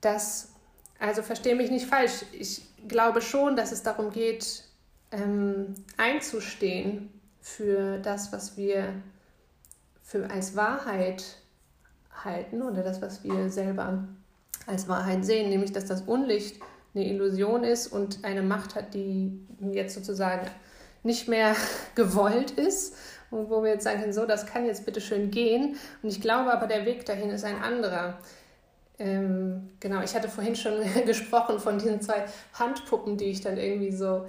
Das, 0.00 0.51
also 1.02 1.22
verstehe 1.22 1.56
mich 1.56 1.70
nicht 1.70 1.86
falsch. 1.86 2.24
Ich 2.32 2.62
glaube 2.86 3.20
schon, 3.20 3.56
dass 3.56 3.72
es 3.72 3.82
darum 3.82 4.12
geht, 4.12 4.64
ähm, 5.10 5.74
einzustehen 5.96 7.10
für 7.40 7.98
das, 7.98 8.32
was 8.32 8.56
wir 8.56 8.94
für 10.02 10.30
als 10.30 10.54
Wahrheit 10.54 11.24
halten 12.24 12.62
oder 12.62 12.82
das, 12.82 13.02
was 13.02 13.24
wir 13.24 13.50
selber 13.50 14.04
als 14.66 14.86
Wahrheit 14.86 15.24
sehen, 15.24 15.50
nämlich 15.50 15.72
dass 15.72 15.86
das 15.86 16.02
Unlicht 16.02 16.60
eine 16.94 17.04
Illusion 17.06 17.64
ist 17.64 17.88
und 17.88 18.24
eine 18.24 18.42
Macht 18.42 18.76
hat, 18.76 18.94
die 18.94 19.40
jetzt 19.72 19.94
sozusagen 19.94 20.46
nicht 21.02 21.26
mehr 21.26 21.56
gewollt 21.96 22.52
ist 22.52 22.94
und 23.32 23.50
wo 23.50 23.64
wir 23.64 23.70
jetzt 23.72 23.84
sagen 23.84 24.12
so, 24.12 24.24
das 24.24 24.46
kann 24.46 24.66
jetzt 24.66 24.84
bitte 24.84 25.00
schön 25.00 25.32
gehen. 25.32 25.76
Und 26.02 26.10
ich 26.10 26.20
glaube 26.20 26.52
aber, 26.52 26.68
der 26.68 26.84
Weg 26.84 27.06
dahin 27.06 27.30
ist 27.30 27.44
ein 27.44 27.60
anderer. 27.60 28.18
Ähm, 29.02 29.70
genau, 29.80 30.00
ich 30.02 30.14
hatte 30.14 30.28
vorhin 30.28 30.54
schon 30.54 30.74
gesprochen 31.06 31.58
von 31.58 31.78
diesen 31.78 32.00
zwei 32.00 32.24
Handpuppen, 32.54 33.16
die 33.16 33.26
ich 33.26 33.40
dann 33.40 33.56
irgendwie 33.56 33.90
so 33.90 34.26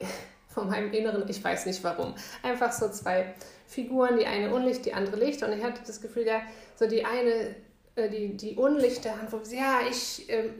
von 0.48 0.68
meinem 0.68 0.92
Inneren, 0.92 1.28
ich 1.28 1.42
weiß 1.42 1.66
nicht 1.66 1.82
warum, 1.82 2.14
einfach 2.44 2.70
so 2.70 2.88
zwei 2.90 3.34
Figuren, 3.66 4.16
die 4.16 4.26
eine 4.26 4.54
Unlicht, 4.54 4.86
die 4.86 4.94
andere 4.94 5.16
Licht. 5.16 5.42
Und 5.42 5.52
ich 5.52 5.64
hatte 5.64 5.80
das 5.84 6.00
Gefühl, 6.00 6.26
ja, 6.26 6.42
so 6.76 6.86
die 6.86 7.04
eine 7.04 7.56
äh, 7.96 8.08
die, 8.08 8.36
die 8.36 8.54
unlichte 8.54 9.10
Hand, 9.10 9.30
ja, 9.50 9.80
ich, 9.90 10.30
äh, 10.30 10.50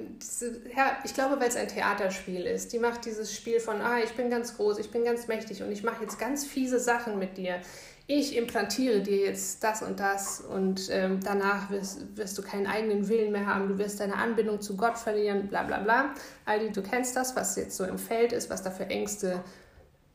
ja, 0.77 0.99
ich 1.05 1.15
glaube, 1.15 1.41
weil 1.41 1.49
es 1.49 1.57
ein 1.57 1.69
Theaterspiel 1.69 2.45
ist. 2.45 2.73
Die 2.73 2.81
macht 2.81 3.05
dieses 3.05 3.33
Spiel 3.33 3.61
von, 3.61 3.81
ah, 3.81 4.01
ich 4.03 4.11
bin 4.15 4.31
ganz 4.31 4.57
groß, 4.57 4.79
ich 4.79 4.91
bin 4.91 5.05
ganz 5.05 5.29
mächtig 5.29 5.63
und 5.63 5.71
ich 5.71 5.85
mache 5.85 6.03
jetzt 6.03 6.19
ganz 6.19 6.45
fiese 6.45 6.81
Sachen 6.81 7.21
mit 7.21 7.37
dir. 7.37 7.61
Ich 8.11 8.35
implantiere 8.35 9.03
dir 9.03 9.19
jetzt 9.19 9.63
das 9.63 9.83
und 9.83 10.01
das 10.01 10.41
und 10.41 10.89
ähm, 10.91 11.21
danach 11.23 11.69
wirst, 11.69 12.17
wirst, 12.17 12.39
du 12.39 12.43
keinen 12.43 12.67
eigenen 12.67 13.07
Willen 13.11 13.33
mehr 13.33 13.45
haben, 13.45 13.69
du 13.69 13.77
wirst 13.77 14.01
deine 14.01 14.17
Anbindung 14.17 14.63
zu 14.63 14.79
Gott 14.79 14.97
verlieren, 14.97 15.49
bla 15.49 15.63
bla 15.65 15.79
bla. 15.81 16.15
Aldi, 16.47 16.73
du 16.73 16.81
kennst 16.83 17.15
das, 17.17 17.37
was 17.37 17.55
jetzt 17.57 17.77
so 17.77 17.85
im 17.85 17.99
Feld 17.99 18.33
ist, 18.33 18.49
was 18.49 18.63
da 18.63 18.71
für 18.71 18.87
Ängste 18.87 19.45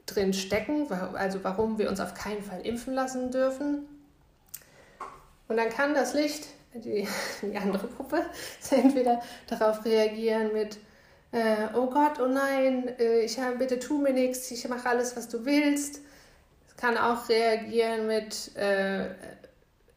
drin 0.08 0.34
stecken, 0.34 0.92
also 0.92 1.44
warum 1.44 1.78
wir 1.78 1.88
uns 1.88 2.00
auf 2.00 2.16
keinen 2.16 2.42
Fall 2.42 2.66
impfen 2.66 2.96
lassen 2.96 3.30
dürfen. 3.30 3.86
Und 5.48 5.58
dann 5.58 5.70
kann 5.70 5.94
das 5.94 6.16
Licht 6.16 6.48
die, 6.74 7.08
die 7.44 7.56
andere 7.56 7.86
Puppe, 7.86 8.26
entweder 8.72 9.22
darauf 9.46 9.86
reagieren 9.86 10.52
mit, 10.52 10.80
äh, 11.32 11.68
oh 11.76 11.92
Gott, 11.92 12.20
oh 12.20 12.26
nein, 12.26 12.88
äh, 12.98 13.20
ich 13.20 13.38
bitte 13.60 13.78
tu 13.78 14.00
mir 14.00 14.14
nichts, 14.14 14.50
ich 14.50 14.68
mache 14.68 14.90
alles, 14.90 15.16
was 15.16 15.30
du 15.30 15.46
willst. 15.46 16.02
Kann 16.84 16.98
auch 16.98 17.30
reagieren 17.30 18.08
mit 18.08 18.58
äh, 18.58 19.06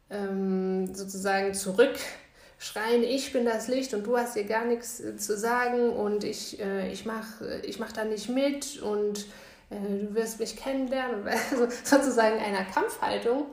ähm, 0.08 0.94
sozusagen 0.94 1.52
zurückschreien, 1.52 3.02
ich 3.02 3.32
bin 3.32 3.44
das 3.44 3.66
Licht 3.66 3.92
und 3.92 4.06
du 4.06 4.16
hast 4.16 4.34
hier 4.34 4.44
gar 4.44 4.64
nichts 4.64 5.00
äh, 5.00 5.16
zu 5.16 5.36
sagen 5.36 5.90
und 5.90 6.22
ich, 6.22 6.60
äh, 6.60 6.92
ich 6.92 7.04
mache 7.04 7.60
ich 7.64 7.80
mach 7.80 7.90
da 7.90 8.04
nicht 8.04 8.28
mit 8.28 8.80
und 8.80 9.26
äh, 9.70 10.04
du 10.04 10.14
wirst 10.14 10.38
mich 10.38 10.56
kennenlernen. 10.56 11.26
Also 11.50 11.66
sozusagen 11.82 12.38
einer 12.38 12.64
Kampfhaltung. 12.64 13.46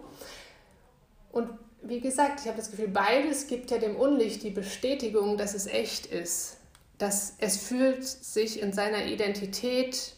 Und 1.31 1.49
wie 1.81 2.01
gesagt, 2.01 2.41
ich 2.41 2.45
habe 2.45 2.57
das 2.57 2.69
Gefühl, 2.69 2.89
beides 2.89 3.47
gibt 3.47 3.71
ja 3.71 3.79
dem 3.79 3.95
Unlicht 3.95 4.43
die 4.43 4.51
Bestätigung, 4.51 5.39
dass 5.39 5.55
es 5.55 5.65
echt 5.65 6.05
ist. 6.05 6.57
Dass 6.99 7.33
es 7.39 7.57
fühlt 7.57 8.05
sich 8.05 8.61
in 8.61 8.73
seiner 8.73 9.07
Identität 9.07 10.12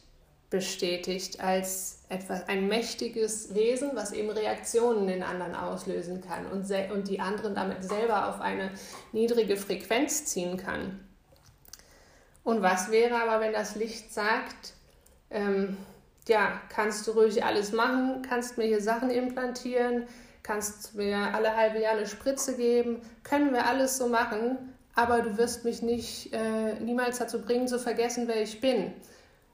bestätigt 0.55 1.41
als 1.41 1.99
etwas, 2.07 2.47
ein 2.47 2.69
mächtiges 2.69 3.53
Wesen, 3.53 3.91
was 3.93 4.13
eben 4.13 4.29
Reaktionen 4.29 5.09
in 5.09 5.21
anderen 5.21 5.53
auslösen 5.53 6.21
kann 6.21 6.45
und, 6.45 6.71
und 6.93 7.09
die 7.09 7.19
anderen 7.19 7.55
damit 7.55 7.83
selber 7.83 8.29
auf 8.29 8.39
eine 8.39 8.71
niedrige 9.11 9.57
Frequenz 9.57 10.25
ziehen 10.25 10.55
kann. 10.55 11.05
Und 12.45 12.61
was 12.61 12.89
wäre 12.89 13.21
aber, 13.21 13.41
wenn 13.41 13.51
das 13.51 13.75
Licht 13.75 14.13
sagt, 14.13 14.75
ähm, 15.29 15.75
ja, 16.29 16.61
kannst 16.69 17.05
du 17.05 17.11
ruhig 17.11 17.43
alles 17.43 17.73
machen, 17.73 18.21
kannst 18.21 18.57
mir 18.57 18.65
hier 18.65 18.81
Sachen 18.81 19.09
implantieren, 19.09 20.07
kannst 20.41 20.95
mir 20.95 21.17
alle 21.17 21.57
halbe 21.57 21.81
Jahr 21.81 21.97
eine 21.97 22.07
Spritze 22.07 22.55
geben, 22.55 23.01
können 23.23 23.51
wir 23.51 23.65
alles 23.65 23.97
so 23.97 24.07
machen, 24.07 24.73
aber 24.93 25.21
du 25.21 25.37
wirst 25.37 25.65
mich 25.65 25.81
nicht 25.81 26.33
äh, 26.33 26.79
niemals 26.79 27.17
dazu 27.17 27.41
bringen, 27.41 27.67
zu 27.67 27.77
vergessen, 27.77 28.29
wer 28.29 28.41
ich 28.41 28.61
bin. 28.61 28.93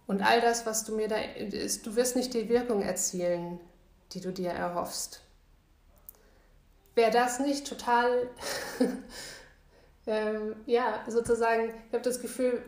Und 0.08 0.22
all 0.22 0.42
das, 0.42 0.66
was 0.66 0.84
du 0.84 0.96
mir 0.96 1.08
da 1.08 1.18
ist, 1.18 1.86
du 1.86 1.96
wirst 1.96 2.16
nicht 2.16 2.34
die 2.34 2.50
Wirkung 2.50 2.82
erzielen, 2.82 3.60
die 4.14 4.22
du 4.22 4.32
dir 4.32 4.52
erhoffst. 4.52 5.22
Wäre 6.96 7.12
das 7.12 7.40
nicht 7.40 7.66
total, 7.66 8.30
ähm, 10.08 10.56
ja, 10.66 11.04
sozusagen, 11.08 11.70
ich 11.88 11.94
habe 11.94 12.04
das 12.04 12.20
Gefühl, 12.22 12.62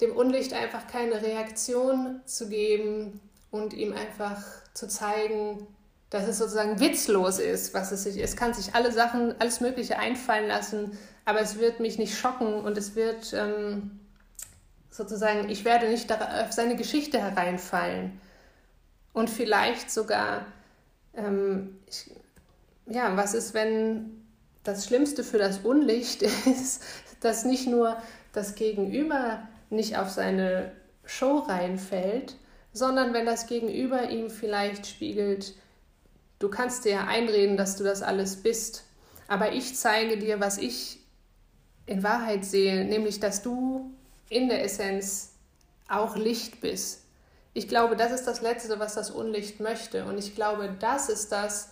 dem 0.00 0.14
Unlicht 0.14 0.52
einfach 0.52 0.86
keine 0.86 1.20
Reaktion 1.22 2.20
zu 2.24 2.48
geben 2.48 3.20
und 3.50 3.72
ihm 3.72 3.92
einfach 3.92 4.40
zu 4.74 4.86
zeigen, 4.86 5.66
dass 6.10 6.26
es 6.26 6.38
sozusagen 6.38 6.80
witzlos 6.80 7.38
ist, 7.38 7.74
was 7.74 7.92
es 7.92 8.04
sich 8.04 8.16
ist. 8.16 8.30
Es 8.30 8.36
kann 8.36 8.54
sich 8.54 8.74
alle 8.74 8.92
Sachen, 8.92 9.38
alles 9.40 9.60
Mögliche 9.60 9.98
einfallen 9.98 10.48
lassen, 10.48 10.96
aber 11.24 11.40
es 11.40 11.58
wird 11.58 11.80
mich 11.80 11.98
nicht 11.98 12.16
schocken 12.16 12.60
und 12.64 12.78
es 12.78 12.94
wird 12.94 13.32
ähm, 13.34 14.00
sozusagen, 14.98 15.48
ich 15.48 15.64
werde 15.64 15.88
nicht 15.88 16.12
auf 16.12 16.52
seine 16.52 16.76
Geschichte 16.76 17.20
hereinfallen. 17.20 18.20
Und 19.12 19.30
vielleicht 19.30 19.90
sogar, 19.90 20.44
ähm, 21.14 21.78
ich, 21.86 22.10
ja, 22.86 23.16
was 23.16 23.32
ist, 23.32 23.54
wenn 23.54 24.26
das 24.64 24.86
Schlimmste 24.86 25.22
für 25.22 25.38
das 25.38 25.58
Unlicht 25.58 26.22
ist, 26.46 26.82
dass 27.20 27.44
nicht 27.44 27.68
nur 27.68 27.96
das 28.32 28.56
Gegenüber 28.56 29.48
nicht 29.70 29.96
auf 29.96 30.10
seine 30.10 30.72
Show 31.04 31.38
reinfällt, 31.38 32.36
sondern 32.72 33.14
wenn 33.14 33.24
das 33.24 33.46
Gegenüber 33.46 34.10
ihm 34.10 34.30
vielleicht 34.30 34.86
spiegelt, 34.86 35.54
du 36.40 36.48
kannst 36.48 36.84
dir 36.84 36.92
ja 36.92 37.06
einreden, 37.06 37.56
dass 37.56 37.76
du 37.76 37.84
das 37.84 38.02
alles 38.02 38.36
bist, 38.36 38.84
aber 39.28 39.52
ich 39.52 39.76
zeige 39.76 40.18
dir, 40.18 40.40
was 40.40 40.58
ich 40.58 40.98
in 41.86 42.02
Wahrheit 42.02 42.44
sehe, 42.44 42.84
nämlich 42.84 43.20
dass 43.20 43.42
du 43.42 43.92
in 44.28 44.48
der 44.48 44.64
Essenz 44.64 45.32
auch 45.88 46.16
Licht 46.16 46.60
bist. 46.60 47.02
Ich 47.54 47.68
glaube, 47.68 47.96
das 47.96 48.12
ist 48.12 48.24
das 48.24 48.40
Letzte, 48.40 48.78
was 48.78 48.94
das 48.94 49.10
Unlicht 49.10 49.60
möchte. 49.60 50.04
Und 50.04 50.18
ich 50.18 50.34
glaube, 50.34 50.74
das 50.78 51.08
ist 51.08 51.32
das, 51.32 51.70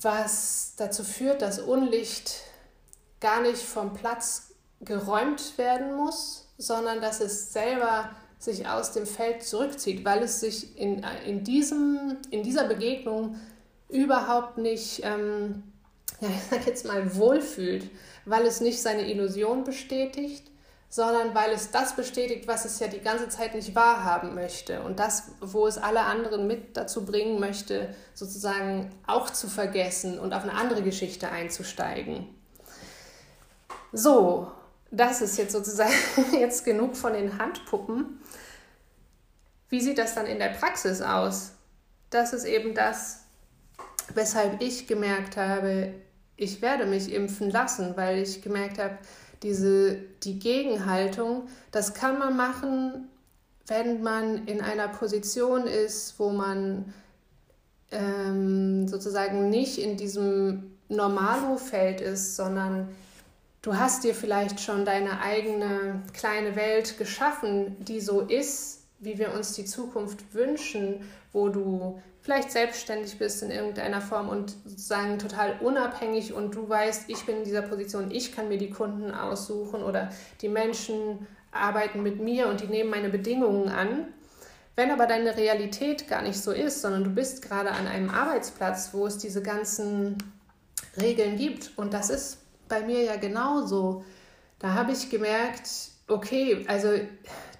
was 0.00 0.74
dazu 0.76 1.04
führt, 1.04 1.42
dass 1.42 1.58
Unlicht 1.58 2.40
gar 3.20 3.40
nicht 3.40 3.58
vom 3.58 3.94
Platz 3.94 4.54
geräumt 4.80 5.56
werden 5.58 5.94
muss, 5.96 6.48
sondern 6.58 7.00
dass 7.00 7.20
es 7.20 7.52
selber 7.52 8.10
sich 8.38 8.66
aus 8.68 8.92
dem 8.92 9.06
Feld 9.06 9.42
zurückzieht, 9.42 10.04
weil 10.04 10.22
es 10.22 10.40
sich 10.40 10.78
in, 10.78 11.04
in, 11.26 11.42
diesem, 11.44 12.18
in 12.30 12.42
dieser 12.42 12.64
Begegnung 12.64 13.36
überhaupt 13.88 14.58
nicht, 14.58 15.00
ähm, 15.04 15.62
ja, 16.20 16.28
ich 16.36 16.42
sag 16.50 16.66
jetzt 16.66 16.86
mal, 16.86 17.16
wohlfühlt, 17.16 17.88
weil 18.24 18.44
es 18.44 18.60
nicht 18.60 18.80
seine 18.80 19.10
Illusion 19.10 19.64
bestätigt, 19.64 20.50
sondern 20.88 21.34
weil 21.34 21.52
es 21.52 21.70
das 21.70 21.96
bestätigt, 21.96 22.46
was 22.46 22.64
es 22.64 22.78
ja 22.78 22.86
die 22.86 23.00
ganze 23.00 23.28
Zeit 23.28 23.54
nicht 23.54 23.74
wahrhaben 23.74 24.34
möchte 24.34 24.82
und 24.82 24.98
das, 24.98 25.30
wo 25.40 25.66
es 25.66 25.78
alle 25.78 26.00
anderen 26.00 26.46
mit 26.46 26.76
dazu 26.76 27.04
bringen 27.04 27.40
möchte, 27.40 27.94
sozusagen 28.14 28.90
auch 29.06 29.30
zu 29.30 29.48
vergessen 29.48 30.18
und 30.18 30.32
auf 30.32 30.44
eine 30.44 30.54
andere 30.54 30.82
Geschichte 30.82 31.28
einzusteigen. 31.28 32.26
So, 33.92 34.50
das 34.90 35.22
ist 35.22 35.38
jetzt 35.38 35.52
sozusagen 35.52 35.92
jetzt 36.32 36.64
genug 36.64 36.96
von 36.96 37.12
den 37.12 37.38
Handpuppen. 37.38 38.20
Wie 39.68 39.80
sieht 39.80 39.98
das 39.98 40.14
dann 40.14 40.26
in 40.26 40.38
der 40.38 40.50
Praxis 40.50 41.02
aus? 41.02 41.52
Das 42.10 42.32
ist 42.32 42.44
eben 42.44 42.74
das, 42.74 43.24
weshalb 44.14 44.62
ich 44.62 44.86
gemerkt 44.86 45.36
habe, 45.36 45.92
ich 46.36 46.62
werde 46.62 46.86
mich 46.86 47.12
impfen 47.12 47.50
lassen, 47.50 47.96
weil 47.96 48.18
ich 48.18 48.42
gemerkt 48.42 48.78
habe, 48.78 48.98
diese, 49.42 49.96
die 50.22 50.38
Gegenhaltung, 50.38 51.48
das 51.70 51.94
kann 51.94 52.18
man 52.18 52.36
machen, 52.36 53.08
wenn 53.66 54.02
man 54.02 54.46
in 54.46 54.60
einer 54.60 54.88
Position 54.88 55.66
ist, 55.66 56.18
wo 56.18 56.30
man 56.30 56.92
ähm, 57.90 58.88
sozusagen 58.88 59.50
nicht 59.50 59.78
in 59.78 59.96
diesem 59.96 60.76
Normalo-Feld 60.88 62.00
ist, 62.00 62.36
sondern 62.36 62.88
du 63.62 63.76
hast 63.76 64.04
dir 64.04 64.14
vielleicht 64.14 64.60
schon 64.60 64.84
deine 64.84 65.20
eigene 65.20 66.02
kleine 66.12 66.54
Welt 66.56 66.98
geschaffen, 66.98 67.76
die 67.84 68.00
so 68.00 68.20
ist, 68.20 68.84
wie 69.00 69.18
wir 69.18 69.34
uns 69.34 69.52
die 69.52 69.64
Zukunft 69.64 70.32
wünschen, 70.32 71.00
wo 71.32 71.48
du 71.48 72.00
vielleicht 72.26 72.50
selbstständig 72.50 73.18
bist 73.18 73.40
in 73.44 73.52
irgendeiner 73.52 74.00
Form 74.00 74.28
und 74.28 74.56
sozusagen 74.64 75.20
total 75.20 75.60
unabhängig 75.60 76.32
und 76.32 76.56
du 76.56 76.68
weißt, 76.68 77.04
ich 77.06 77.24
bin 77.24 77.36
in 77.36 77.44
dieser 77.44 77.62
Position, 77.62 78.10
ich 78.10 78.34
kann 78.34 78.48
mir 78.48 78.58
die 78.58 78.68
Kunden 78.68 79.12
aussuchen 79.12 79.80
oder 79.84 80.10
die 80.40 80.48
Menschen 80.48 81.28
arbeiten 81.52 82.02
mit 82.02 82.18
mir 82.18 82.48
und 82.48 82.60
die 82.60 82.66
nehmen 82.66 82.90
meine 82.90 83.10
Bedingungen 83.10 83.68
an. 83.68 84.08
Wenn 84.74 84.90
aber 84.90 85.06
deine 85.06 85.36
Realität 85.36 86.08
gar 86.08 86.20
nicht 86.22 86.40
so 86.40 86.50
ist, 86.50 86.82
sondern 86.82 87.04
du 87.04 87.10
bist 87.10 87.42
gerade 87.42 87.70
an 87.70 87.86
einem 87.86 88.10
Arbeitsplatz, 88.10 88.90
wo 88.92 89.06
es 89.06 89.18
diese 89.18 89.40
ganzen 89.40 90.18
Regeln 91.00 91.36
gibt 91.36 91.78
und 91.78 91.94
das 91.94 92.10
ist 92.10 92.38
bei 92.68 92.80
mir 92.80 93.04
ja 93.04 93.14
genauso, 93.14 94.04
da 94.58 94.74
habe 94.74 94.90
ich 94.90 95.10
gemerkt, 95.10 95.70
okay, 96.08 96.64
also 96.66 96.88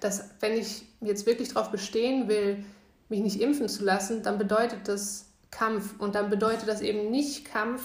dass, 0.01 0.25
wenn 0.41 0.57
ich 0.57 0.83
jetzt 0.99 1.25
wirklich 1.25 1.53
darauf 1.53 1.71
bestehen 1.71 2.27
will, 2.27 2.65
mich 3.09 3.21
nicht 3.21 3.41
impfen 3.41 3.69
zu 3.69 3.83
lassen, 3.83 4.23
dann 4.23 4.37
bedeutet 4.37 4.87
das 4.87 5.25
Kampf. 5.51 5.99
Und 5.99 6.15
dann 6.15 6.29
bedeutet 6.29 6.67
das 6.67 6.81
eben 6.81 7.09
nicht 7.09 7.45
Kampf 7.45 7.81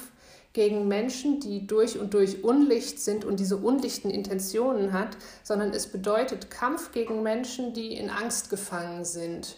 gegen 0.52 0.87
Menschen, 0.88 1.40
die 1.40 1.66
durch 1.66 1.98
und 1.98 2.12
durch 2.12 2.44
unlicht 2.44 3.00
sind 3.00 3.24
und 3.24 3.40
diese 3.40 3.56
unlichten 3.56 4.11
Intentionen 4.11 4.92
hat, 4.92 5.16
sondern 5.42 5.70
es 5.70 5.87
bedeutet 5.87 6.50
Kampf 6.50 6.92
gegen 6.92 7.22
Menschen, 7.22 7.72
die 7.72 7.94
in 7.94 8.11
Angst 8.11 8.50
gefangen 8.50 9.04
sind. 9.04 9.56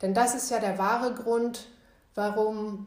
Denn 0.00 0.14
das 0.14 0.34
ist 0.34 0.50
ja 0.50 0.60
der 0.60 0.78
wahre 0.78 1.14
Grund, 1.14 1.66
warum 2.14 2.86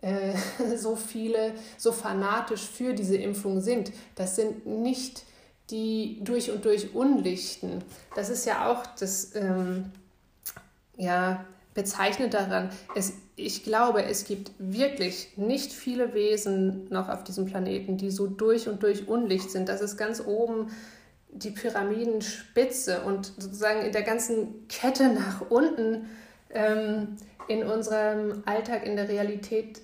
äh, 0.00 0.34
so 0.76 0.96
viele 0.96 1.52
so 1.76 1.92
fanatisch 1.92 2.62
für 2.62 2.94
diese 2.94 3.16
Impfung 3.16 3.60
sind. 3.60 3.92
Das 4.14 4.36
sind 4.36 4.66
nicht 4.66 5.24
die 5.70 6.18
durch 6.22 6.50
und 6.50 6.64
durch 6.64 6.94
Unlichten. 6.94 7.84
Das 8.16 8.28
ist 8.28 8.44
ja 8.44 8.70
auch 8.70 8.84
das 8.98 9.34
ähm, 9.34 9.92
ja, 11.00 11.44
bezeichnet 11.74 12.34
daran. 12.34 12.70
Es, 12.94 13.14
ich 13.36 13.64
glaube, 13.64 14.04
es 14.04 14.24
gibt 14.24 14.52
wirklich 14.58 15.36
nicht 15.36 15.72
viele 15.72 16.14
Wesen 16.14 16.88
noch 16.90 17.08
auf 17.08 17.24
diesem 17.24 17.46
Planeten, 17.46 17.96
die 17.96 18.10
so 18.10 18.26
durch 18.26 18.68
und 18.68 18.82
durch 18.82 19.08
Unlicht 19.08 19.50
sind. 19.50 19.68
Das 19.68 19.80
ist 19.80 19.96
ganz 19.96 20.22
oben 20.24 20.70
die 21.32 21.50
Pyramidenspitze 21.50 23.02
und 23.02 23.26
sozusagen 23.38 23.82
in 23.82 23.92
der 23.92 24.02
ganzen 24.02 24.68
Kette 24.68 25.08
nach 25.08 25.50
unten 25.50 26.06
ähm, 26.50 27.16
in 27.48 27.64
unserem 27.64 28.42
Alltag, 28.44 28.84
in 28.84 28.96
der 28.96 29.08
Realität. 29.08 29.80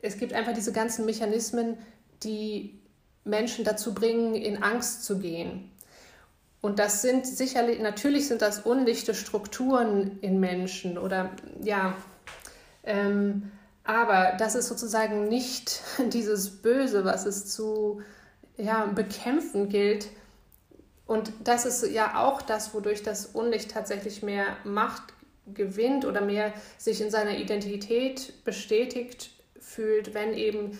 Es 0.00 0.18
gibt 0.18 0.34
einfach 0.34 0.52
diese 0.52 0.72
ganzen 0.72 1.04
Mechanismen, 1.04 1.78
die 2.22 2.80
Menschen 3.24 3.64
dazu 3.64 3.94
bringen, 3.94 4.34
in 4.34 4.62
Angst 4.62 5.04
zu 5.04 5.18
gehen. 5.18 5.70
Und 6.60 6.78
das 6.78 7.02
sind 7.02 7.26
sicherlich, 7.26 7.80
natürlich 7.80 8.26
sind 8.26 8.42
das 8.42 8.60
unlichte 8.60 9.14
Strukturen 9.14 10.18
in 10.20 10.40
Menschen 10.40 10.98
oder 10.98 11.30
ja, 11.62 11.94
ähm, 12.82 13.52
aber 13.84 14.34
das 14.38 14.54
ist 14.54 14.68
sozusagen 14.68 15.28
nicht 15.28 15.80
dieses 16.12 16.62
Böse, 16.62 17.04
was 17.04 17.26
es 17.26 17.46
zu 17.46 18.02
ja, 18.56 18.86
bekämpfen 18.86 19.68
gilt. 19.68 20.08
Und 21.06 21.32
das 21.42 21.64
ist 21.64 21.90
ja 21.90 22.22
auch 22.22 22.42
das, 22.42 22.74
wodurch 22.74 23.02
das 23.02 23.26
Unlicht 23.26 23.70
tatsächlich 23.70 24.22
mehr 24.22 24.44
Macht 24.64 25.02
gewinnt 25.54 26.04
oder 26.04 26.20
mehr 26.20 26.52
sich 26.76 27.00
in 27.00 27.10
seiner 27.10 27.38
Identität 27.38 28.44
bestätigt 28.44 29.30
fühlt, 29.58 30.12
wenn 30.12 30.34
eben 30.34 30.78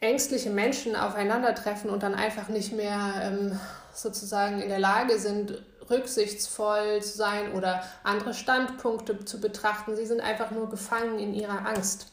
ängstliche 0.00 0.50
Menschen 0.50 0.94
aufeinandertreffen 0.96 1.90
und 1.90 2.02
dann 2.02 2.14
einfach 2.14 2.48
nicht 2.48 2.72
mehr 2.72 3.14
ähm, 3.24 3.58
sozusagen 3.92 4.60
in 4.60 4.68
der 4.68 4.78
Lage 4.78 5.18
sind, 5.18 5.62
rücksichtsvoll 5.90 7.02
zu 7.02 7.16
sein 7.16 7.52
oder 7.52 7.82
andere 8.02 8.34
Standpunkte 8.34 9.24
zu 9.24 9.40
betrachten. 9.40 9.96
Sie 9.96 10.06
sind 10.06 10.20
einfach 10.20 10.50
nur 10.50 10.70
gefangen 10.70 11.18
in 11.18 11.34
ihrer 11.34 11.66
Angst. 11.66 12.12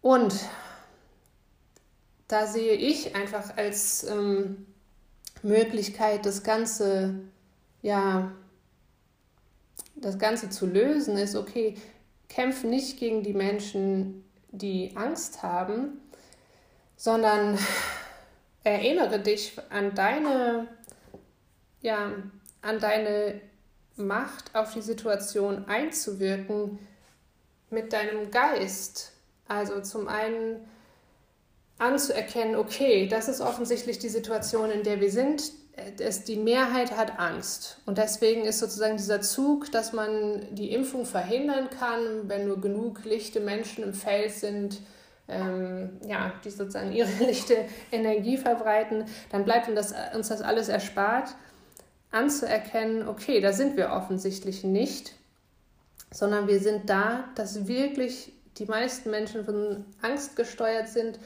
Und 0.00 0.34
da 2.28 2.46
sehe 2.46 2.74
ich 2.74 3.14
einfach 3.14 3.56
als 3.56 4.04
ähm, 4.04 4.66
Möglichkeit, 5.42 6.26
das 6.26 6.42
Ganze, 6.42 7.14
ja, 7.82 8.32
das 9.94 10.18
Ganze 10.18 10.50
zu 10.50 10.66
lösen, 10.66 11.16
ist, 11.16 11.36
okay, 11.36 11.76
kämpf 12.28 12.64
nicht 12.64 12.98
gegen 12.98 13.22
die 13.22 13.32
Menschen, 13.32 14.24
die 14.50 14.92
Angst 14.96 15.42
haben, 15.42 16.00
sondern 16.96 17.58
erinnere 18.66 19.20
dich 19.20 19.56
an 19.70 19.94
deine, 19.94 20.66
ja, 21.80 22.12
an 22.62 22.80
deine 22.80 23.40
Macht 23.94 24.54
auf 24.54 24.74
die 24.74 24.82
Situation 24.82 25.66
einzuwirken 25.66 26.78
mit 27.70 27.92
deinem 27.92 28.30
Geist. 28.30 29.12
Also 29.48 29.80
zum 29.80 30.08
einen 30.08 30.66
anzuerkennen, 31.78 32.56
okay, 32.56 33.06
das 33.06 33.28
ist 33.28 33.40
offensichtlich 33.40 33.98
die 33.98 34.08
Situation, 34.08 34.70
in 34.70 34.82
der 34.82 35.00
wir 35.00 35.10
sind. 35.10 35.52
Es, 35.98 36.24
die 36.24 36.36
Mehrheit 36.36 36.96
hat 36.96 37.18
Angst. 37.18 37.78
Und 37.86 37.98
deswegen 37.98 38.44
ist 38.44 38.58
sozusagen 38.58 38.96
dieser 38.96 39.20
Zug, 39.20 39.70
dass 39.70 39.92
man 39.92 40.54
die 40.54 40.72
Impfung 40.72 41.06
verhindern 41.06 41.70
kann, 41.70 42.28
wenn 42.28 42.48
nur 42.48 42.60
genug 42.60 43.04
lichte 43.04 43.40
Menschen 43.40 43.84
im 43.84 43.94
Feld 43.94 44.32
sind, 44.32 44.80
ähm, 45.28 46.00
ja, 46.06 46.32
die 46.44 46.50
sozusagen 46.50 46.92
ihre 46.92 47.10
lichte 47.24 47.56
Energie 47.90 48.36
verbreiten, 48.36 49.04
dann 49.30 49.44
bleibt 49.44 49.68
uns 49.68 49.76
das, 49.76 49.94
uns 50.14 50.28
das 50.28 50.42
alles 50.42 50.68
erspart, 50.68 51.34
anzuerkennen, 52.10 53.08
okay, 53.08 53.40
da 53.40 53.52
sind 53.52 53.76
wir 53.76 53.90
offensichtlich 53.90 54.64
nicht, 54.64 55.14
sondern 56.10 56.46
wir 56.46 56.60
sind 56.60 56.88
da, 56.88 57.24
dass 57.34 57.66
wirklich 57.66 58.32
die 58.58 58.66
meisten 58.66 59.10
Menschen 59.10 59.44
von 59.44 59.84
Angst 60.00 60.36
gesteuert 60.36 60.88
sind. 60.88 61.18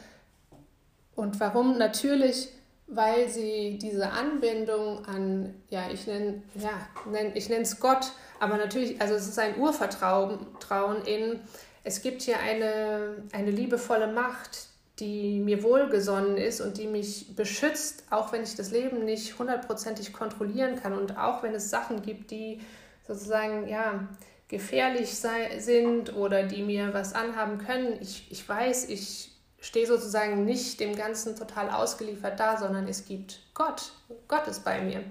Und 1.14 1.38
warum? 1.38 1.78
Natürlich, 1.78 2.48
weil 2.86 3.28
sie 3.28 3.78
diese 3.80 4.10
Anbindung 4.10 5.04
an, 5.04 5.54
ja, 5.68 5.90
ich 5.92 6.06
nenne 6.06 6.42
ja, 6.56 6.70
nenn, 7.08 7.32
ich 7.34 7.48
nenne 7.48 7.62
es 7.62 7.78
Gott, 7.78 8.12
aber 8.40 8.56
natürlich, 8.56 9.00
also 9.00 9.14
es 9.14 9.28
ist 9.28 9.38
ein 9.38 9.58
Urvertrauen 9.58 11.02
in, 11.04 11.40
es 11.84 12.02
gibt 12.02 12.22
hier 12.22 12.38
eine, 12.38 13.24
eine 13.32 13.50
liebevolle 13.50 14.08
Macht, 14.08 14.66
die 14.98 15.40
mir 15.40 15.62
wohlgesonnen 15.62 16.36
ist 16.36 16.60
und 16.60 16.76
die 16.76 16.86
mich 16.86 17.34
beschützt, 17.34 18.04
auch 18.10 18.32
wenn 18.32 18.42
ich 18.42 18.54
das 18.54 18.70
Leben 18.70 19.04
nicht 19.04 19.38
hundertprozentig 19.38 20.12
kontrollieren 20.12 20.76
kann 20.76 20.92
und 20.92 21.16
auch 21.16 21.42
wenn 21.42 21.54
es 21.54 21.70
Sachen 21.70 22.02
gibt, 22.02 22.30
die 22.30 22.60
sozusagen 23.06 23.66
ja 23.66 24.08
gefährlich 24.48 25.14
sei, 25.14 25.58
sind 25.58 26.14
oder 26.14 26.42
die 26.42 26.62
mir 26.62 26.92
was 26.92 27.14
anhaben 27.14 27.58
können. 27.58 27.98
Ich, 28.02 28.26
ich 28.30 28.46
weiß, 28.46 28.88
ich 28.88 29.30
stehe 29.60 29.86
sozusagen 29.86 30.44
nicht 30.44 30.80
dem 30.80 30.96
Ganzen 30.96 31.36
total 31.36 31.70
ausgeliefert 31.70 32.38
da, 32.38 32.58
sondern 32.58 32.88
es 32.88 33.06
gibt 33.06 33.40
Gott. 33.54 33.92
Gott 34.28 34.48
ist 34.48 34.64
bei 34.64 34.82
mir. 34.82 35.02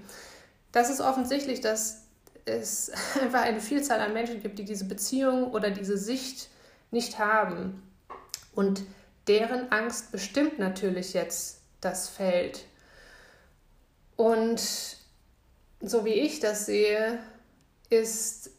Das 0.71 0.89
ist 0.89 1.01
offensichtlich, 1.01 1.61
dass 1.61 2.03
es 2.45 2.91
einfach 3.21 3.41
eine 3.41 3.61
Vielzahl 3.61 4.01
an 4.01 4.13
Menschen 4.13 4.41
gibt, 4.41 4.59
die 4.59 4.65
diese 4.65 4.85
Beziehung 4.85 5.51
oder 5.51 5.71
diese 5.71 5.97
Sicht 5.97 6.49
nicht 6.91 7.19
haben. 7.19 7.83
Und 8.53 8.83
deren 9.27 9.71
Angst 9.71 10.11
bestimmt 10.11 10.59
natürlich 10.59 11.13
jetzt 11.13 11.61
das 11.81 12.09
Feld. 12.09 12.65
Und 14.15 14.61
so 15.81 16.05
wie 16.05 16.13
ich 16.13 16.39
das 16.39 16.65
sehe, 16.65 17.19
ist 17.89 18.51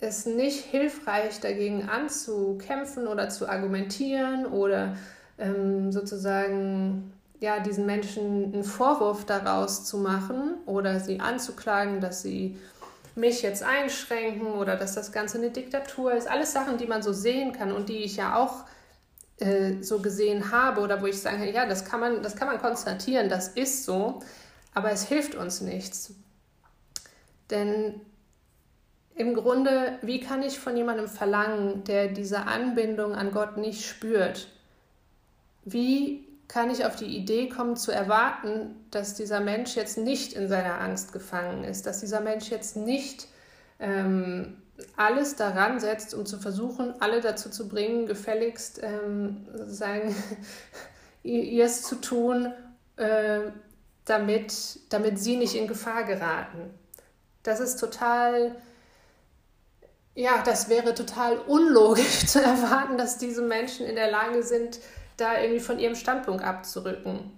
es 0.00 0.26
nicht 0.26 0.64
hilfreich, 0.64 1.40
dagegen 1.40 1.88
anzukämpfen 1.88 3.08
oder 3.08 3.28
zu 3.28 3.48
argumentieren 3.48 4.46
oder 4.46 4.96
ähm, 5.38 5.92
sozusagen 5.92 7.12
ja, 7.40 7.60
diesen 7.60 7.86
Menschen 7.86 8.52
einen 8.52 8.64
Vorwurf 8.64 9.24
daraus 9.24 9.84
zu 9.84 9.98
machen 9.98 10.54
oder 10.66 10.98
sie 11.00 11.20
anzuklagen, 11.20 12.00
dass 12.00 12.22
sie 12.22 12.56
mich 13.18 13.42
jetzt 13.42 13.62
einschränken 13.62 14.46
oder 14.46 14.76
dass 14.76 14.94
das 14.94 15.12
Ganze 15.12 15.38
eine 15.38 15.50
Diktatur 15.50 16.14
ist. 16.14 16.28
Alles 16.28 16.52
Sachen, 16.52 16.78
die 16.78 16.86
man 16.86 17.02
so 17.02 17.12
sehen 17.12 17.52
kann 17.52 17.72
und 17.72 17.88
die 17.88 17.98
ich 17.98 18.16
ja 18.16 18.36
auch 18.36 18.64
äh, 19.40 19.82
so 19.82 20.00
gesehen 20.00 20.50
habe 20.52 20.80
oder 20.80 21.02
wo 21.02 21.06
ich 21.06 21.20
sage, 21.20 21.50
ja, 21.50 21.66
das 21.66 21.84
kann, 21.84 22.00
man, 22.00 22.22
das 22.22 22.36
kann 22.36 22.48
man 22.48 22.58
konstatieren, 22.58 23.28
das 23.28 23.48
ist 23.48 23.84
so, 23.84 24.20
aber 24.74 24.92
es 24.92 25.04
hilft 25.04 25.34
uns 25.34 25.60
nichts. 25.60 26.14
Denn 27.50 28.00
im 29.14 29.34
Grunde, 29.34 29.98
wie 30.02 30.20
kann 30.20 30.42
ich 30.42 30.60
von 30.60 30.76
jemandem 30.76 31.08
verlangen, 31.08 31.82
der 31.84 32.08
diese 32.08 32.46
Anbindung 32.46 33.14
an 33.14 33.32
Gott 33.32 33.56
nicht 33.56 33.84
spürt? 33.84 34.48
Wie 35.64 36.27
kann 36.48 36.70
ich 36.70 36.86
auf 36.86 36.96
die 36.96 37.16
Idee 37.16 37.48
kommen 37.48 37.76
zu 37.76 37.92
erwarten, 37.92 38.74
dass 38.90 39.14
dieser 39.14 39.40
Mensch 39.40 39.76
jetzt 39.76 39.98
nicht 39.98 40.32
in 40.32 40.48
seiner 40.48 40.80
Angst 40.80 41.12
gefangen 41.12 41.62
ist, 41.62 41.86
dass 41.86 42.00
dieser 42.00 42.20
Mensch 42.20 42.50
jetzt 42.50 42.74
nicht 42.74 43.28
ähm, 43.78 44.56
alles 44.96 45.36
daran 45.36 45.78
setzt, 45.78 46.14
um 46.14 46.24
zu 46.24 46.38
versuchen, 46.38 46.94
alle 47.00 47.20
dazu 47.20 47.50
zu 47.50 47.68
bringen, 47.68 48.06
gefälligst 48.06 48.80
ähm, 48.82 49.46
sozusagen 49.54 50.14
ihr 51.22 51.64
es 51.64 51.82
zu 51.82 51.96
tun, 51.96 52.52
äh, 52.96 53.40
damit, 54.06 54.80
damit 54.88 55.18
sie 55.18 55.36
nicht 55.36 55.54
in 55.54 55.68
Gefahr 55.68 56.04
geraten. 56.04 56.70
Das 57.42 57.60
ist 57.60 57.78
total, 57.78 58.54
ja, 60.14 60.42
das 60.44 60.70
wäre 60.70 60.94
total 60.94 61.36
unlogisch 61.38 62.26
zu 62.26 62.40
erwarten, 62.40 62.96
dass 62.96 63.18
diese 63.18 63.42
Menschen 63.42 63.84
in 63.84 63.96
der 63.96 64.10
Lage 64.10 64.42
sind, 64.42 64.78
da 65.18 65.38
irgendwie 65.40 65.60
von 65.60 65.78
ihrem 65.78 65.94
Standpunkt 65.94 66.42
abzurücken. 66.42 67.32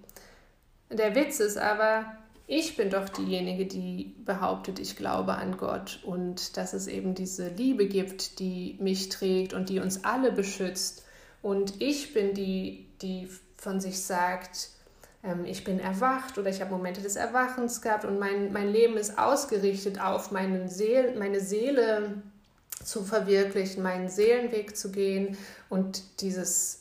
Der 0.89 1.15
Witz 1.15 1.39
ist 1.39 1.57
aber, 1.57 2.05
ich 2.47 2.75
bin 2.75 2.89
doch 2.89 3.09
diejenige, 3.09 3.65
die 3.65 4.15
behauptet, 4.25 4.79
ich 4.79 4.95
glaube 4.95 5.35
an 5.35 5.57
Gott 5.57 5.99
und 6.03 6.57
dass 6.57 6.73
es 6.73 6.87
eben 6.87 7.15
diese 7.15 7.49
Liebe 7.49 7.87
gibt, 7.87 8.39
die 8.39 8.77
mich 8.79 9.09
trägt 9.09 9.53
und 9.53 9.69
die 9.69 9.79
uns 9.79 10.03
alle 10.03 10.31
beschützt. 10.31 11.05
Und 11.41 11.81
ich 11.81 12.13
bin 12.13 12.33
die, 12.33 12.87
die 13.01 13.29
von 13.57 13.79
sich 13.79 14.01
sagt, 14.01 14.69
ähm, 15.23 15.45
ich 15.45 15.63
bin 15.63 15.79
erwacht 15.79 16.37
oder 16.37 16.49
ich 16.49 16.61
habe 16.61 16.71
Momente 16.71 17.01
des 17.01 17.15
Erwachens 17.15 17.81
gehabt 17.81 18.05
und 18.05 18.19
mein, 18.19 18.51
mein 18.51 18.71
Leben 18.71 18.97
ist 18.97 19.17
ausgerichtet 19.17 20.01
auf 20.01 20.31
meinen 20.31 20.67
Seel, 20.67 21.15
meine 21.17 21.39
Seele 21.39 22.21
zu 22.83 23.03
verwirklichen, 23.03 23.83
meinen 23.83 24.09
Seelenweg 24.09 24.75
zu 24.75 24.91
gehen 24.91 25.37
und 25.69 26.21
dieses 26.21 26.80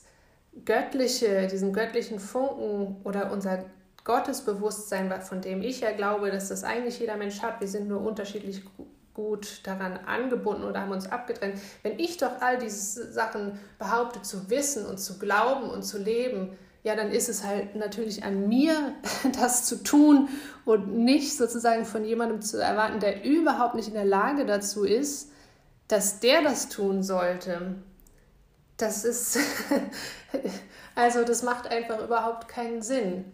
göttliche, 0.64 1.46
diesen 1.46 1.72
göttlichen 1.72 2.18
Funken 2.18 2.96
oder 3.04 3.32
unser 3.32 3.64
Gottesbewusstsein, 4.04 5.12
von 5.22 5.40
dem 5.40 5.62
ich 5.62 5.80
ja 5.80 5.92
glaube, 5.92 6.30
dass 6.30 6.48
das 6.48 6.64
eigentlich 6.64 6.98
jeder 6.98 7.16
Mensch 7.16 7.42
hat, 7.42 7.60
wir 7.60 7.68
sind 7.68 7.88
nur 7.88 8.00
unterschiedlich 8.00 8.62
gut 9.14 9.60
daran 9.64 9.98
angebunden 10.06 10.64
oder 10.64 10.80
haben 10.80 10.92
uns 10.92 11.10
abgetrennt. 11.10 11.60
Wenn 11.82 11.98
ich 11.98 12.16
doch 12.16 12.40
all 12.40 12.58
diese 12.58 13.12
Sachen 13.12 13.58
behaupte 13.78 14.22
zu 14.22 14.48
wissen 14.48 14.86
und 14.86 14.98
zu 14.98 15.18
glauben 15.18 15.68
und 15.68 15.82
zu 15.82 15.98
leben, 15.98 16.56
ja, 16.82 16.96
dann 16.96 17.10
ist 17.10 17.28
es 17.28 17.44
halt 17.44 17.76
natürlich 17.76 18.24
an 18.24 18.48
mir, 18.48 18.94
das 19.40 19.66
zu 19.66 19.82
tun 19.82 20.28
und 20.64 20.94
nicht 20.96 21.36
sozusagen 21.36 21.84
von 21.84 22.04
jemandem 22.04 22.40
zu 22.40 22.58
erwarten, 22.62 23.00
der 23.00 23.24
überhaupt 23.24 23.74
nicht 23.74 23.88
in 23.88 23.94
der 23.94 24.06
Lage 24.06 24.46
dazu 24.46 24.84
ist, 24.84 25.30
dass 25.88 26.20
der 26.20 26.42
das 26.42 26.68
tun 26.68 27.02
sollte 27.02 27.74
das 28.82 29.04
ist, 29.04 29.38
also 30.94 31.24
das 31.24 31.42
macht 31.42 31.66
einfach 31.68 32.02
überhaupt 32.02 32.48
keinen 32.48 32.82
Sinn. 32.82 33.32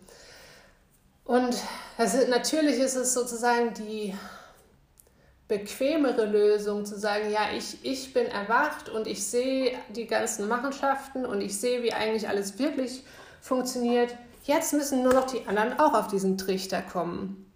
Und 1.24 1.56
ist, 1.98 2.28
natürlich 2.28 2.78
ist 2.78 2.94
es 2.94 3.12
sozusagen 3.12 3.74
die 3.74 4.14
bequemere 5.48 6.24
Lösung 6.24 6.84
zu 6.86 6.98
sagen, 6.98 7.30
ja, 7.30 7.48
ich, 7.56 7.84
ich 7.84 8.12
bin 8.12 8.26
erwacht 8.26 8.88
und 8.88 9.06
ich 9.06 9.26
sehe 9.26 9.76
die 9.90 10.06
ganzen 10.06 10.48
Machenschaften 10.48 11.24
und 11.24 11.40
ich 11.40 11.58
sehe, 11.58 11.82
wie 11.82 11.92
eigentlich 11.92 12.28
alles 12.28 12.58
wirklich 12.58 13.04
funktioniert. 13.40 14.14
Jetzt 14.44 14.72
müssen 14.72 15.02
nur 15.02 15.14
noch 15.14 15.26
die 15.26 15.46
anderen 15.46 15.78
auch 15.78 15.94
auf 15.94 16.08
diesen 16.08 16.36
Trichter 16.38 16.82
kommen. 16.82 17.52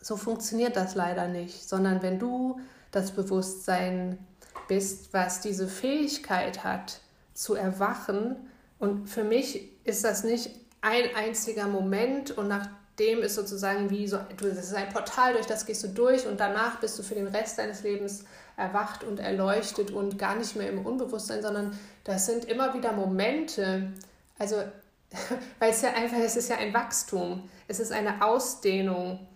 So 0.00 0.16
funktioniert 0.16 0.76
das 0.76 0.94
leider 0.94 1.28
nicht, 1.28 1.68
sondern 1.68 2.02
wenn 2.02 2.18
du 2.18 2.58
das 2.90 3.12
Bewusstsein 3.12 4.18
bist, 4.66 5.12
was 5.12 5.40
diese 5.40 5.68
Fähigkeit 5.68 6.64
hat, 6.64 7.00
zu 7.40 7.54
erwachen. 7.54 8.36
Und 8.78 9.08
für 9.08 9.24
mich 9.24 9.70
ist 9.84 10.04
das 10.04 10.24
nicht 10.24 10.50
ein 10.82 11.04
einziger 11.16 11.66
Moment. 11.66 12.36
Und 12.36 12.48
nach 12.48 12.68
dem 12.98 13.22
ist 13.22 13.34
sozusagen 13.34 13.88
wie 13.88 14.06
so, 14.06 14.18
das 14.36 14.58
ist 14.58 14.74
ein 14.74 14.90
Portal, 14.90 15.32
durch 15.32 15.46
das 15.46 15.64
gehst 15.64 15.82
du 15.82 15.88
durch. 15.88 16.26
Und 16.26 16.38
danach 16.38 16.80
bist 16.80 16.98
du 16.98 17.02
für 17.02 17.14
den 17.14 17.28
Rest 17.28 17.58
deines 17.58 17.82
Lebens 17.82 18.24
erwacht 18.58 19.04
und 19.04 19.20
erleuchtet 19.20 19.90
und 19.90 20.18
gar 20.18 20.36
nicht 20.36 20.54
mehr 20.54 20.68
im 20.68 20.84
Unbewusstsein, 20.84 21.40
sondern 21.40 21.78
das 22.04 22.26
sind 22.26 22.44
immer 22.44 22.74
wieder 22.74 22.92
Momente, 22.92 23.90
also 24.38 24.56
weil 25.58 25.70
es 25.70 25.80
ja 25.80 25.94
einfach, 25.94 26.18
es 26.18 26.36
ist 26.36 26.50
ja 26.50 26.56
ein 26.56 26.74
Wachstum, 26.74 27.48
es 27.68 27.80
ist 27.80 27.90
eine 27.90 28.22
Ausdehnung, 28.22 29.26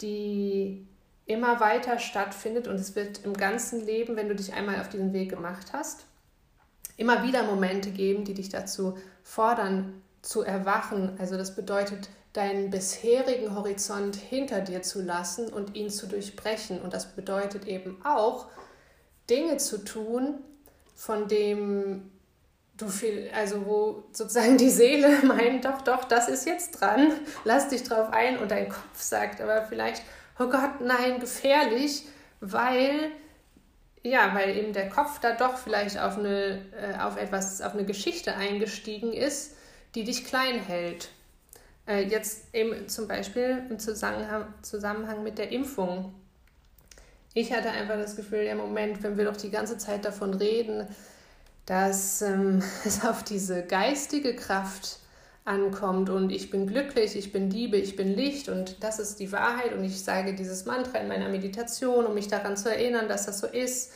die 0.00 0.84
immer 1.26 1.60
weiter 1.60 2.00
stattfindet. 2.00 2.66
Und 2.66 2.74
es 2.74 2.96
wird 2.96 3.24
im 3.24 3.34
ganzen 3.34 3.86
Leben, 3.86 4.16
wenn 4.16 4.28
du 4.28 4.34
dich 4.34 4.52
einmal 4.52 4.80
auf 4.80 4.88
diesen 4.88 5.12
Weg 5.12 5.30
gemacht 5.30 5.72
hast, 5.72 6.06
immer 7.02 7.24
wieder 7.24 7.42
Momente 7.42 7.90
geben, 7.90 8.24
die 8.24 8.34
dich 8.34 8.48
dazu 8.48 8.96
fordern, 9.24 10.00
zu 10.22 10.42
erwachen. 10.42 11.16
Also 11.18 11.36
das 11.36 11.56
bedeutet, 11.56 12.08
deinen 12.32 12.70
bisherigen 12.70 13.56
Horizont 13.56 14.14
hinter 14.14 14.60
dir 14.60 14.82
zu 14.82 15.02
lassen 15.02 15.52
und 15.52 15.74
ihn 15.74 15.90
zu 15.90 16.06
durchbrechen. 16.06 16.80
Und 16.80 16.94
das 16.94 17.14
bedeutet 17.16 17.66
eben 17.66 18.00
auch, 18.04 18.46
Dinge 19.28 19.56
zu 19.56 19.84
tun, 19.84 20.38
von 20.94 21.26
dem 21.26 22.12
du 22.76 22.88
viel, 22.88 23.30
also 23.34 23.66
wo 23.66 24.04
sozusagen 24.12 24.56
die 24.56 24.70
Seele 24.70 25.08
meint, 25.24 25.64
doch, 25.64 25.82
doch, 25.82 26.04
das 26.04 26.28
ist 26.28 26.46
jetzt 26.46 26.80
dran, 26.80 27.12
lass 27.44 27.68
dich 27.68 27.82
drauf 27.82 28.12
ein 28.12 28.38
und 28.38 28.52
dein 28.52 28.68
Kopf 28.68 29.00
sagt 29.00 29.40
aber 29.40 29.64
vielleicht, 29.66 30.02
oh 30.38 30.46
Gott, 30.46 30.80
nein, 30.80 31.18
gefährlich, 31.18 32.04
weil 32.40 33.10
ja, 34.02 34.34
weil 34.34 34.56
eben 34.56 34.72
der 34.72 34.88
Kopf 34.88 35.20
da 35.20 35.32
doch 35.34 35.56
vielleicht 35.56 35.98
auf 35.98 36.18
eine, 36.18 36.60
äh, 36.72 36.98
auf 37.00 37.16
etwas, 37.16 37.60
auf 37.62 37.74
eine 37.74 37.84
Geschichte 37.84 38.34
eingestiegen 38.34 39.12
ist, 39.12 39.56
die 39.94 40.04
dich 40.04 40.24
klein 40.24 40.58
hält. 40.58 41.10
Äh, 41.86 42.02
jetzt 42.04 42.54
eben 42.54 42.88
zum 42.88 43.08
Beispiel 43.08 43.64
im 43.70 43.78
Zusammenhang, 43.78 44.52
Zusammenhang 44.62 45.22
mit 45.22 45.38
der 45.38 45.50
Impfung. 45.50 46.14
Ich 47.34 47.52
hatte 47.52 47.70
einfach 47.70 47.96
das 47.96 48.16
Gefühl, 48.16 48.42
ja, 48.42 48.54
Moment, 48.54 49.02
wenn 49.02 49.16
wir 49.16 49.24
doch 49.24 49.36
die 49.36 49.50
ganze 49.50 49.78
Zeit 49.78 50.04
davon 50.04 50.34
reden, 50.34 50.86
dass 51.66 52.22
ähm, 52.22 52.62
es 52.84 53.04
auf 53.04 53.22
diese 53.22 53.62
geistige 53.62 54.34
Kraft 54.34 54.98
ankommt 55.44 56.08
und 56.08 56.30
ich 56.30 56.50
bin 56.50 56.66
glücklich, 56.66 57.16
ich 57.16 57.32
bin 57.32 57.50
Liebe, 57.50 57.76
ich 57.76 57.96
bin 57.96 58.14
Licht 58.14 58.48
und 58.48 58.82
das 58.82 58.98
ist 58.98 59.18
die 59.18 59.32
Wahrheit 59.32 59.72
und 59.72 59.82
ich 59.82 60.02
sage 60.02 60.34
dieses 60.34 60.66
Mantra 60.66 60.98
in 60.98 61.08
meiner 61.08 61.28
Meditation, 61.28 62.06
um 62.06 62.14
mich 62.14 62.28
daran 62.28 62.56
zu 62.56 62.70
erinnern, 62.70 63.08
dass 63.08 63.26
das 63.26 63.40
so 63.40 63.48
ist 63.48 63.92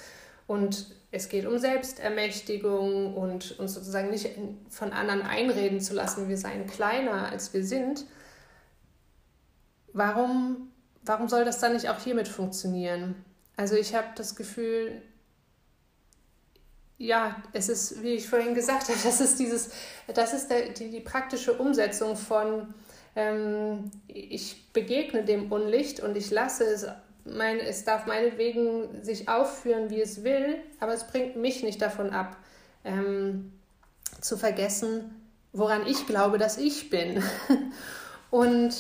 und 0.49 0.95
es 1.13 1.29
geht 1.29 1.47
um 1.47 1.59
Selbstermächtigung 1.59 3.15
und 3.15 3.59
uns 3.61 3.75
sozusagen 3.75 4.11
nicht 4.11 4.29
von 4.69 4.93
anderen 4.93 5.23
einreden 5.23 5.81
zu 5.81 5.95
lassen, 5.95 6.29
wir 6.29 6.37
seien 6.37 6.67
kleiner 6.67 7.31
als 7.31 7.55
wir 7.55 7.65
sind. 7.65 8.05
Warum, 9.93 10.73
warum 11.03 11.29
soll 11.29 11.45
das 11.45 11.61
dann 11.61 11.75
nicht 11.75 11.89
auch 11.89 12.01
hiermit 12.01 12.29
funktionieren? 12.29 13.15
Also 13.57 13.77
ich 13.77 13.95
habe 13.95 14.09
das 14.17 14.35
Gefühl, 14.35 15.01
ja, 16.99 17.37
es 17.53 17.69
ist, 17.69 18.03
wie 18.03 18.15
ich 18.15 18.29
vorhin 18.29 18.55
gesagt 18.55 18.89
habe, 18.89 18.99
das 19.05 19.21
ist 19.21 19.39
dieses, 19.39 19.71
das 20.13 20.33
ist 20.33 20.49
der, 20.49 20.71
die, 20.71 20.91
die 20.91 21.01
praktische 21.01 21.55
Umsetzung 21.55 22.17
von 22.17 22.75
ähm, 23.17 23.91
ich 24.07 24.73
begegne 24.73 25.25
dem 25.25 25.51
Unlicht 25.51 26.01
und 26.01 26.17
ich 26.17 26.31
lasse 26.31 26.65
es, 26.65 26.87
mein, 27.25 27.59
es 27.59 27.85
darf 27.85 28.07
meinetwegen 28.07 29.03
sich 29.03 29.29
aufführen, 29.29 29.91
wie 29.91 30.01
es 30.01 30.23
will, 30.23 30.59
aber 30.79 30.93
es 30.93 31.07
bringt 31.07 31.37
mich 31.37 31.63
nicht 31.63 31.83
davon 31.83 32.11
ab, 32.11 32.37
ähm, 32.85 33.53
zu 34.21 34.37
vergessen, 34.37 35.23
woran 35.53 35.87
ich 35.87 36.07
glaube, 36.07 36.39
dass 36.39 36.59
ich 36.59 36.91
bin. 36.91 37.23
und 38.31 38.75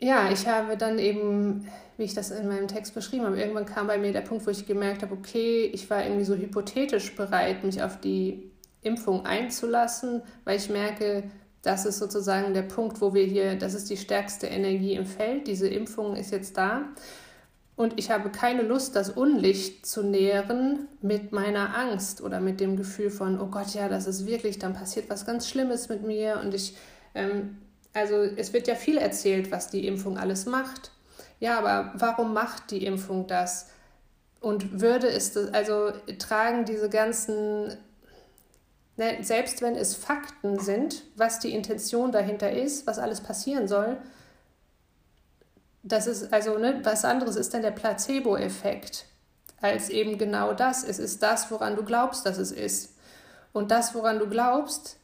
ja, 0.00 0.30
ich 0.32 0.46
habe 0.46 0.76
dann 0.76 0.98
eben, 0.98 1.68
wie 1.96 2.04
ich 2.04 2.14
das 2.14 2.30
in 2.30 2.48
meinem 2.48 2.68
Text 2.68 2.94
beschrieben 2.94 3.26
habe, 3.26 3.38
irgendwann 3.38 3.66
kam 3.66 3.86
bei 3.86 3.98
mir 3.98 4.12
der 4.12 4.22
Punkt, 4.22 4.46
wo 4.46 4.50
ich 4.50 4.66
gemerkt 4.66 5.02
habe, 5.02 5.14
okay, 5.14 5.70
ich 5.72 5.88
war 5.90 6.02
irgendwie 6.04 6.24
so 6.24 6.34
hypothetisch 6.34 7.14
bereit, 7.14 7.64
mich 7.64 7.82
auf 7.82 8.00
die 8.00 8.50
Impfung 8.82 9.26
einzulassen, 9.26 10.22
weil 10.44 10.56
ich 10.56 10.70
merke, 10.70 11.24
das 11.62 11.84
ist 11.84 11.98
sozusagen 11.98 12.54
der 12.54 12.62
Punkt, 12.62 13.00
wo 13.02 13.12
wir 13.12 13.24
hier, 13.24 13.56
das 13.56 13.74
ist 13.74 13.90
die 13.90 13.98
stärkste 13.98 14.46
Energie 14.46 14.94
im 14.94 15.04
Feld, 15.04 15.46
diese 15.46 15.68
Impfung 15.68 16.16
ist 16.16 16.32
jetzt 16.32 16.56
da. 16.56 16.86
Und 17.76 17.98
ich 17.98 18.10
habe 18.10 18.30
keine 18.30 18.62
Lust, 18.62 18.96
das 18.96 19.10
Unlicht 19.10 19.86
zu 19.86 20.02
nähren 20.02 20.88
mit 21.00 21.32
meiner 21.32 21.76
Angst 21.76 22.22
oder 22.22 22.40
mit 22.40 22.60
dem 22.60 22.76
Gefühl 22.76 23.10
von, 23.10 23.40
oh 23.40 23.46
Gott, 23.46 23.74
ja, 23.74 23.88
das 23.88 24.06
ist 24.06 24.26
wirklich, 24.26 24.58
dann 24.58 24.74
passiert 24.74 25.08
was 25.08 25.24
ganz 25.24 25.48
Schlimmes 25.48 25.88
mit 25.88 26.02
mir. 26.02 26.40
Und 26.42 26.54
ich, 26.54 26.76
ähm, 27.14 27.58
also 27.92 28.22
es 28.22 28.52
wird 28.52 28.68
ja 28.68 28.74
viel 28.74 28.98
erzählt, 28.98 29.50
was 29.50 29.68
die 29.68 29.86
Impfung 29.86 30.18
alles 30.18 30.46
macht. 30.46 30.92
Ja, 31.38 31.58
aber 31.58 31.92
warum 31.96 32.32
macht 32.34 32.70
die 32.70 32.84
Impfung 32.84 33.26
das? 33.26 33.68
Und 34.40 34.80
würde 34.80 35.08
es, 35.08 35.32
das, 35.32 35.52
also 35.52 35.92
tragen 36.18 36.64
diese 36.64 36.88
ganzen 36.88 37.76
Ne, 39.00 39.16
selbst 39.22 39.62
wenn 39.62 39.76
es 39.76 39.94
Fakten 39.94 40.58
sind, 40.58 41.04
was 41.16 41.38
die 41.38 41.54
Intention 41.54 42.12
dahinter 42.12 42.52
ist, 42.52 42.86
was 42.86 42.98
alles 42.98 43.22
passieren 43.22 43.66
soll, 43.66 43.96
das 45.82 46.06
ist 46.06 46.30
also 46.34 46.58
ne, 46.58 46.80
was 46.82 47.06
anderes 47.06 47.36
ist 47.36 47.54
dann 47.54 47.62
der 47.62 47.70
Placebo-Effekt 47.70 49.06
als 49.62 49.88
eben 49.88 50.18
genau 50.18 50.52
das. 50.52 50.84
Es 50.84 50.98
ist 50.98 51.22
das, 51.22 51.50
woran 51.50 51.76
du 51.76 51.82
glaubst, 51.82 52.26
dass 52.26 52.36
es 52.36 52.52
ist. 52.52 52.94
Und 53.54 53.70
das, 53.70 53.94
woran 53.94 54.18
du 54.18 54.28
glaubst, 54.28 54.98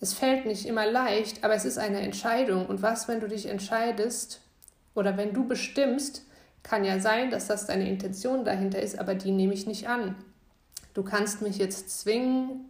es 0.00 0.14
fällt 0.14 0.46
nicht 0.46 0.66
immer 0.66 0.90
leicht, 0.90 1.44
aber 1.44 1.54
es 1.54 1.64
ist 1.64 1.78
eine 1.78 2.00
Entscheidung. 2.00 2.66
Und 2.66 2.82
was, 2.82 3.08
wenn 3.08 3.20
du 3.20 3.28
dich 3.28 3.46
entscheidest 3.46 4.40
oder 4.94 5.16
wenn 5.16 5.32
du 5.32 5.46
bestimmst, 5.46 6.24
kann 6.62 6.84
ja 6.84 7.00
sein, 7.00 7.30
dass 7.30 7.46
das 7.46 7.66
deine 7.66 7.88
Intention 7.88 8.44
dahinter 8.44 8.80
ist, 8.80 8.98
aber 8.98 9.14
die 9.14 9.30
nehme 9.30 9.54
ich 9.54 9.66
nicht 9.66 9.88
an. 9.88 10.14
Du 10.94 11.02
kannst 11.02 11.42
mich 11.42 11.58
jetzt 11.58 12.00
zwingen, 12.00 12.68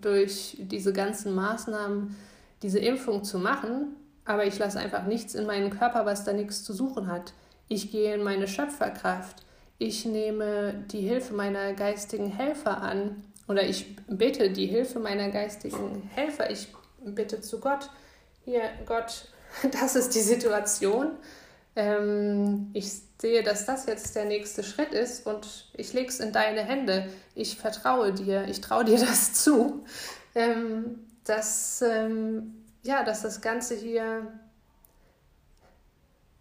durch 0.00 0.56
diese 0.60 0.92
ganzen 0.92 1.34
Maßnahmen 1.34 2.16
diese 2.62 2.78
Impfung 2.78 3.24
zu 3.24 3.38
machen, 3.38 3.96
aber 4.24 4.46
ich 4.46 4.58
lasse 4.58 4.78
einfach 4.78 5.06
nichts 5.06 5.34
in 5.34 5.46
meinen 5.46 5.70
Körper, 5.70 6.06
was 6.06 6.24
da 6.24 6.32
nichts 6.32 6.64
zu 6.64 6.72
suchen 6.72 7.08
hat. 7.08 7.32
Ich 7.68 7.90
gehe 7.90 8.14
in 8.14 8.22
meine 8.22 8.48
Schöpferkraft. 8.48 9.42
Ich 9.78 10.04
nehme 10.04 10.84
die 10.90 11.00
Hilfe 11.00 11.34
meiner 11.34 11.74
geistigen 11.74 12.28
Helfer 12.30 12.80
an 12.80 13.24
oder 13.48 13.64
ich 13.64 13.96
bitte 14.06 14.50
die 14.50 14.66
Hilfe 14.66 14.98
meiner 14.98 15.30
geistigen 15.30 16.08
Helfer. 16.14 16.50
Ich 16.50 16.68
bitte 17.04 17.40
zu 17.40 17.60
Gott, 17.60 17.90
hier 18.44 18.62
Gott, 18.84 19.28
das 19.80 19.96
ist 19.96 20.14
die 20.14 20.20
Situation. 20.20 21.12
Ähm, 21.76 22.70
ich 22.72 22.90
sehe, 23.20 23.42
dass 23.42 23.66
das 23.66 23.86
jetzt 23.86 24.16
der 24.16 24.24
nächste 24.24 24.62
Schritt 24.62 24.92
ist 24.92 25.26
und 25.26 25.70
ich 25.74 25.92
lege 25.92 26.08
es 26.08 26.20
in 26.20 26.32
deine 26.32 26.64
Hände. 26.64 27.08
Ich 27.34 27.56
vertraue 27.56 28.12
dir, 28.12 28.46
ich 28.48 28.60
traue 28.60 28.84
dir 28.84 28.98
das 29.00 29.34
zu, 29.34 29.84
ähm, 30.34 31.06
dass, 31.24 31.82
ähm, 31.82 32.64
ja, 32.82 33.04
dass 33.04 33.22
das 33.22 33.40
Ganze 33.40 33.74
hier 33.74 34.32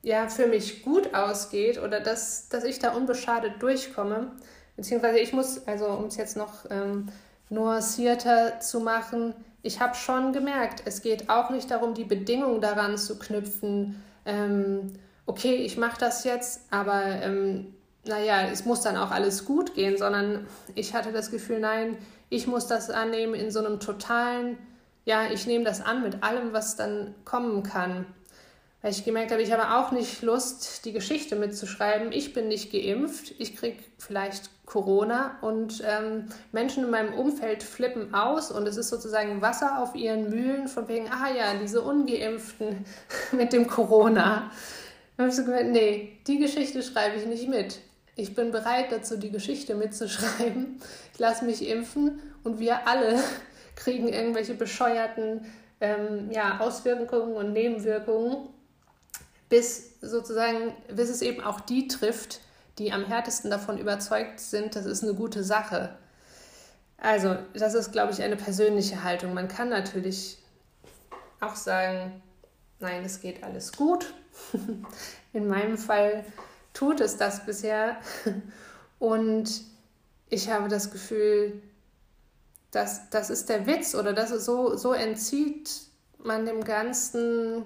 ja, 0.05 0.29
für 0.29 0.45
mich 0.45 0.83
gut 0.83 1.15
ausgeht 1.15 1.79
oder 1.81 1.99
dass, 1.99 2.47
dass 2.49 2.63
ich 2.63 2.77
da 2.77 2.93
unbeschadet 2.93 3.61
durchkomme. 3.61 4.33
Beziehungsweise 4.75 5.19
ich 5.19 5.33
muss, 5.33 5.65
also 5.67 5.87
um 5.87 6.05
es 6.05 6.17
jetzt 6.17 6.35
noch 6.35 6.65
ähm, 6.69 7.07
nuancierter 7.49 8.59
zu 8.59 8.79
machen, 8.79 9.33
ich 9.61 9.79
habe 9.79 9.95
schon 9.95 10.31
gemerkt, 10.31 10.83
es 10.85 11.01
geht 11.01 11.29
auch 11.29 11.49
nicht 11.49 11.71
darum, 11.71 11.93
die 11.93 12.03
Bedingungen 12.03 12.61
daran 12.61 12.97
zu 12.97 13.17
knüpfen, 13.17 14.01
ähm, 14.25 14.93
okay, 15.25 15.55
ich 15.55 15.77
mache 15.77 15.99
das 15.99 16.23
jetzt, 16.23 16.61
aber 16.69 17.03
ähm, 17.03 17.73
naja, 18.05 18.47
es 18.51 18.65
muss 18.65 18.81
dann 18.81 18.97
auch 18.97 19.11
alles 19.11 19.45
gut 19.45 19.73
gehen, 19.73 19.97
sondern 19.97 20.45
ich 20.75 20.93
hatte 20.93 21.11
das 21.11 21.31
Gefühl, 21.31 21.59
nein, 21.59 21.97
ich 22.29 22.47
muss 22.47 22.67
das 22.67 22.89
annehmen 22.89 23.33
in 23.33 23.49
so 23.51 23.59
einem 23.59 23.79
totalen, 23.79 24.57
ja, 25.05 25.31
ich 25.31 25.47
nehme 25.47 25.63
das 25.63 25.81
an 25.81 26.03
mit 26.03 26.23
allem, 26.23 26.53
was 26.53 26.75
dann 26.75 27.15
kommen 27.25 27.63
kann. 27.63 28.05
Weil 28.85 28.91
ich 28.91 29.03
gemerkt 29.03 29.31
habe, 29.31 29.41
ich 29.41 29.51
habe 29.51 29.79
auch 29.79 29.91
nicht 29.91 30.21
Lust, 30.21 30.85
die 30.85 30.93
Geschichte 30.93 31.35
mitzuschreiben. 31.35 32.11
Ich 32.11 32.33
bin 32.33 32.49
nicht 32.49 32.71
geimpft, 32.71 33.33
ich 33.39 33.55
kriege 33.55 33.77
vielleicht 33.97 34.51
Corona 34.67 35.39
und 35.41 35.81
ähm, 35.83 36.25
Menschen 36.51 36.83
in 36.83 36.91
meinem 36.91 37.15
Umfeld 37.15 37.63
flippen 37.63 38.13
aus 38.13 38.51
und 38.51 38.67
es 38.67 38.77
ist 38.77 38.89
sozusagen 38.89 39.41
Wasser 39.41 39.81
auf 39.81 39.95
ihren 39.95 40.29
Mühlen 40.29 40.67
von 40.67 40.87
wegen, 40.87 41.09
ah 41.09 41.31
ja, 41.35 41.55
diese 41.59 41.81
Ungeimpften 41.81 42.85
mit 43.31 43.53
dem 43.53 43.65
Corona. 43.65 44.51
Dann 45.17 45.25
habe 45.25 45.29
ich 45.29 45.35
so 45.35 45.45
gemeint, 45.45 45.71
nee, 45.71 46.19
die 46.27 46.37
Geschichte 46.37 46.83
schreibe 46.83 47.17
ich 47.17 47.25
nicht 47.25 47.49
mit. 47.49 47.79
Ich 48.15 48.35
bin 48.35 48.51
bereit 48.51 48.91
dazu, 48.91 49.17
die 49.17 49.31
Geschichte 49.31 49.73
mitzuschreiben. 49.73 50.79
Ich 51.11 51.17
lasse 51.17 51.43
mich 51.43 51.67
impfen 51.67 52.21
und 52.43 52.59
wir 52.59 52.87
alle 52.87 53.17
kriegen 53.75 54.09
irgendwelche 54.09 54.53
bescheuerten 54.53 55.43
ähm, 55.81 56.29
ja, 56.29 56.59
Auswirkungen 56.59 57.33
und 57.33 57.51
Nebenwirkungen, 57.51 58.49
bis 59.49 59.99
sozusagen, 60.01 60.73
bis 60.93 61.09
es 61.09 61.21
eben 61.21 61.41
auch 61.41 61.59
die 61.59 61.87
trifft, 61.87 62.41
die 62.77 62.91
am 62.91 63.05
härtesten 63.05 63.49
davon 63.49 63.77
überzeugt 63.77 64.39
sind, 64.39 64.75
das 64.75 64.85
ist 64.85 65.03
eine 65.03 65.13
gute 65.13 65.43
Sache. 65.43 65.97
Also, 66.97 67.37
das 67.53 67.73
ist, 67.73 67.91
glaube 67.91 68.13
ich, 68.13 68.21
eine 68.21 68.35
persönliche 68.35 69.03
Haltung. 69.03 69.33
Man 69.33 69.47
kann 69.47 69.69
natürlich 69.69 70.39
auch 71.39 71.55
sagen, 71.55 72.21
nein, 72.79 73.03
es 73.03 73.21
geht 73.21 73.43
alles 73.43 73.73
gut. 73.73 74.13
In 75.33 75.47
meinem 75.47 75.77
Fall 75.77 76.25
tut 76.73 77.01
es 77.01 77.17
das 77.17 77.45
bisher. 77.45 77.97
Und 78.99 79.61
ich 80.29 80.49
habe 80.49 80.67
das 80.67 80.91
Gefühl, 80.91 81.61
dass 82.71 83.09
das 83.09 83.29
ist 83.29 83.49
der 83.49 83.67
Witz 83.67 83.95
oder 83.95 84.13
das 84.13 84.29
so, 84.29 84.75
so 84.75 84.93
entzieht 84.93 85.69
man 86.17 86.45
dem 86.45 86.63
Ganzen. 86.63 87.65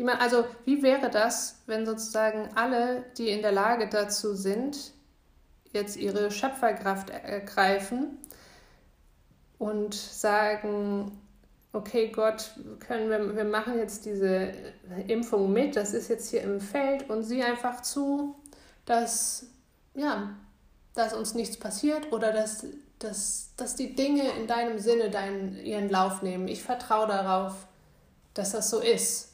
Die 0.00 0.04
man, 0.04 0.16
also 0.16 0.46
wie 0.64 0.82
wäre 0.82 1.10
das, 1.10 1.56
wenn 1.66 1.84
sozusagen 1.84 2.48
alle, 2.54 3.04
die 3.18 3.28
in 3.28 3.42
der 3.42 3.52
Lage 3.52 3.86
dazu 3.86 4.34
sind, 4.34 4.94
jetzt 5.74 5.98
ihre 5.98 6.30
Schöpferkraft 6.30 7.10
ergreifen 7.10 8.16
und 9.58 9.92
sagen, 9.92 11.20
okay 11.74 12.08
Gott, 12.08 12.52
können 12.78 13.10
wir, 13.10 13.36
wir 13.36 13.44
machen 13.44 13.76
jetzt 13.76 14.06
diese 14.06 14.54
Impfung 15.06 15.52
mit, 15.52 15.76
das 15.76 15.92
ist 15.92 16.08
jetzt 16.08 16.30
hier 16.30 16.44
im 16.44 16.62
Feld 16.62 17.10
und 17.10 17.22
sieh 17.22 17.42
einfach 17.42 17.82
zu, 17.82 18.36
dass, 18.86 19.48
ja, 19.92 20.34
dass 20.94 21.12
uns 21.12 21.34
nichts 21.34 21.58
passiert 21.58 22.10
oder 22.10 22.32
dass, 22.32 22.64
dass, 23.00 23.52
dass 23.58 23.76
die 23.76 23.94
Dinge 23.94 24.30
in 24.40 24.46
deinem 24.46 24.78
Sinne 24.78 25.10
deinen, 25.10 25.58
ihren 25.58 25.90
Lauf 25.90 26.22
nehmen. 26.22 26.48
Ich 26.48 26.62
vertraue 26.62 27.06
darauf, 27.06 27.66
dass 28.32 28.52
das 28.52 28.70
so 28.70 28.80
ist. 28.80 29.29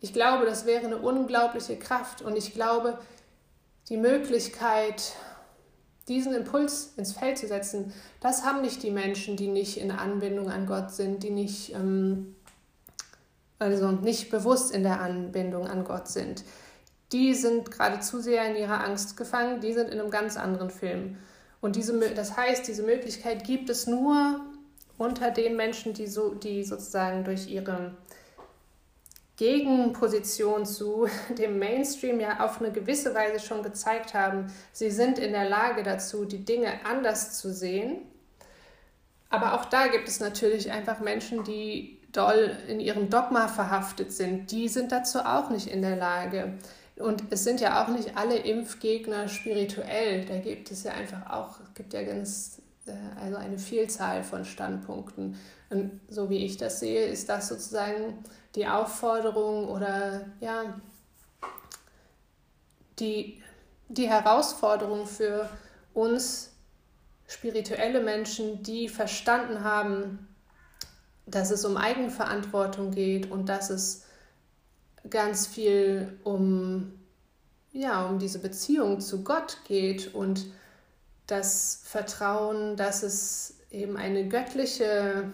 Ich 0.00 0.12
glaube, 0.12 0.46
das 0.46 0.64
wäre 0.64 0.86
eine 0.86 0.98
unglaubliche 0.98 1.76
Kraft 1.76 2.22
und 2.22 2.36
ich 2.36 2.54
glaube, 2.54 2.98
die 3.88 3.96
Möglichkeit, 3.96 5.14
diesen 6.06 6.34
Impuls 6.34 6.92
ins 6.96 7.12
Feld 7.12 7.38
zu 7.38 7.48
setzen, 7.48 7.92
das 8.20 8.44
haben 8.44 8.60
nicht 8.62 8.82
die 8.82 8.90
Menschen, 8.90 9.36
die 9.36 9.48
nicht 9.48 9.78
in 9.78 9.90
Anbindung 9.90 10.50
an 10.50 10.66
Gott 10.66 10.92
sind, 10.92 11.22
die 11.22 11.30
nicht, 11.30 11.74
ähm, 11.74 12.36
also 13.58 13.90
nicht 13.90 14.30
bewusst 14.30 14.70
in 14.70 14.82
der 14.82 15.00
Anbindung 15.00 15.66
an 15.66 15.84
Gott 15.84 16.08
sind. 16.08 16.44
Die 17.12 17.34
sind 17.34 17.70
gerade 17.70 18.00
zu 18.00 18.20
sehr 18.20 18.48
in 18.48 18.56
ihrer 18.56 18.84
Angst 18.84 19.16
gefangen, 19.16 19.60
die 19.60 19.72
sind 19.72 19.88
in 19.88 19.98
einem 19.98 20.10
ganz 20.10 20.36
anderen 20.36 20.70
Film. 20.70 21.16
Und 21.60 21.74
diese, 21.74 21.98
das 22.14 22.36
heißt, 22.36 22.68
diese 22.68 22.82
Möglichkeit 22.84 23.44
gibt 23.44 23.68
es 23.68 23.86
nur 23.86 24.40
unter 24.96 25.30
den 25.30 25.56
Menschen, 25.56 25.94
die, 25.94 26.06
so, 26.06 26.34
die 26.34 26.62
sozusagen 26.64 27.24
durch 27.24 27.48
ihre 27.48 27.92
Gegenposition 29.38 30.66
zu 30.66 31.08
dem 31.38 31.58
Mainstream 31.58 32.20
ja 32.20 32.44
auf 32.44 32.60
eine 32.60 32.72
gewisse 32.72 33.14
Weise 33.14 33.44
schon 33.44 33.62
gezeigt 33.62 34.12
haben, 34.12 34.52
sie 34.72 34.90
sind 34.90 35.18
in 35.18 35.32
der 35.32 35.48
Lage 35.48 35.82
dazu, 35.82 36.26
die 36.26 36.44
Dinge 36.44 36.84
anders 36.84 37.38
zu 37.38 37.52
sehen. 37.52 38.02
Aber 39.30 39.54
auch 39.54 39.64
da 39.66 39.86
gibt 39.86 40.08
es 40.08 40.20
natürlich 40.20 40.70
einfach 40.70 41.00
Menschen, 41.00 41.44
die 41.44 41.98
doll 42.12 42.56
in 42.66 42.80
ihrem 42.80 43.10
Dogma 43.10 43.46
verhaftet 43.46 44.12
sind. 44.12 44.50
Die 44.50 44.68
sind 44.68 44.90
dazu 44.90 45.20
auch 45.20 45.50
nicht 45.50 45.68
in 45.68 45.82
der 45.82 45.96
Lage. 45.96 46.54
Und 46.96 47.24
es 47.30 47.44
sind 47.44 47.60
ja 47.60 47.84
auch 47.84 47.88
nicht 47.88 48.16
alle 48.16 48.38
Impfgegner 48.38 49.28
spirituell. 49.28 50.24
Da 50.24 50.38
gibt 50.38 50.70
es 50.70 50.82
ja 50.82 50.92
einfach 50.92 51.30
auch, 51.30 51.60
gibt 51.74 51.92
ja 51.92 52.02
ganz, 52.02 52.60
äh, 52.86 52.92
also 53.22 53.36
eine 53.36 53.58
Vielzahl 53.58 54.24
von 54.24 54.44
Standpunkten. 54.44 55.36
Und 55.70 56.00
so 56.08 56.28
wie 56.30 56.44
ich 56.44 56.56
das 56.56 56.80
sehe, 56.80 57.04
ist 57.04 57.28
das 57.28 57.48
sozusagen 57.48 58.24
die 58.54 58.66
Aufforderung 58.66 59.68
oder 59.68 60.26
ja, 60.40 60.74
die, 62.98 63.42
die 63.88 64.08
Herausforderung 64.08 65.06
für 65.06 65.48
uns 65.94 66.50
spirituelle 67.26 68.00
Menschen, 68.00 68.62
die 68.62 68.88
verstanden 68.88 69.62
haben, 69.62 70.28
dass 71.26 71.50
es 71.50 71.64
um 71.64 71.76
Eigenverantwortung 71.76 72.90
geht 72.90 73.30
und 73.30 73.48
dass 73.48 73.70
es 73.70 74.04
ganz 75.10 75.46
viel 75.46 76.18
um, 76.24 76.92
ja, 77.72 78.06
um 78.06 78.18
diese 78.18 78.38
Beziehung 78.38 79.00
zu 79.00 79.22
Gott 79.22 79.58
geht 79.66 80.14
und 80.14 80.46
das 81.26 81.82
Vertrauen, 81.84 82.76
dass 82.76 83.02
es 83.02 83.58
eben 83.70 83.96
eine 83.96 84.26
göttliche 84.28 85.30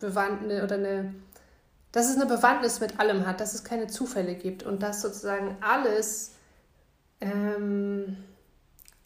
Bewandtnis 0.00 0.62
oder 0.62 0.76
eine, 0.76 1.14
dass 1.92 2.08
es 2.08 2.16
eine 2.16 2.26
Bewandtnis 2.26 2.80
mit 2.80 3.00
allem 3.00 3.26
hat, 3.26 3.40
dass 3.40 3.54
es 3.54 3.64
keine 3.64 3.86
Zufälle 3.86 4.34
gibt 4.34 4.62
und 4.62 4.82
dass 4.82 5.00
sozusagen 5.02 5.56
alles, 5.60 6.34
ähm, 7.20 8.16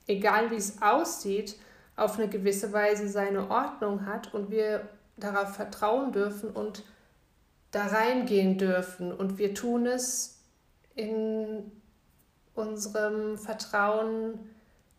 egal 0.06 0.50
wie 0.50 0.56
es 0.56 0.82
aussieht, 0.82 1.56
auf 1.96 2.18
eine 2.18 2.28
gewisse 2.28 2.72
Weise 2.72 3.08
seine 3.08 3.50
Ordnung 3.50 4.06
hat 4.06 4.34
und 4.34 4.50
wir 4.50 4.88
darauf 5.16 5.54
vertrauen 5.54 6.12
dürfen 6.12 6.50
und 6.50 6.84
da 7.70 7.86
reingehen 7.86 8.58
dürfen. 8.58 9.12
Und 9.12 9.38
wir 9.38 9.54
tun 9.54 9.86
es 9.86 10.42
in 10.94 11.70
unserem 12.54 13.38
Vertrauen 13.38 14.38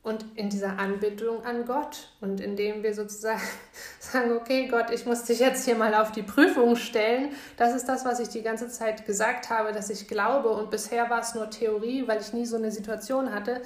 und 0.04 0.26
in 0.36 0.50
dieser 0.50 0.80
Anbindung 0.80 1.46
an 1.46 1.66
Gott 1.66 2.10
und 2.20 2.42
indem 2.42 2.84
wir 2.84 2.94
sozusagen 2.94 3.42
sagen, 4.00 4.34
okay 4.34 4.68
Gott, 4.68 4.92
ich 4.92 5.06
muss 5.06 5.24
dich 5.24 5.40
jetzt 5.40 5.64
hier 5.64 5.76
mal 5.76 5.96
auf 5.96 6.12
die 6.12 6.24
Prüfung 6.24 6.76
stellen. 6.76 7.30
Das 7.56 7.74
ist 7.74 7.88
das, 7.88 8.04
was 8.04 8.20
ich 8.20 8.28
die 8.28 8.44
ganze 8.44 8.68
Zeit 8.68 9.06
gesagt 9.06 9.50
habe, 9.50 9.72
dass 9.72 9.90
ich 9.90 10.10
glaube 10.10 10.50
und 10.50 10.70
bisher 10.70 11.10
war 11.10 11.22
es 11.22 11.34
nur 11.34 11.50
Theorie, 11.50 12.06
weil 12.06 12.20
ich 12.20 12.34
nie 12.34 12.46
so 12.46 12.58
eine 12.58 12.72
Situation 12.72 13.34
hatte. 13.34 13.62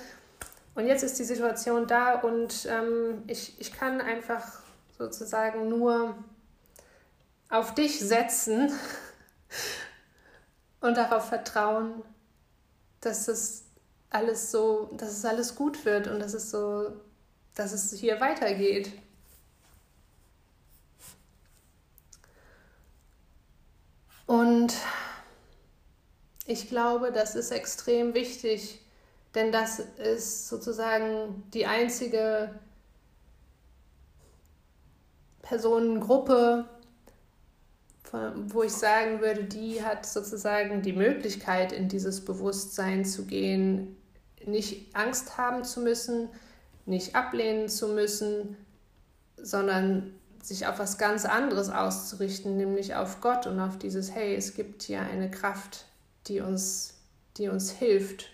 Und 0.76 0.86
jetzt 0.86 1.02
ist 1.02 1.18
die 1.18 1.24
Situation 1.24 1.88
da 1.88 2.14
und 2.20 2.68
ähm, 2.70 3.24
ich, 3.26 3.60
ich 3.60 3.74
kann 3.74 4.00
einfach 4.00 4.62
sozusagen 4.96 5.68
nur 5.70 6.16
auf 7.50 7.74
dich 7.74 8.00
setzen 8.00 8.72
und 10.82 10.98
darauf 10.98 11.30
vertrauen, 11.30 12.04
dass 13.02 13.28
es 13.28 13.67
alles 14.10 14.52
so, 14.52 14.90
dass 14.94 15.12
es 15.12 15.26
alles 15.26 15.56
gut 15.56 15.86
wird 15.86 16.08
und 16.08 16.20
dass 16.20 16.34
es 16.34 16.52
so, 16.52 16.92
dass 17.56 17.74
es 17.74 17.92
hier 18.00 18.20
weitergeht. 18.22 18.92
Und 24.26 24.74
ich 26.46 26.70
glaube, 26.70 27.12
das 27.12 27.36
ist 27.36 27.52
extrem 27.52 28.14
wichtig, 28.14 28.82
denn 29.36 29.52
das 29.52 29.80
ist 29.80 30.48
sozusagen 30.48 31.44
die 31.54 31.66
einzige 31.66 32.54
Personengruppe, 35.42 36.68
wo 38.12 38.64
ich 38.64 38.74
sagen 38.74 39.22
würde, 39.22 39.44
die 39.44 39.84
hat 39.84 40.06
sozusagen 40.06 40.82
die 40.82 40.94
Möglichkeit, 40.94 41.72
in 41.72 41.90
dieses 41.90 42.24
Bewusstsein 42.24 43.06
zu 43.06 43.26
gehen, 43.26 43.98
nicht 44.46 44.96
Angst 44.96 45.38
haben 45.38 45.64
zu 45.64 45.82
müssen, 45.82 46.30
nicht 46.86 47.16
ablehnen 47.16 47.68
zu 47.68 47.90
müssen, 47.90 48.56
sondern 49.36 50.14
sich 50.42 50.68
auf 50.68 50.80
was 50.80 50.98
ganz 50.98 51.26
anderes 51.26 51.70
auszurichten, 51.70 52.56
nämlich 52.56 52.96
auf 52.96 53.20
Gott 53.20 53.48
und 53.48 53.60
auf 53.60 53.78
dieses, 53.78 54.14
hey, 54.16 54.36
es 54.36 54.56
gibt 54.56 54.84
hier 54.84 55.02
eine 55.02 55.30
Kraft, 55.30 55.86
die 56.28 56.40
uns, 56.40 56.94
die 57.36 57.50
uns 57.50 57.72
hilft. 57.72 58.28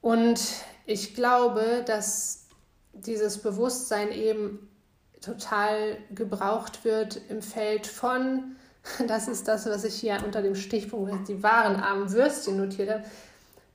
Und 0.00 0.40
ich 0.86 1.14
glaube, 1.14 1.84
dass 1.86 2.46
dieses 2.92 3.38
Bewusstsein 3.38 4.10
eben 4.10 4.68
total 5.24 5.96
gebraucht 6.14 6.84
wird 6.84 7.20
im 7.28 7.42
Feld 7.42 7.86
von, 7.86 8.56
das 9.06 9.28
ist 9.28 9.48
das, 9.48 9.66
was 9.66 9.84
ich 9.84 9.94
hier 9.94 10.22
unter 10.24 10.42
dem 10.42 10.54
Stichpunkt 10.54 11.28
die 11.28 11.42
wahren 11.42 11.76
armen 11.76 12.12
Würstchen 12.12 12.56
notiert 12.56 12.90
habe. 12.90 13.04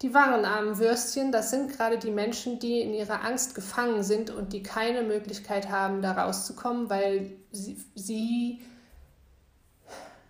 Die 0.02 0.14
wahren 0.14 0.45
armen 0.45 0.78
Würstchen, 0.80 1.34
das 1.34 1.52
sind 1.52 1.76
gerade 1.76 1.97
die 1.97 2.12
Menschen, 2.12 2.58
die 2.60 2.80
in 2.80 2.93
ihrer 2.93 3.26
Angst 3.26 3.54
gefangen 3.54 4.02
sind 4.02 4.30
und 4.30 4.54
die 4.54 4.64
keine 4.64 5.02
Möglichkeit 5.02 5.70
haben, 5.70 6.02
da 6.02 6.14
rauszukommen, 6.14 6.89
weil 6.89 7.32
sie, 7.52 7.78
sie 7.95 8.62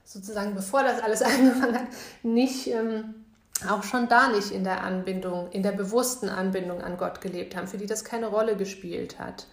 sozusagen, 0.06 0.56
bevor 0.56 0.82
das 0.82 1.02
alles 1.04 1.22
angefangen 1.22 1.76
hat, 1.76 1.88
nicht, 2.24 2.66
ähm, 2.68 3.14
auch 3.68 3.84
schon 3.84 4.08
da 4.08 4.30
nicht 4.30 4.52
in 4.52 4.64
der 4.64 4.84
Anbindung, 4.84 5.52
in 5.52 5.62
der 5.62 5.74
bewussten 5.74 6.30
Anbindung 6.30 6.82
an 6.82 6.98
Gott 6.98 7.22
gelebt 7.22 7.56
haben, 7.56 7.68
für 7.68 7.78
die 7.78 7.86
das 7.86 8.04
keine 8.04 8.28
Rolle 8.28 8.56
gespielt 8.56 9.20
hat. 9.20 9.46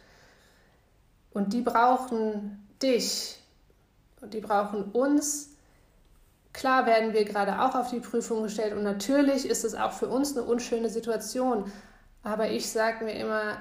Und 1.37 1.53
die 1.53 1.61
brauchen 1.61 2.67
dich 2.83 3.39
und 4.23 4.33
die 4.33 4.41
brauchen 4.41 4.85
uns. 4.93 5.51
Klar 6.55 6.87
werden 6.87 7.13
wir 7.13 7.27
gerade 7.27 7.61
auch 7.61 7.75
auf 7.75 7.91
die 7.91 8.01
Prüfung 8.01 8.43
gestellt 8.43 8.73
und 8.73 8.83
natürlich 8.83 9.47
ist 9.47 9.63
es 9.63 9.75
auch 9.75 9.93
für 9.93 10.09
uns 10.09 10.35
eine 10.35 10.47
unschöne 10.47 10.89
Situation. 10.89 11.71
Aber 12.23 12.49
ich 12.49 12.71
sage 12.71 13.05
mir 13.05 13.13
immer, 13.17 13.59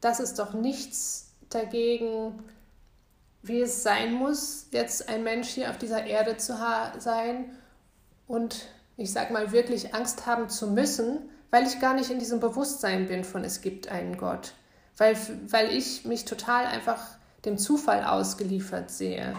das 0.00 0.18
ist 0.18 0.38
doch 0.38 0.54
nichts 0.54 1.34
dagegen, 1.50 2.42
wie 3.42 3.60
es 3.60 3.82
sein 3.82 4.14
muss, 4.14 4.68
jetzt 4.70 5.10
ein 5.10 5.24
Mensch 5.24 5.48
hier 5.48 5.68
auf 5.68 5.76
dieser 5.76 6.06
Erde 6.06 6.38
zu 6.38 6.54
sein 7.00 7.50
und 8.26 8.66
ich 8.96 9.12
sage 9.12 9.30
mal 9.30 9.52
wirklich 9.52 9.94
Angst 9.94 10.24
haben 10.24 10.48
zu 10.48 10.68
müssen, 10.68 11.28
weil 11.50 11.66
ich 11.66 11.80
gar 11.80 11.92
nicht 11.92 12.08
in 12.08 12.18
diesem 12.18 12.40
Bewusstsein 12.40 13.08
bin 13.08 13.24
von 13.24 13.44
es 13.44 13.60
gibt 13.60 13.88
einen 13.88 14.16
Gott 14.16 14.54
weil, 14.96 15.16
weil 15.50 15.76
ich 15.76 16.04
mich 16.04 16.24
total 16.24 16.66
einfach 16.66 17.00
dem 17.44 17.58
Zufall 17.58 18.04
ausgeliefert 18.04 18.90
sehe. 18.90 19.34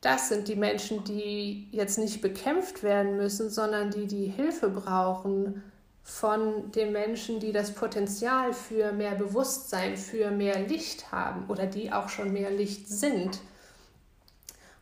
Das 0.00 0.28
sind 0.30 0.48
die 0.48 0.56
Menschen, 0.56 1.04
die 1.04 1.68
jetzt 1.72 1.98
nicht 1.98 2.22
bekämpft 2.22 2.82
werden 2.82 3.16
müssen, 3.16 3.50
sondern 3.50 3.90
die 3.90 4.06
die 4.06 4.26
Hilfe 4.26 4.70
brauchen 4.70 5.62
von 6.02 6.72
den 6.72 6.92
Menschen, 6.92 7.38
die 7.38 7.52
das 7.52 7.74
Potenzial 7.74 8.54
für 8.54 8.92
mehr 8.92 9.14
Bewusstsein, 9.14 9.96
für 9.96 10.30
mehr 10.30 10.66
Licht 10.66 11.12
haben 11.12 11.46
oder 11.48 11.66
die 11.66 11.92
auch 11.92 12.08
schon 12.08 12.32
mehr 12.32 12.50
Licht 12.50 12.88
sind. 12.88 13.40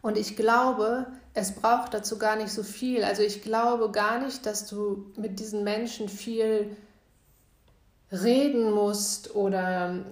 Und 0.01 0.17
ich 0.17 0.37
glaube, 0.37 1.07
es 1.35 1.53
braucht 1.53 1.93
dazu 1.93 2.19
gar 2.19 2.37
nicht 2.37 2.51
so 2.51 2.63
viel. 2.63 3.03
Also 3.03 3.23
ich 3.23 3.43
glaube 3.43 3.91
gar 3.91 4.21
nicht, 4.21 4.47
dass 4.47 4.67
du 4.67 5.13
mit 5.17 5.41
diesen 5.41 5.65
Menschen 5.65 6.09
viel 6.09 6.77
reden 8.11 8.71
musst 8.73 9.35
oder 9.35 10.05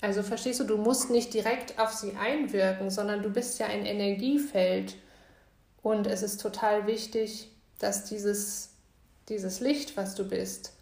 also 0.00 0.22
verstehst 0.22 0.60
du, 0.60 0.64
du 0.64 0.76
musst 0.76 1.10
nicht 1.10 1.32
direkt 1.32 1.78
auf 1.78 1.92
sie 1.92 2.12
einwirken, 2.16 2.90
sondern 2.90 3.22
du 3.22 3.30
bist 3.30 3.58
ja 3.58 3.66
ein 3.66 3.86
Energiefeld 3.86 4.96
und 5.82 6.06
es 6.06 6.22
ist 6.22 6.40
total 6.40 6.86
wichtig, 6.86 7.50
dass 7.78 8.04
dieses, 8.04 8.70
dieses 9.28 9.60
Licht, 9.60 9.96
was 9.96 10.14
du 10.14 10.28
bist, 10.28 10.72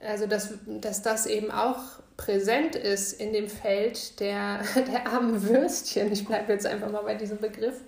also 0.00 0.26
dass, 0.26 0.50
dass 0.66 1.02
das 1.02 1.26
eben 1.26 1.50
auch 1.50 1.78
präsent 2.16 2.76
ist 2.76 3.14
in 3.14 3.32
dem 3.32 3.48
Feld 3.48 4.20
der, 4.20 4.62
der 4.74 5.08
armen 5.08 5.42
Würstchen. 5.48 6.12
Ich 6.12 6.26
bleibe 6.26 6.52
jetzt 6.52 6.66
einfach 6.66 6.90
mal 6.90 7.02
bei 7.02 7.14
diesem 7.14 7.38
Begriff. 7.38 7.80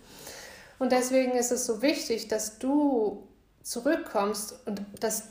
Und 0.79 0.93
deswegen 0.93 1.33
ist 1.33 1.53
es 1.53 1.67
so 1.67 1.83
wichtig, 1.83 2.29
dass 2.29 2.59
du 2.59 3.27
zurückkommst 3.63 4.57
und 4.67 4.83
dass 5.01 5.25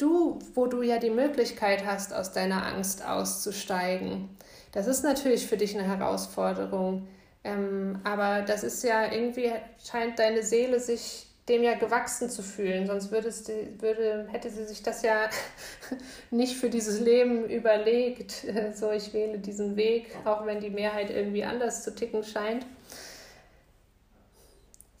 du, 0.00 0.38
wo 0.54 0.66
du 0.66 0.82
ja 0.82 0.98
die 0.98 1.10
Möglichkeit 1.10 1.84
hast, 1.84 2.12
aus 2.12 2.32
deiner 2.32 2.66
Angst 2.66 3.06
auszusteigen. 3.06 4.28
Das 4.72 4.86
ist 4.86 5.02
natürlich 5.02 5.46
für 5.46 5.56
dich 5.56 5.76
eine 5.78 5.86
Herausforderung. 5.86 7.08
Ähm, 7.42 8.00
aber 8.04 8.42
das 8.42 8.62
ist 8.62 8.82
ja 8.84 9.12
irgendwie, 9.12 9.50
scheint 9.82 10.18
deine 10.18 10.42
Seele 10.42 10.78
sich 10.78 11.26
dem 11.48 11.62
ja 11.62 11.74
gewachsen 11.74 12.30
zu 12.30 12.42
fühlen. 12.42 12.86
Sonst 12.86 13.10
würdest 13.10 13.48
du, 13.48 13.52
würde, 13.80 14.28
hätte 14.30 14.50
sie 14.50 14.64
sich 14.64 14.82
das 14.82 15.02
ja 15.02 15.28
nicht 16.30 16.56
für 16.56 16.70
dieses 16.70 17.00
Leben 17.00 17.48
überlegt. 17.48 18.46
So, 18.74 18.92
ich 18.92 19.12
wähle 19.12 19.38
diesen 19.38 19.76
Weg, 19.76 20.16
auch 20.24 20.46
wenn 20.46 20.60
die 20.60 20.70
Mehrheit 20.70 21.10
irgendwie 21.10 21.44
anders 21.44 21.82
zu 21.82 21.94
ticken 21.94 22.22
scheint. 22.22 22.64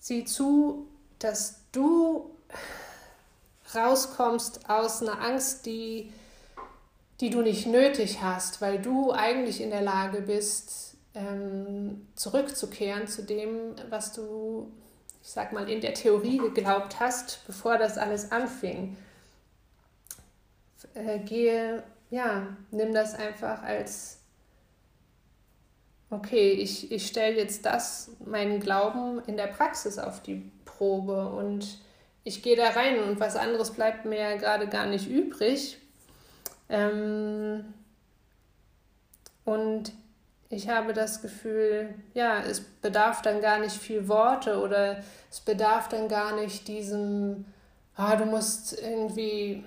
Sieh 0.00 0.24
zu, 0.24 0.88
dass 1.18 1.60
du 1.72 2.30
rauskommst 3.74 4.68
aus 4.68 5.02
einer 5.02 5.20
Angst, 5.20 5.66
die, 5.66 6.12
die 7.20 7.30
du 7.30 7.42
nicht 7.42 7.66
nötig 7.66 8.22
hast, 8.22 8.60
weil 8.60 8.80
du 8.80 9.12
eigentlich 9.12 9.60
in 9.60 9.70
der 9.70 9.82
Lage 9.82 10.22
bist, 10.22 10.96
ähm, 11.14 12.06
zurückzukehren 12.14 13.08
zu 13.08 13.22
dem, 13.22 13.74
was 13.88 14.12
du 14.12 14.70
ich 15.22 15.28
sag 15.28 15.52
mal, 15.52 15.68
in 15.68 15.80
der 15.80 15.94
Theorie 15.94 16.38
geglaubt 16.38 16.98
hast, 16.98 17.46
bevor 17.46 17.78
das 17.78 17.98
alles 17.98 18.32
anfing. 18.32 18.96
Äh, 20.94 21.18
gehe, 21.20 21.82
ja, 22.10 22.56
nimm 22.70 22.94
das 22.94 23.14
einfach 23.14 23.62
als, 23.62 24.18
okay, 26.10 26.52
ich, 26.52 26.90
ich 26.90 27.06
stelle 27.06 27.36
jetzt 27.36 27.66
das, 27.66 28.10
meinen 28.24 28.60
Glauben 28.60 29.22
in 29.26 29.36
der 29.36 29.46
Praxis 29.46 29.98
auf 29.98 30.22
die 30.22 30.50
Probe 30.64 31.28
und 31.28 31.78
ich 32.24 32.42
gehe 32.42 32.56
da 32.56 32.70
rein 32.70 33.00
und 33.00 33.20
was 33.20 33.36
anderes 33.36 33.72
bleibt 33.72 34.04
mir 34.04 34.18
ja 34.18 34.36
gerade 34.36 34.68
gar 34.68 34.86
nicht 34.86 35.08
übrig. 35.08 35.78
Ähm, 36.68 37.74
und 39.44 39.92
ich 40.48 40.68
habe 40.68 40.92
das 40.92 41.22
Gefühl, 41.22 41.94
ja, 42.14 42.40
es 42.40 42.60
bedarf 42.60 43.22
dann 43.22 43.40
gar 43.40 43.58
nicht 43.58 43.76
viel 43.76 44.08
Worte 44.08 44.60
oder 44.60 44.98
es 45.30 45.40
bedarf 45.40 45.88
dann 45.88 46.08
gar 46.08 46.34
nicht 46.34 46.68
diesem, 46.68 47.46
ah, 47.96 48.16
du 48.16 48.26
musst 48.26 48.80
irgendwie 48.80 49.64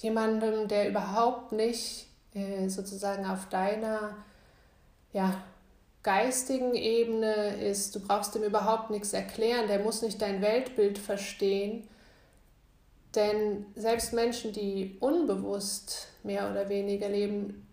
jemandem, 0.00 0.68
der 0.68 0.88
überhaupt 0.88 1.52
nicht 1.52 2.06
äh, 2.34 2.68
sozusagen 2.68 3.26
auf 3.26 3.48
deiner 3.48 4.16
ja, 5.12 5.34
geistigen 6.02 6.74
Ebene 6.74 7.62
ist, 7.62 7.94
du 7.94 8.00
brauchst 8.00 8.34
ihm 8.34 8.42
überhaupt 8.42 8.90
nichts 8.90 9.12
erklären, 9.12 9.68
der 9.68 9.80
muss 9.80 10.02
nicht 10.02 10.20
dein 10.22 10.40
Weltbild 10.40 10.98
verstehen. 10.98 11.88
Denn 13.14 13.66
selbst 13.74 14.12
Menschen, 14.12 14.52
die 14.52 14.96
unbewusst 15.00 16.08
mehr 16.22 16.50
oder 16.50 16.68
weniger 16.68 17.08
leben, 17.08 17.66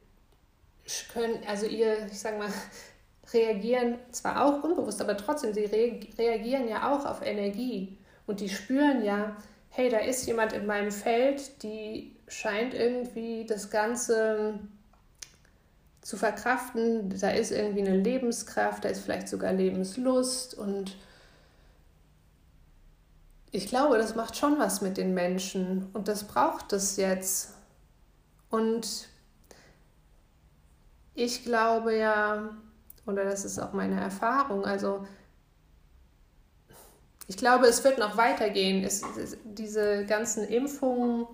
können, 1.13 1.39
also 1.47 1.65
ihr, 1.65 2.07
ich 2.07 2.19
sag 2.19 2.37
mal, 2.37 2.51
reagieren 3.33 3.99
zwar 4.11 4.45
auch 4.45 4.63
unbewusst, 4.63 5.01
aber 5.01 5.17
trotzdem, 5.17 5.53
sie 5.53 5.65
re 5.65 5.99
reagieren 6.17 6.67
ja 6.67 6.91
auch 6.91 7.05
auf 7.05 7.21
Energie 7.21 7.97
und 8.25 8.39
die 8.39 8.49
spüren 8.49 9.03
ja, 9.03 9.35
hey, 9.69 9.89
da 9.89 9.99
ist 9.99 10.25
jemand 10.25 10.53
in 10.53 10.65
meinem 10.65 10.91
Feld, 10.91 11.61
die 11.61 12.15
scheint 12.27 12.73
irgendwie 12.73 13.45
das 13.45 13.69
Ganze 13.69 14.59
zu 16.07 16.15
verkraften, 16.15 17.09
da 17.19 17.31
ist 17.31 17.51
irgendwie 17.51 17.81
eine 17.81 17.97
Lebenskraft, 17.97 18.85
da 18.85 18.87
ist 18.87 19.01
vielleicht 19.01 19.27
sogar 19.27 19.51
Lebenslust 19.51 20.53
und 20.53 20.95
ich 23.51 23.67
glaube, 23.67 23.97
das 23.97 24.15
macht 24.15 24.37
schon 24.37 24.57
was 24.57 24.79
mit 24.79 24.95
den 24.95 25.13
Menschen 25.13 25.89
und 25.91 26.07
das 26.07 26.23
braucht 26.23 26.71
es 26.71 26.95
jetzt. 26.95 27.55
Und 28.49 29.09
ich 31.13 31.43
glaube 31.43 31.97
ja, 31.97 32.51
oder 33.05 33.25
das 33.25 33.43
ist 33.43 33.59
auch 33.59 33.73
meine 33.73 33.99
Erfahrung, 33.99 34.63
also 34.63 35.05
ich 37.27 37.35
glaube, 37.35 37.65
es 37.67 37.83
wird 37.83 37.97
noch 37.97 38.15
weitergehen. 38.15 38.85
Es, 38.85 39.01
es, 39.17 39.35
diese 39.43 40.05
ganzen 40.05 40.45
Impfungen, 40.45 41.27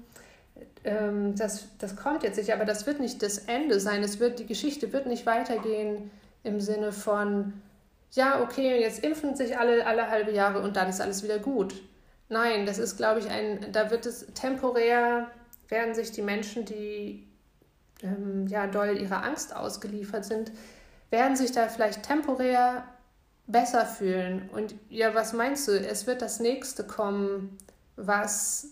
ähm, 0.83 1.35
das, 1.35 1.67
das 1.79 1.95
kommt 1.95 2.23
jetzt 2.23 2.37
nicht, 2.37 2.53
aber 2.53 2.65
das 2.65 2.85
wird 2.85 2.99
nicht 2.99 3.21
das 3.21 3.37
Ende 3.37 3.79
sein. 3.79 4.03
Es 4.03 4.19
wird, 4.19 4.39
die 4.39 4.45
Geschichte 4.45 4.91
wird 4.93 5.05
nicht 5.05 5.25
weitergehen 5.25 6.11
im 6.43 6.59
Sinne 6.59 6.91
von, 6.91 7.53
ja, 8.11 8.41
okay, 8.41 8.79
jetzt 8.81 9.03
impfen 9.03 9.35
sich 9.35 9.57
alle 9.57 9.85
alle 9.85 10.09
halbe 10.09 10.31
Jahre 10.31 10.61
und 10.61 10.75
dann 10.75 10.89
ist 10.89 11.01
alles 11.01 11.23
wieder 11.23 11.39
gut. 11.39 11.73
Nein, 12.29 12.65
das 12.65 12.77
ist, 12.79 12.97
glaube 12.97 13.19
ich, 13.19 13.29
ein, 13.29 13.71
da 13.71 13.91
wird 13.91 14.05
es 14.05 14.25
temporär, 14.33 15.29
werden 15.69 15.93
sich 15.95 16.11
die 16.11 16.21
Menschen, 16.21 16.65
die 16.65 17.27
ähm, 18.01 18.47
ja 18.47 18.67
doll 18.67 18.97
ihrer 18.97 19.23
Angst 19.23 19.55
ausgeliefert 19.55 20.25
sind, 20.25 20.51
werden 21.09 21.35
sich 21.35 21.51
da 21.51 21.67
vielleicht 21.69 22.03
temporär 22.03 22.85
besser 23.47 23.85
fühlen. 23.85 24.49
Und 24.49 24.75
ja, 24.89 25.13
was 25.13 25.33
meinst 25.33 25.67
du? 25.67 25.71
Es 25.71 26.07
wird 26.07 26.21
das 26.21 26.39
nächste 26.39 26.83
kommen, 26.83 27.57
was 27.95 28.67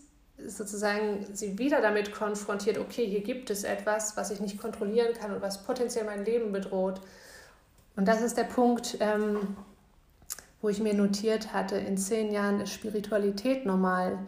sozusagen 0.47 1.25
sie 1.33 1.57
wieder 1.57 1.81
damit 1.81 2.13
konfrontiert, 2.13 2.77
okay, 2.77 3.05
hier 3.05 3.21
gibt 3.21 3.49
es 3.49 3.63
etwas, 3.63 4.17
was 4.17 4.31
ich 4.31 4.39
nicht 4.39 4.59
kontrollieren 4.59 5.13
kann 5.13 5.33
und 5.33 5.41
was 5.41 5.63
potenziell 5.63 6.05
mein 6.05 6.25
Leben 6.25 6.51
bedroht. 6.51 7.01
Und 7.95 8.07
das 8.07 8.21
ist 8.21 8.37
der 8.37 8.45
Punkt, 8.45 8.97
ähm, 8.99 9.55
wo 10.61 10.69
ich 10.69 10.79
mir 10.79 10.93
notiert 10.93 11.53
hatte, 11.53 11.75
in 11.77 11.97
zehn 11.97 12.31
Jahren 12.31 12.61
ist 12.61 12.73
Spiritualität 12.73 13.65
normal. 13.65 14.19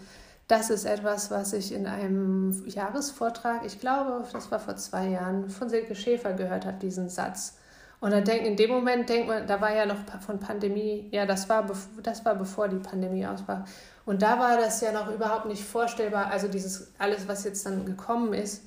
Das 0.48 0.70
ist 0.70 0.86
etwas, 0.86 1.32
was 1.32 1.54
ich 1.54 1.72
in 1.72 1.88
einem 1.88 2.64
Jahresvortrag, 2.68 3.66
ich 3.66 3.80
glaube, 3.80 4.26
das 4.34 4.52
war 4.52 4.60
vor 4.60 4.76
zwei 4.76 5.10
Jahren, 5.10 5.50
von 5.50 5.70
Silke 5.70 5.96
Schäfer 5.96 6.34
gehört 6.34 6.66
habe, 6.66 6.78
diesen 6.80 7.10
Satz. 7.10 7.58
Und 8.02 8.12
dann 8.12 8.26
denkt, 8.26 8.46
in 8.46 8.58
dem 8.58 8.70
Moment 8.70 9.08
denkt 9.08 9.30
man, 9.30 9.48
da 9.48 9.62
war 9.62 9.74
ja 9.74 9.86
noch 9.86 9.96
von 10.20 10.38
Pandemie, 10.38 11.08
ja, 11.12 11.26
das 11.26 11.48
war, 11.48 11.66
das 12.02 12.26
war 12.26 12.36
bevor 12.36 12.68
die 12.68 12.76
Pandemie 12.76 13.26
aus 13.26 13.48
war. 13.48 13.64
Und 14.06 14.22
da 14.22 14.40
war 14.40 14.58
das 14.58 14.82
ja 14.82 14.92
noch 14.92 15.10
überhaupt 15.10 15.46
nicht 15.46 15.64
vorstellbar, 15.64 16.28
also 16.28 16.48
dieses 16.48 16.92
alles, 16.98 17.28
was 17.28 17.44
jetzt 17.46 17.66
dann 17.66 17.86
gekommen 17.86 18.34
ist. 18.34 18.64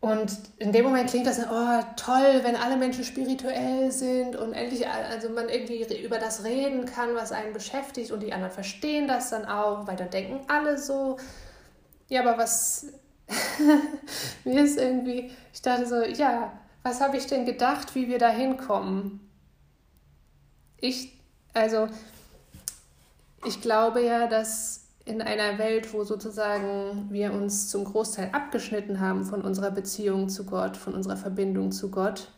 Und 0.00 0.38
in 0.58 0.72
dem 0.72 0.84
Moment 0.84 1.10
klingt 1.10 1.26
das, 1.26 1.40
oh 1.40 1.84
toll, 1.96 2.40
wenn 2.42 2.54
alle 2.54 2.76
Menschen 2.76 3.02
spirituell 3.02 3.90
sind 3.90 4.36
und 4.36 4.52
endlich, 4.52 4.86
also 4.86 5.30
man 5.30 5.48
irgendwie 5.48 5.82
über 6.02 6.18
das 6.18 6.44
reden 6.44 6.84
kann, 6.84 7.14
was 7.14 7.32
einen 7.32 7.52
beschäftigt 7.52 8.12
und 8.12 8.20
die 8.22 8.32
anderen 8.32 8.52
verstehen 8.52 9.08
das 9.08 9.30
dann 9.30 9.46
auch, 9.46 9.86
weil 9.86 9.96
dann 9.96 10.10
denken 10.10 10.40
alle 10.48 10.78
so. 10.78 11.16
Ja, 12.08 12.20
aber 12.20 12.38
was, 12.38 12.86
mir 14.44 14.62
ist 14.62 14.78
irgendwie, 14.78 15.32
ich 15.52 15.62
dachte 15.62 15.86
so, 15.86 16.02
ja, 16.02 16.52
was 16.82 17.00
habe 17.00 17.16
ich 17.16 17.26
denn 17.26 17.44
gedacht, 17.44 17.94
wie 17.96 18.08
wir 18.08 18.18
da 18.18 18.28
hinkommen? 18.28 19.28
Ich, 20.78 21.18
also, 21.52 21.88
ich 23.46 23.60
glaube 23.60 24.04
ja, 24.04 24.26
dass 24.26 24.86
in 25.04 25.22
einer 25.22 25.58
Welt, 25.58 25.94
wo 25.94 26.02
sozusagen 26.02 27.06
wir 27.10 27.32
uns 27.32 27.68
zum 27.68 27.84
Großteil 27.84 28.30
abgeschnitten 28.32 28.98
haben 28.98 29.24
von 29.24 29.42
unserer 29.42 29.70
Beziehung 29.70 30.28
zu 30.28 30.44
Gott, 30.44 30.76
von 30.76 30.94
unserer 30.94 31.16
Verbindung 31.16 31.70
zu 31.70 31.90
Gott, 31.90 32.32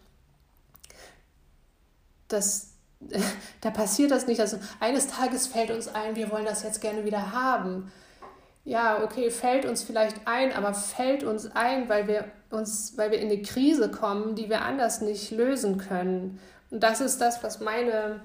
das, 2.29 2.75
da 3.63 3.71
passiert 3.71 4.11
das 4.11 4.27
nicht. 4.27 4.41
Also 4.41 4.59
eines 4.81 5.09
Tages 5.09 5.47
fällt 5.47 5.71
uns 5.71 5.89
ein, 5.89 6.15
wir 6.15 6.31
wollen 6.31 6.45
das 6.45 6.63
jetzt 6.63 6.83
gerne 6.83 7.05
wieder 7.05 7.33
haben. 7.33 7.91
Ja, 8.67 9.03
okay, 9.03 9.31
fällt 9.31 9.65
uns 9.65 9.83
vielleicht 9.83 10.27
ein, 10.27 10.53
aber 10.53 10.75
fällt 10.75 11.25
uns 11.25 11.51
ein, 11.51 11.89
weil 11.89 12.07
wir 12.07 12.27
uns, 12.51 12.99
weil 12.99 13.11
wir 13.11 13.19
in 13.19 13.31
eine 13.31 13.41
Krise 13.41 13.91
kommen, 13.91 14.35
die 14.35 14.51
wir 14.51 14.61
anders 14.63 15.01
nicht 15.01 15.31
lösen 15.31 15.79
können. 15.79 16.39
Und 16.71 16.83
das 16.83 17.01
ist 17.01 17.19
das, 17.19 17.43
was 17.43 17.61
meine 17.61 18.21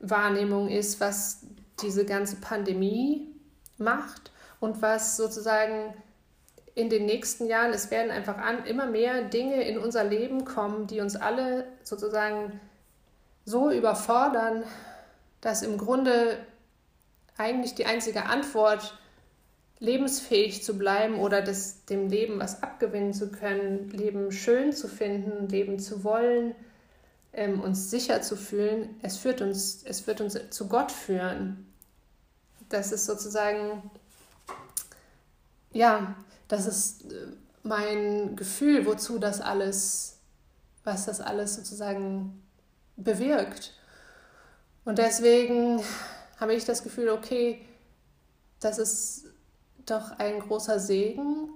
Wahrnehmung 0.00 0.70
ist, 0.70 1.00
was 1.00 1.42
diese 1.82 2.04
ganze 2.04 2.36
Pandemie 2.36 3.28
macht 3.78 4.30
und 4.60 4.82
was 4.82 5.16
sozusagen 5.16 5.94
in 6.74 6.90
den 6.90 7.06
nächsten 7.06 7.46
Jahren, 7.46 7.72
es 7.72 7.90
werden 7.90 8.10
einfach 8.10 8.38
an, 8.38 8.64
immer 8.64 8.86
mehr 8.86 9.22
Dinge 9.22 9.62
in 9.62 9.78
unser 9.78 10.04
Leben 10.04 10.44
kommen, 10.44 10.86
die 10.86 11.00
uns 11.00 11.14
alle 11.16 11.66
sozusagen 11.82 12.60
so 13.44 13.70
überfordern, 13.70 14.64
dass 15.40 15.62
im 15.62 15.78
Grunde 15.78 16.38
eigentlich 17.36 17.74
die 17.74 17.86
einzige 17.86 18.26
Antwort, 18.26 18.98
lebensfähig 19.80 20.62
zu 20.62 20.78
bleiben 20.78 21.18
oder 21.18 21.42
das, 21.42 21.84
dem 21.84 22.08
Leben 22.08 22.40
was 22.40 22.62
abgewinnen 22.62 23.12
zu 23.12 23.30
können, 23.30 23.90
Leben 23.90 24.32
schön 24.32 24.72
zu 24.72 24.88
finden, 24.88 25.48
leben 25.48 25.78
zu 25.78 26.04
wollen, 26.04 26.54
ähm, 27.34 27.60
uns 27.60 27.90
sicher 27.90 28.22
zu 28.22 28.36
fühlen, 28.36 28.96
es 29.02 29.16
führt 29.16 29.40
uns, 29.40 29.82
es 29.84 30.06
wird 30.06 30.20
uns 30.20 30.38
zu 30.50 30.68
Gott 30.68 30.92
führen 30.92 31.66
das 32.68 32.92
ist 32.92 33.06
sozusagen, 33.06 33.90
ja, 35.72 36.14
das 36.48 36.66
ist 36.66 37.10
äh, 37.10 37.26
mein 37.62 38.36
Gefühl, 38.36 38.86
wozu 38.86 39.18
das 39.18 39.40
alles, 39.40 40.18
was 40.82 41.06
das 41.06 41.20
alles 41.20 41.54
sozusagen 41.54 42.42
bewirkt. 42.96 43.72
Und 44.84 44.98
deswegen 44.98 45.82
habe 46.38 46.54
ich 46.54 46.64
das 46.64 46.82
Gefühl, 46.82 47.08
okay, 47.08 47.64
das 48.60 48.78
ist 48.78 49.24
doch 49.86 50.18
ein 50.18 50.40
großer 50.40 50.78
Segen, 50.78 51.50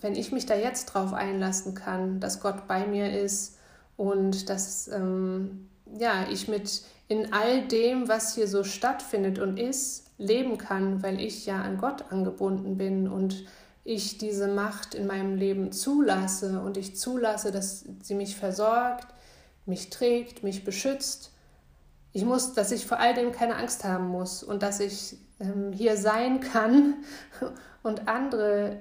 wenn 0.00 0.14
ich 0.14 0.32
mich 0.32 0.46
da 0.46 0.54
jetzt 0.54 0.86
drauf 0.86 1.12
einlassen 1.12 1.74
kann, 1.74 2.20
dass 2.20 2.40
Gott 2.40 2.66
bei 2.66 2.86
mir 2.86 3.20
ist 3.20 3.56
und 4.00 4.48
dass 4.48 4.88
ähm, 4.88 5.68
ja, 5.98 6.24
ich 6.30 6.48
mit 6.48 6.84
in 7.08 7.34
all 7.34 7.68
dem, 7.68 8.08
was 8.08 8.34
hier 8.34 8.48
so 8.48 8.64
stattfindet 8.64 9.38
und 9.38 9.58
ist, 9.58 10.06
leben 10.16 10.56
kann, 10.56 11.02
weil 11.02 11.20
ich 11.20 11.44
ja 11.44 11.60
an 11.60 11.76
Gott 11.76 12.10
angebunden 12.10 12.78
bin 12.78 13.08
und 13.08 13.44
ich 13.84 14.16
diese 14.16 14.48
Macht 14.48 14.94
in 14.94 15.06
meinem 15.06 15.36
Leben 15.36 15.70
zulasse 15.70 16.62
und 16.62 16.78
ich 16.78 16.96
zulasse, 16.96 17.52
dass 17.52 17.84
sie 18.00 18.14
mich 18.14 18.36
versorgt, 18.36 19.08
mich 19.66 19.90
trägt, 19.90 20.42
mich 20.42 20.64
beschützt. 20.64 21.32
Ich 22.14 22.24
muss, 22.24 22.54
dass 22.54 22.72
ich 22.72 22.86
vor 22.86 23.00
all 23.00 23.12
dem 23.12 23.32
keine 23.32 23.56
Angst 23.56 23.84
haben 23.84 24.08
muss 24.08 24.42
und 24.42 24.62
dass 24.62 24.80
ich 24.80 25.18
ähm, 25.40 25.72
hier 25.72 25.98
sein 25.98 26.40
kann 26.40 26.94
und 27.82 28.08
andere 28.08 28.80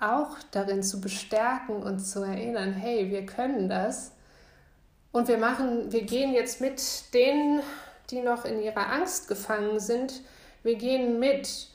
auch 0.00 0.36
darin 0.50 0.82
zu 0.82 1.00
bestärken 1.00 1.80
und 1.80 2.00
zu 2.00 2.22
erinnern, 2.22 2.72
hey, 2.72 3.08
wir 3.08 3.24
können 3.24 3.68
das. 3.68 4.14
Und 5.18 5.26
wir 5.26 5.38
machen, 5.38 5.90
wir 5.90 6.02
gehen 6.02 6.32
jetzt 6.32 6.60
mit 6.60 6.80
den 7.12 7.60
die 8.10 8.20
noch 8.20 8.44
in 8.44 8.62
ihrer 8.62 8.92
Angst 8.92 9.26
gefangen 9.26 9.80
sind, 9.80 10.22
wir 10.62 10.76
gehen 10.76 11.18
mit. 11.18 11.66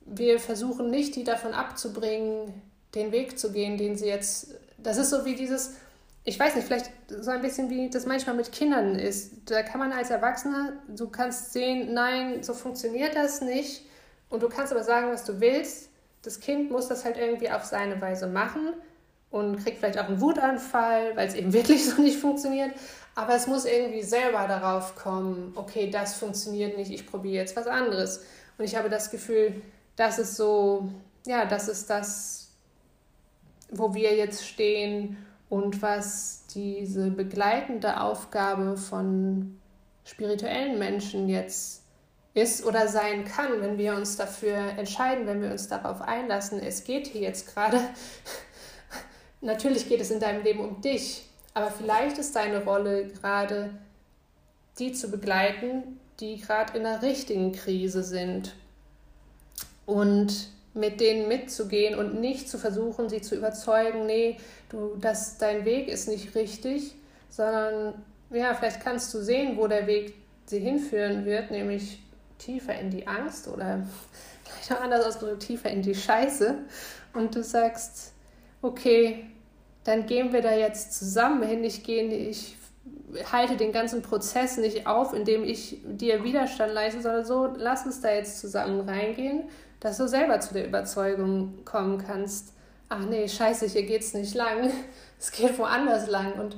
Wir 0.00 0.40
versuchen 0.40 0.90
nicht, 0.90 1.14
die 1.14 1.22
davon 1.22 1.54
abzubringen, 1.54 2.52
den 2.96 3.12
Weg 3.12 3.38
zu 3.38 3.52
gehen, 3.52 3.78
den 3.78 3.96
sie 3.96 4.06
jetzt. 4.06 4.56
Das 4.76 4.96
ist 4.96 5.10
so 5.10 5.24
wie 5.24 5.36
dieses, 5.36 5.74
ich 6.24 6.36
weiß 6.36 6.56
nicht, 6.56 6.66
vielleicht 6.66 6.90
so 7.08 7.30
ein 7.30 7.42
bisschen 7.42 7.70
wie 7.70 7.88
das 7.88 8.06
manchmal 8.06 8.34
mit 8.34 8.50
Kindern 8.50 8.96
ist. 8.96 9.34
Da 9.46 9.62
kann 9.62 9.78
man 9.78 9.92
als 9.92 10.10
Erwachsener, 10.10 10.72
du 10.88 11.08
kannst 11.08 11.52
sehen, 11.52 11.94
nein, 11.94 12.42
so 12.42 12.54
funktioniert 12.54 13.14
das 13.14 13.40
nicht. 13.40 13.86
Und 14.30 14.42
du 14.42 14.48
kannst 14.48 14.72
aber 14.72 14.82
sagen, 14.82 15.12
was 15.12 15.24
du 15.24 15.40
willst. 15.40 15.90
Das 16.22 16.40
Kind 16.40 16.72
muss 16.72 16.88
das 16.88 17.04
halt 17.04 17.18
irgendwie 17.18 17.52
auf 17.52 17.64
seine 17.64 18.00
Weise 18.00 18.26
machen 18.26 18.74
und 19.30 19.62
kriegt 19.62 19.78
vielleicht 19.78 19.98
auch 19.98 20.08
einen 20.08 20.20
Wutanfall, 20.20 21.16
weil 21.16 21.28
es 21.28 21.34
eben 21.34 21.52
wirklich 21.54 21.88
so 21.88 22.00
nicht 22.00 22.18
funktioniert. 22.18 22.72
Aber 23.14 23.34
es 23.34 23.46
muss 23.46 23.64
irgendwie 23.64 24.02
selber 24.02 24.46
darauf 24.46 24.94
kommen, 24.96 25.52
okay, 25.56 25.90
das 25.90 26.14
funktioniert 26.14 26.76
nicht, 26.76 26.90
ich 26.90 27.06
probiere 27.06 27.36
jetzt 27.36 27.56
was 27.56 27.66
anderes. 27.66 28.24
Und 28.56 28.64
ich 28.64 28.76
habe 28.76 28.88
das 28.88 29.10
Gefühl, 29.10 29.62
das 29.96 30.18
ist 30.18 30.36
so, 30.36 30.90
ja, 31.26 31.44
das 31.44 31.68
ist 31.68 31.90
das, 31.90 32.48
wo 33.70 33.94
wir 33.94 34.16
jetzt 34.16 34.46
stehen 34.46 35.16
und 35.48 35.82
was 35.82 36.44
diese 36.54 37.10
begleitende 37.10 38.00
Aufgabe 38.00 38.76
von 38.76 39.58
spirituellen 40.04 40.78
Menschen 40.78 41.28
jetzt 41.28 41.82
ist 42.34 42.64
oder 42.64 42.88
sein 42.88 43.24
kann, 43.24 43.60
wenn 43.60 43.76
wir 43.76 43.94
uns 43.94 44.16
dafür 44.16 44.56
entscheiden, 44.78 45.26
wenn 45.26 45.42
wir 45.42 45.50
uns 45.50 45.68
darauf 45.68 46.00
einlassen. 46.00 46.60
Es 46.60 46.84
geht 46.84 47.08
hier 47.08 47.22
jetzt 47.22 47.52
gerade, 47.52 47.80
natürlich 49.40 49.88
geht 49.88 50.00
es 50.00 50.10
in 50.10 50.20
deinem 50.20 50.42
Leben 50.42 50.60
um 50.60 50.80
dich, 50.80 51.24
aber 51.54 51.70
vielleicht 51.70 52.18
ist 52.18 52.36
deine 52.36 52.64
Rolle 52.64 53.08
gerade, 53.08 53.70
die 54.78 54.92
zu 54.92 55.10
begleiten, 55.10 56.00
die 56.20 56.40
gerade 56.40 56.76
in 56.76 56.84
der 56.84 57.02
richtigen 57.02 57.52
Krise 57.52 58.02
sind. 58.02 58.54
Und 59.86 60.50
mit 60.72 61.00
denen 61.00 61.26
mitzugehen 61.26 61.98
und 61.98 62.20
nicht 62.20 62.48
zu 62.48 62.58
versuchen, 62.58 63.08
sie 63.08 63.20
zu 63.20 63.34
überzeugen, 63.34 64.06
nee, 64.06 64.36
du, 64.68 64.96
das, 65.00 65.38
dein 65.38 65.64
Weg 65.64 65.88
ist 65.88 66.08
nicht 66.08 66.34
richtig, 66.34 66.94
sondern 67.28 67.94
ja, 68.30 68.54
vielleicht 68.54 68.80
kannst 68.80 69.12
du 69.12 69.20
sehen, 69.20 69.56
wo 69.56 69.66
der 69.66 69.86
Weg 69.86 70.14
sie 70.46 70.60
hinführen 70.60 71.24
wird, 71.24 71.50
nämlich 71.50 72.00
tiefer 72.38 72.78
in 72.78 72.90
die 72.90 73.06
Angst 73.06 73.48
oder 73.48 73.84
vielleicht 74.44 74.72
auch 74.72 74.84
anders 74.84 75.04
ausgedrückt, 75.04 75.42
tiefer 75.42 75.70
in 75.70 75.82
die 75.82 75.94
Scheiße. 75.94 76.58
Und 77.14 77.34
du 77.34 77.42
sagst, 77.42 78.12
okay, 78.62 79.24
dann 79.84 80.06
gehen 80.06 80.32
wir 80.32 80.42
da 80.42 80.52
jetzt 80.52 80.92
zusammen 80.94 81.42
hin. 81.42 81.64
Ich 81.64 81.82
gehe, 81.82 82.04
ich 82.04 82.56
halte 83.32 83.56
den 83.56 83.72
ganzen 83.72 84.02
Prozess 84.02 84.56
nicht 84.56 84.86
auf, 84.86 85.12
indem 85.12 85.44
ich 85.44 85.80
dir 85.84 86.22
Widerstand 86.24 86.72
leiste, 86.72 87.02
sondern 87.02 87.24
so, 87.24 87.46
lass 87.56 87.86
uns 87.86 88.00
da 88.00 88.10
jetzt 88.12 88.40
zusammen 88.40 88.88
reingehen, 88.88 89.44
dass 89.80 89.96
du 89.96 90.06
selber 90.06 90.40
zu 90.40 90.54
der 90.54 90.66
Überzeugung 90.66 91.64
kommen 91.64 91.98
kannst, 91.98 92.52
ach 92.88 93.04
nee, 93.06 93.28
scheiße, 93.28 93.66
hier 93.66 93.84
geht's 93.84 94.14
nicht 94.14 94.34
lang, 94.34 94.70
es 95.18 95.32
geht 95.32 95.58
woanders 95.58 96.08
lang. 96.08 96.34
Und 96.34 96.56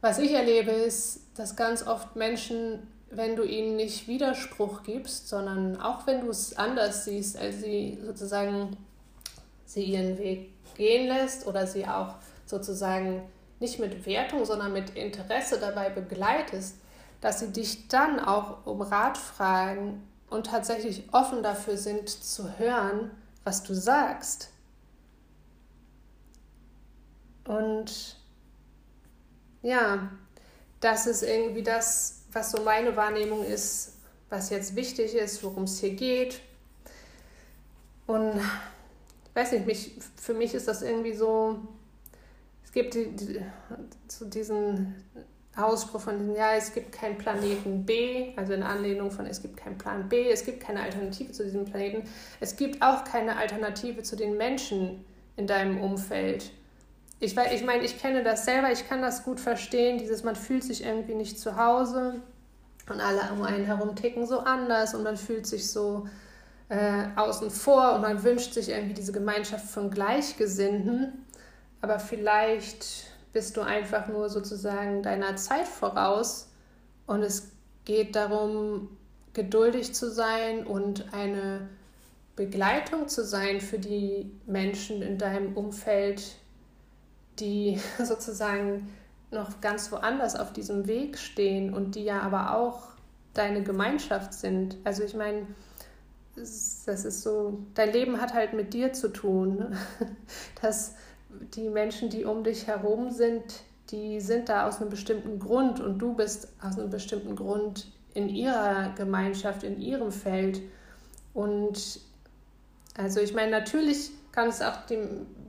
was 0.00 0.18
ich 0.18 0.32
erlebe, 0.32 0.70
ist, 0.70 1.20
dass 1.36 1.56
ganz 1.56 1.86
oft 1.86 2.16
Menschen, 2.16 2.86
wenn 3.10 3.36
du 3.36 3.42
ihnen 3.42 3.76
nicht 3.76 4.08
Widerspruch 4.08 4.82
gibst, 4.82 5.28
sondern 5.28 5.80
auch 5.80 6.06
wenn 6.06 6.20
du 6.20 6.30
es 6.30 6.56
anders 6.56 7.04
siehst, 7.04 7.38
als 7.38 7.62
sie 7.62 7.98
sozusagen 8.04 8.76
sie 9.64 9.84
ihren 9.84 10.18
Weg 10.18 10.50
gehen 10.78 11.08
lässt 11.08 11.46
oder 11.46 11.66
sie 11.66 11.86
auch 11.86 12.14
sozusagen 12.46 13.22
nicht 13.60 13.78
mit 13.78 14.06
Wertung, 14.06 14.44
sondern 14.46 14.72
mit 14.72 14.90
Interesse 14.90 15.58
dabei 15.58 15.90
begleitest, 15.90 16.76
dass 17.20 17.40
sie 17.40 17.52
dich 17.52 17.88
dann 17.88 18.20
auch 18.20 18.66
um 18.66 18.80
Rat 18.80 19.18
fragen 19.18 20.02
und 20.30 20.46
tatsächlich 20.46 21.04
offen 21.12 21.42
dafür 21.42 21.76
sind 21.76 22.08
zu 22.08 22.58
hören, 22.58 23.10
was 23.44 23.62
du 23.62 23.74
sagst. 23.74 24.50
Und 27.44 28.16
ja, 29.62 30.10
das 30.80 31.06
ist 31.06 31.22
irgendwie 31.22 31.62
das, 31.62 32.22
was 32.32 32.52
so 32.52 32.62
meine 32.62 32.94
Wahrnehmung 32.94 33.44
ist, 33.44 33.94
was 34.28 34.50
jetzt 34.50 34.76
wichtig 34.76 35.14
ist, 35.14 35.42
worum 35.42 35.64
es 35.64 35.80
hier 35.80 35.94
geht. 35.94 36.40
Und 38.06 38.40
weiß 39.38 39.52
nicht, 39.52 39.66
mich, 39.66 39.92
für 40.16 40.34
mich 40.34 40.54
ist 40.54 40.66
das 40.66 40.82
irgendwie 40.82 41.12
so, 41.12 41.60
es 42.64 42.72
gibt 42.72 42.94
die, 42.94 43.06
die, 43.14 43.40
so 44.08 44.24
diesen 44.24 44.94
Ausspruch 45.56 46.00
von 46.00 46.34
ja, 46.34 46.54
es 46.54 46.72
gibt 46.72 46.92
keinen 46.92 47.18
Planeten 47.18 47.84
B, 47.84 48.32
also 48.36 48.52
in 48.52 48.62
Anlehnung 48.62 49.10
von, 49.10 49.26
es 49.26 49.40
gibt 49.40 49.56
keinen 49.56 49.78
Plan 49.78 50.08
B, 50.08 50.30
es 50.30 50.44
gibt 50.44 50.60
keine 50.60 50.82
Alternative 50.82 51.32
zu 51.32 51.44
diesem 51.44 51.64
Planeten, 51.64 52.08
es 52.40 52.56
gibt 52.56 52.82
auch 52.82 53.04
keine 53.04 53.36
Alternative 53.36 54.02
zu 54.02 54.16
den 54.16 54.36
Menschen 54.36 55.04
in 55.36 55.46
deinem 55.46 55.80
Umfeld. 55.80 56.50
Ich, 57.20 57.36
ich 57.36 57.64
meine, 57.64 57.84
ich 57.84 57.98
kenne 57.98 58.22
das 58.22 58.44
selber, 58.44 58.72
ich 58.72 58.88
kann 58.88 59.02
das 59.02 59.24
gut 59.24 59.40
verstehen, 59.40 59.98
dieses, 59.98 60.24
man 60.24 60.36
fühlt 60.36 60.64
sich 60.64 60.84
irgendwie 60.84 61.14
nicht 61.14 61.38
zu 61.38 61.56
Hause 61.56 62.20
und 62.88 63.00
alle 63.00 63.20
um 63.32 63.42
einen 63.42 63.64
herum 63.64 63.94
ticken 63.94 64.26
so 64.26 64.40
anders 64.40 64.94
und 64.94 65.02
man 65.04 65.16
fühlt 65.16 65.46
sich 65.46 65.70
so 65.70 66.08
äh, 66.68 67.06
außen 67.16 67.50
vor 67.50 67.94
und 67.94 68.02
man 68.02 68.22
wünscht 68.22 68.52
sich 68.52 68.68
irgendwie 68.68 68.94
diese 68.94 69.12
Gemeinschaft 69.12 69.66
von 69.66 69.90
Gleichgesinnten, 69.90 71.24
aber 71.80 71.98
vielleicht 71.98 73.06
bist 73.32 73.56
du 73.56 73.60
einfach 73.62 74.08
nur 74.08 74.28
sozusagen 74.28 75.02
deiner 75.02 75.36
Zeit 75.36 75.68
voraus 75.68 76.50
und 77.06 77.22
es 77.22 77.52
geht 77.84 78.16
darum, 78.16 78.96
geduldig 79.32 79.94
zu 79.94 80.10
sein 80.10 80.66
und 80.66 81.12
eine 81.12 81.68
Begleitung 82.36 83.08
zu 83.08 83.24
sein 83.24 83.60
für 83.60 83.78
die 83.78 84.30
Menschen 84.46 85.02
in 85.02 85.18
deinem 85.18 85.56
Umfeld, 85.56 86.22
die 87.38 87.80
sozusagen 87.98 88.92
noch 89.30 89.60
ganz 89.60 89.92
woanders 89.92 90.36
auf 90.36 90.52
diesem 90.52 90.86
Weg 90.86 91.18
stehen 91.18 91.72
und 91.74 91.94
die 91.94 92.04
ja 92.04 92.20
aber 92.20 92.54
auch 92.56 92.88
deine 93.34 93.62
Gemeinschaft 93.62 94.32
sind. 94.32 94.76
Also 94.84 95.02
ich 95.02 95.14
meine, 95.14 95.46
das 96.86 97.04
ist 97.04 97.22
so, 97.22 97.58
dein 97.74 97.92
Leben 97.92 98.20
hat 98.20 98.34
halt 98.34 98.52
mit 98.52 98.74
dir 98.74 98.92
zu 98.92 99.08
tun. 99.08 99.76
dass 100.62 100.94
die 101.54 101.68
Menschen, 101.68 102.10
die 102.10 102.24
um 102.24 102.44
dich 102.44 102.66
herum 102.66 103.10
sind, 103.10 103.42
die 103.90 104.20
sind 104.20 104.48
da 104.48 104.66
aus 104.66 104.80
einem 104.80 104.90
bestimmten 104.90 105.38
Grund 105.38 105.80
und 105.80 105.98
du 105.98 106.14
bist 106.14 106.48
aus 106.62 106.78
einem 106.78 106.90
bestimmten 106.90 107.36
Grund 107.36 107.90
in 108.14 108.28
ihrer 108.28 108.92
Gemeinschaft, 108.96 109.62
in 109.62 109.80
ihrem 109.80 110.12
Feld. 110.12 110.60
Und 111.34 112.00
also 112.96 113.20
ich 113.20 113.34
meine, 113.34 113.50
natürlich 113.50 114.10
kann 114.32 114.48
es 114.48 114.60
auch 114.60 114.86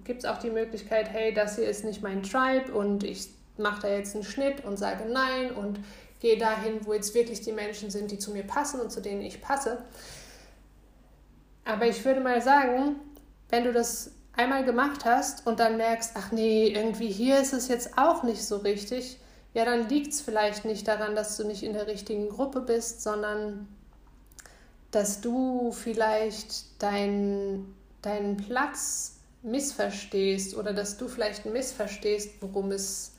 gibt 0.03 0.23
es 0.23 0.25
auch 0.25 0.37
die 0.37 0.49
Möglichkeit, 0.49 1.09
hey, 1.09 1.33
das 1.33 1.55
hier 1.55 1.67
ist 1.67 1.83
nicht 1.83 2.01
mein 2.01 2.23
Tribe 2.23 2.71
und 2.73 3.03
ich 3.03 3.29
mache 3.57 3.83
da 3.83 3.89
jetzt 3.89 4.15
einen 4.15 4.23
Schnitt 4.23 4.63
und 4.65 4.77
sage 4.77 5.05
nein 5.05 5.51
und 5.51 5.79
gehe 6.19 6.37
dahin, 6.37 6.85
wo 6.85 6.93
jetzt 6.93 7.13
wirklich 7.13 7.41
die 7.41 7.51
Menschen 7.51 7.91
sind, 7.91 8.11
die 8.11 8.17
zu 8.17 8.31
mir 8.31 8.43
passen 8.43 8.81
und 8.81 8.91
zu 8.91 9.01
denen 9.01 9.21
ich 9.21 9.41
passe. 9.41 9.83
Aber 11.70 11.86
ich 11.86 12.03
würde 12.03 12.20
mal 12.20 12.41
sagen, 12.41 12.95
wenn 13.49 13.63
du 13.63 13.72
das 13.72 14.11
einmal 14.36 14.65
gemacht 14.65 15.05
hast 15.05 15.45
und 15.45 15.59
dann 15.59 15.78
merkst, 15.78 16.13
ach 16.15 16.32
nee, 16.32 16.70
irgendwie 16.70 17.09
hier 17.11 17.39
ist 17.39 17.53
es 17.53 17.67
jetzt 17.67 17.95
auch 17.95 18.24
nicht 18.24 18.43
so 18.43 18.57
richtig, 18.57 19.20
ja, 19.53 19.65
dann 19.65 19.88
liegt 19.88 20.13
es 20.13 20.22
vielleicht 20.22 20.65
nicht 20.65 20.88
daran, 20.88 21.15
dass 21.15 21.38
du 21.38 21.45
nicht 21.45 21.61
in 21.61 21.74
der 21.74 21.86
richtigen 21.86 22.30
Gruppe 22.30 22.61
bist, 22.61 23.03
sondern 23.03 23.67
dass 24.89 25.22
du 25.22 25.72
vielleicht 25.72 26.82
deinen 26.82 27.76
deinen 28.01 28.38
Platz 28.38 29.17
missverstehst 29.43 30.55
oder 30.55 30.74
dass 30.74 30.97
du 30.97 31.07
vielleicht 31.07 31.45
missverstehst, 31.45 32.41
worum 32.41 32.72
es 32.72 33.11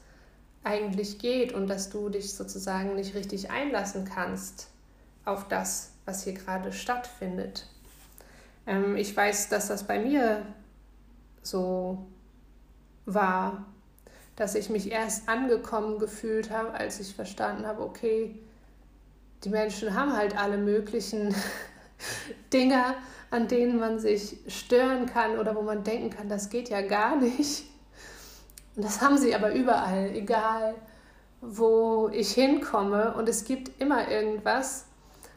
eigentlich 0.65 1.19
geht 1.19 1.53
und 1.53 1.69
dass 1.69 1.89
du 1.91 2.09
dich 2.09 2.35
sozusagen 2.35 2.97
nicht 2.97 3.15
richtig 3.15 3.51
einlassen 3.51 4.05
kannst 4.05 4.69
auf 5.25 5.47
das, 5.47 5.93
was 6.05 6.25
hier 6.25 6.33
gerade 6.33 6.73
stattfindet. 6.73 7.67
Ähm, 8.71 8.97
ich 8.97 9.15
weiß, 9.15 9.49
dass 9.49 9.67
das 9.67 9.85
bei 9.85 9.99
mir 9.99 10.47
so 11.43 12.07
war, 13.05 13.67
dass 14.37 14.55
ich 14.55 14.71
mich 14.71 14.93
erst 14.93 15.29
angekommen 15.29 15.99
gefühlt 15.99 16.51
habe, 16.51 16.73
als 16.73 17.01
ich 17.01 17.15
verstanden 17.15 17.67
habe, 17.67 17.83
okay, 17.83 18.39
die 19.43 19.49
Menschen 19.49 19.95
haben 19.95 20.17
halt 20.17 20.39
alle 20.39 20.57
möglichen 20.57 21.35
Dinge, 22.53 22.95
an 23.31 23.49
denen 23.49 23.79
man 23.81 23.99
sich 23.99 24.39
stören 24.47 25.07
kann 25.07 25.39
oder 25.39 25.57
wo 25.57 25.63
man 25.63 25.83
denken 25.83 26.11
kann, 26.11 26.29
das 26.29 26.49
geht 26.49 26.69
ja 26.69 26.81
gar 26.81 27.17
nicht. 27.17 27.65
Und 28.77 28.85
das 28.85 29.01
haben 29.01 29.19
sie 29.19 29.35
aber 29.35 29.53
überall, 29.53 30.11
egal 30.15 30.75
wo 31.41 32.09
ich 32.13 32.33
hinkomme. 32.33 33.15
Und 33.15 33.29
es 33.29 33.45
gibt 33.45 33.81
immer 33.81 34.09
irgendwas, 34.09 34.87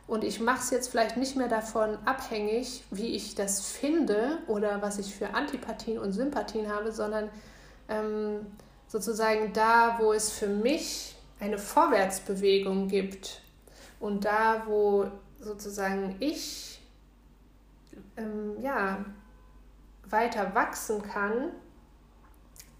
und 0.06 0.24
ich 0.24 0.40
mache 0.40 0.60
es 0.60 0.70
jetzt 0.70 0.90
vielleicht 0.90 1.18
nicht 1.18 1.36
mehr 1.36 1.48
davon 1.48 1.98
abhängig, 2.06 2.84
wie 2.92 3.16
ich 3.16 3.36
das 3.36 3.62
finde 3.62 4.40
oder 4.48 4.82
was 4.82 5.00
ich 5.00 5.16
für 5.16 5.34
Antipathien 5.34 5.98
und 5.98 6.12
Sympathien 6.12 6.70
habe, 6.70 6.92
sondern 6.92 7.30
ähm, 7.88 8.46
sozusagen 8.88 9.54
da, 9.54 9.98
wo 10.00 10.12
es 10.12 10.30
für 10.30 10.48
mich 10.48 11.16
eine 11.40 11.58
Vorwärtsbewegung 11.58 12.90
gibt. 12.90 13.42
Und 14.00 14.26
da, 14.26 14.64
wo 14.68 15.08
sozusagen 15.40 16.18
ich 16.20 16.82
ähm, 18.18 18.62
ja, 18.62 19.06
weiter 20.10 20.54
wachsen 20.54 21.02
kann, 21.02 21.52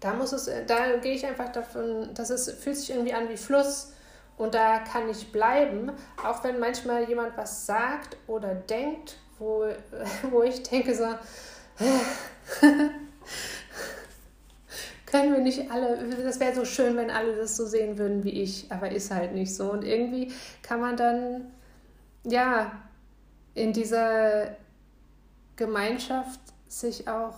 da 0.00 0.12
muss 0.12 0.32
es, 0.32 0.50
da 0.66 0.98
gehe 0.98 1.14
ich 1.14 1.24
einfach 1.24 1.50
davon, 1.50 2.12
dass 2.12 2.28
es 2.28 2.50
fühlt 2.50 2.76
sich 2.76 2.90
irgendwie 2.90 3.14
an 3.14 3.30
wie 3.30 3.38
Fluss 3.38 3.93
und 4.36 4.54
da 4.54 4.80
kann 4.80 5.08
ich 5.08 5.30
bleiben, 5.30 5.92
auch 6.24 6.42
wenn 6.44 6.58
manchmal 6.58 7.08
jemand 7.08 7.36
was 7.36 7.66
sagt 7.66 8.16
oder 8.26 8.54
denkt, 8.54 9.16
wo, 9.38 9.66
wo 10.30 10.42
ich 10.42 10.62
denke 10.62 10.94
so, 10.94 11.04
können 15.06 15.32
wir 15.32 15.40
nicht 15.40 15.70
alle, 15.70 16.08
das 16.22 16.40
wäre 16.40 16.54
so 16.54 16.64
schön, 16.64 16.96
wenn 16.96 17.10
alle 17.10 17.36
das 17.36 17.56
so 17.56 17.66
sehen 17.66 17.98
würden 17.98 18.24
wie 18.24 18.42
ich, 18.42 18.66
aber 18.70 18.90
ist 18.90 19.12
halt 19.12 19.32
nicht 19.32 19.54
so. 19.54 19.70
Und 19.70 19.84
irgendwie 19.84 20.32
kann 20.62 20.80
man 20.80 20.96
dann, 20.96 21.52
ja, 22.24 22.72
in 23.54 23.72
dieser 23.72 24.56
Gemeinschaft 25.54 26.40
sich 26.66 27.06
auch 27.08 27.36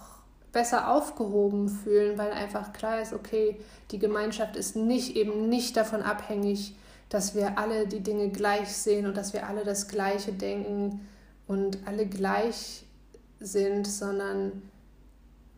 besser 0.52 0.90
aufgehoben 0.90 1.68
fühlen, 1.68 2.16
weil 2.16 2.32
einfach 2.32 2.72
klar 2.72 3.02
ist, 3.02 3.12
okay, 3.12 3.60
die 3.90 3.98
Gemeinschaft 3.98 4.56
ist 4.56 4.74
nicht 4.74 5.14
eben 5.14 5.50
nicht 5.50 5.76
davon 5.76 6.00
abhängig, 6.00 6.74
dass 7.08 7.34
wir 7.34 7.58
alle 7.58 7.86
die 7.86 8.00
Dinge 8.00 8.30
gleich 8.30 8.68
sehen 8.76 9.06
und 9.06 9.16
dass 9.16 9.32
wir 9.32 9.46
alle 9.46 9.64
das 9.64 9.88
Gleiche 9.88 10.32
denken 10.32 11.06
und 11.46 11.78
alle 11.86 12.06
gleich 12.06 12.84
sind, 13.38 13.86
sondern 13.86 14.62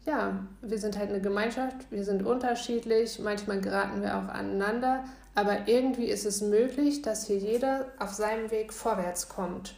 ja, 0.04 0.46
wir 0.62 0.78
sind 0.78 0.98
halt 0.98 1.10
eine 1.10 1.20
Gemeinschaft, 1.20 1.90
wir 1.90 2.04
sind 2.04 2.24
unterschiedlich, 2.24 3.18
manchmal 3.18 3.60
geraten 3.60 4.02
wir 4.02 4.16
auch 4.16 4.28
aneinander, 4.28 5.04
aber 5.34 5.68
irgendwie 5.68 6.06
ist 6.06 6.24
es 6.24 6.40
möglich, 6.40 7.02
dass 7.02 7.26
hier 7.26 7.36
jeder 7.36 7.86
auf 7.98 8.12
seinem 8.12 8.50
Weg 8.50 8.72
vorwärts 8.72 9.28
kommt. 9.28 9.74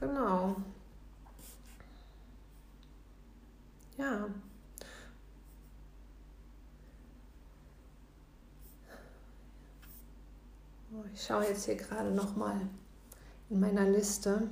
Genau. 0.00 0.56
Ja. 3.96 4.28
Ich 11.14 11.24
schaue 11.24 11.44
jetzt 11.44 11.66
hier 11.66 11.76
gerade 11.76 12.10
noch 12.10 12.36
mal 12.36 12.60
in 13.50 13.60
meiner 13.60 13.84
Liste. 13.84 14.48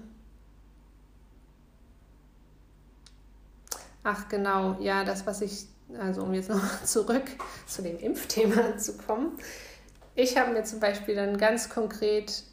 Ach 4.02 4.28
genau, 4.28 4.76
ja, 4.80 5.04
das, 5.04 5.26
was 5.26 5.42
ich, 5.42 5.66
also 5.98 6.22
um 6.22 6.32
jetzt 6.32 6.48
noch 6.48 6.84
zurück 6.84 7.24
zu 7.66 7.82
dem 7.82 7.98
Impfthema 7.98 8.78
zu 8.78 8.96
kommen. 8.96 9.38
Ich 10.14 10.36
habe 10.36 10.52
mir 10.52 10.64
zum 10.64 10.80
Beispiel 10.80 11.14
dann 11.14 11.36
ganz 11.36 11.68
konkret 11.68 12.44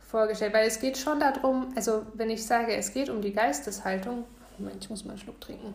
vorgestellt, 0.00 0.54
weil 0.54 0.66
es 0.66 0.80
geht 0.80 0.96
schon 0.96 1.20
darum, 1.20 1.72
also 1.76 2.06
wenn 2.14 2.30
ich 2.30 2.44
sage, 2.46 2.74
es 2.74 2.92
geht 2.92 3.10
um 3.10 3.20
die 3.20 3.32
Geisteshaltung, 3.32 4.24
Moment, 4.58 4.82
ich 4.82 4.90
muss 4.90 5.04
mal 5.04 5.12
einen 5.12 5.20
Schluck 5.20 5.40
trinken. 5.40 5.74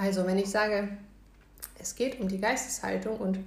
Also 0.00 0.26
wenn 0.26 0.38
ich 0.38 0.50
sage, 0.50 0.88
es 1.78 1.94
geht 1.94 2.20
um 2.20 2.28
die 2.28 2.40
Geisteshaltung 2.40 3.18
und 3.18 3.38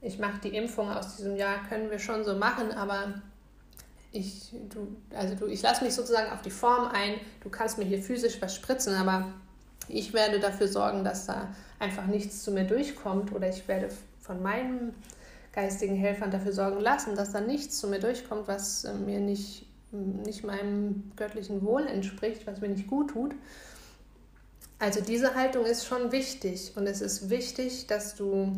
ich 0.00 0.20
mache 0.20 0.40
die 0.44 0.54
Impfung 0.54 0.88
aus 0.88 1.16
diesem 1.16 1.34
Jahr, 1.34 1.66
können 1.68 1.90
wir 1.90 1.98
schon 1.98 2.24
so 2.24 2.36
machen, 2.36 2.70
aber 2.70 3.14
ich, 4.12 4.52
du, 4.68 4.96
also 5.16 5.34
du, 5.34 5.46
ich 5.46 5.62
lasse 5.62 5.82
mich 5.82 5.92
sozusagen 5.92 6.30
auf 6.30 6.42
die 6.42 6.50
Form 6.50 6.86
ein, 6.92 7.14
du 7.42 7.48
kannst 7.48 7.78
mir 7.78 7.84
hier 7.84 8.00
physisch 8.00 8.40
was 8.40 8.54
spritzen, 8.54 8.94
aber 8.94 9.32
ich 9.88 10.12
werde 10.12 10.38
dafür 10.38 10.68
sorgen, 10.68 11.02
dass 11.02 11.26
da 11.26 11.52
einfach 11.80 12.06
nichts 12.06 12.44
zu 12.44 12.52
mir 12.52 12.64
durchkommt 12.64 13.32
oder 13.32 13.48
ich 13.48 13.66
werde 13.66 13.88
von 14.20 14.40
meinen 14.42 14.94
geistigen 15.52 15.96
Helfern 15.96 16.30
dafür 16.30 16.52
sorgen 16.52 16.78
lassen, 16.78 17.16
dass 17.16 17.32
da 17.32 17.40
nichts 17.40 17.80
zu 17.80 17.88
mir 17.88 17.98
durchkommt, 17.98 18.46
was 18.46 18.86
mir 19.04 19.18
nicht, 19.18 19.66
nicht 19.90 20.44
meinem 20.44 21.10
göttlichen 21.16 21.62
Wohl 21.62 21.84
entspricht, 21.88 22.46
was 22.46 22.60
mir 22.60 22.68
nicht 22.68 22.86
gut 22.86 23.10
tut. 23.10 23.34
Also 24.84 25.00
diese 25.00 25.34
Haltung 25.34 25.64
ist 25.64 25.86
schon 25.86 26.12
wichtig 26.12 26.72
und 26.76 26.86
es 26.86 27.00
ist 27.00 27.30
wichtig, 27.30 27.86
dass 27.86 28.16
du 28.16 28.52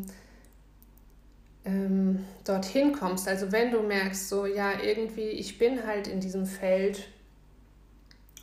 ähm, 1.64 2.24
dorthin 2.42 2.92
kommst. 2.92 3.28
Also 3.28 3.52
wenn 3.52 3.70
du 3.70 3.80
merkst, 3.80 4.28
so 4.28 4.44
ja, 4.44 4.72
irgendwie, 4.82 5.28
ich 5.28 5.56
bin 5.56 5.86
halt 5.86 6.08
in 6.08 6.18
diesem 6.18 6.44
Feld 6.44 7.06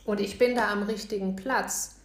und 0.06 0.18
ich 0.18 0.38
bin 0.38 0.54
da 0.54 0.72
am 0.72 0.84
richtigen 0.84 1.36
Platz, 1.36 1.96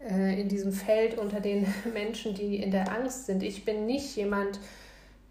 äh, 0.00 0.40
in 0.40 0.48
diesem 0.48 0.72
Feld 0.72 1.18
unter 1.18 1.40
den 1.40 1.66
Menschen, 1.92 2.34
die 2.34 2.56
in 2.56 2.70
der 2.70 2.90
Angst 2.90 3.26
sind. 3.26 3.42
Ich 3.42 3.66
bin 3.66 3.84
nicht 3.84 4.16
jemand, 4.16 4.60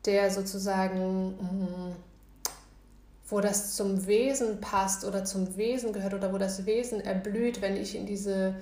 der 0.06 0.30
sozusagen... 0.30 1.32
Mh, 1.40 1.96
wo 3.28 3.40
das 3.40 3.78
zum 3.78 4.08
Wesen 4.08 4.60
passt 4.60 5.06
oder 5.06 5.24
zum 5.24 5.56
Wesen 5.56 5.94
gehört 5.94 6.14
oder 6.14 6.34
wo 6.34 6.38
das 6.38 6.66
Wesen 6.66 7.00
erblüht, 7.00 7.62
wenn 7.62 7.78
ich 7.78 7.96
in 7.96 8.06
diese 8.06 8.56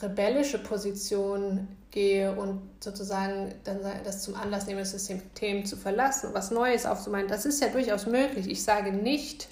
rebellische 0.00 0.58
Position 0.58 1.68
gehe 1.90 2.34
und 2.34 2.60
sozusagen 2.80 3.54
dann 3.64 3.80
das 4.04 4.22
zum 4.22 4.34
Anlass 4.34 4.66
nehme, 4.66 4.80
das 4.80 4.92
System 4.92 5.64
zu 5.64 5.76
verlassen 5.76 6.28
und 6.28 6.34
was 6.34 6.50
Neues 6.50 6.86
aufzumeinen, 6.86 7.28
das 7.28 7.44
ist 7.44 7.60
ja 7.60 7.68
durchaus 7.68 8.06
möglich. 8.06 8.48
Ich 8.48 8.64
sage 8.64 8.92
nicht, 8.92 9.48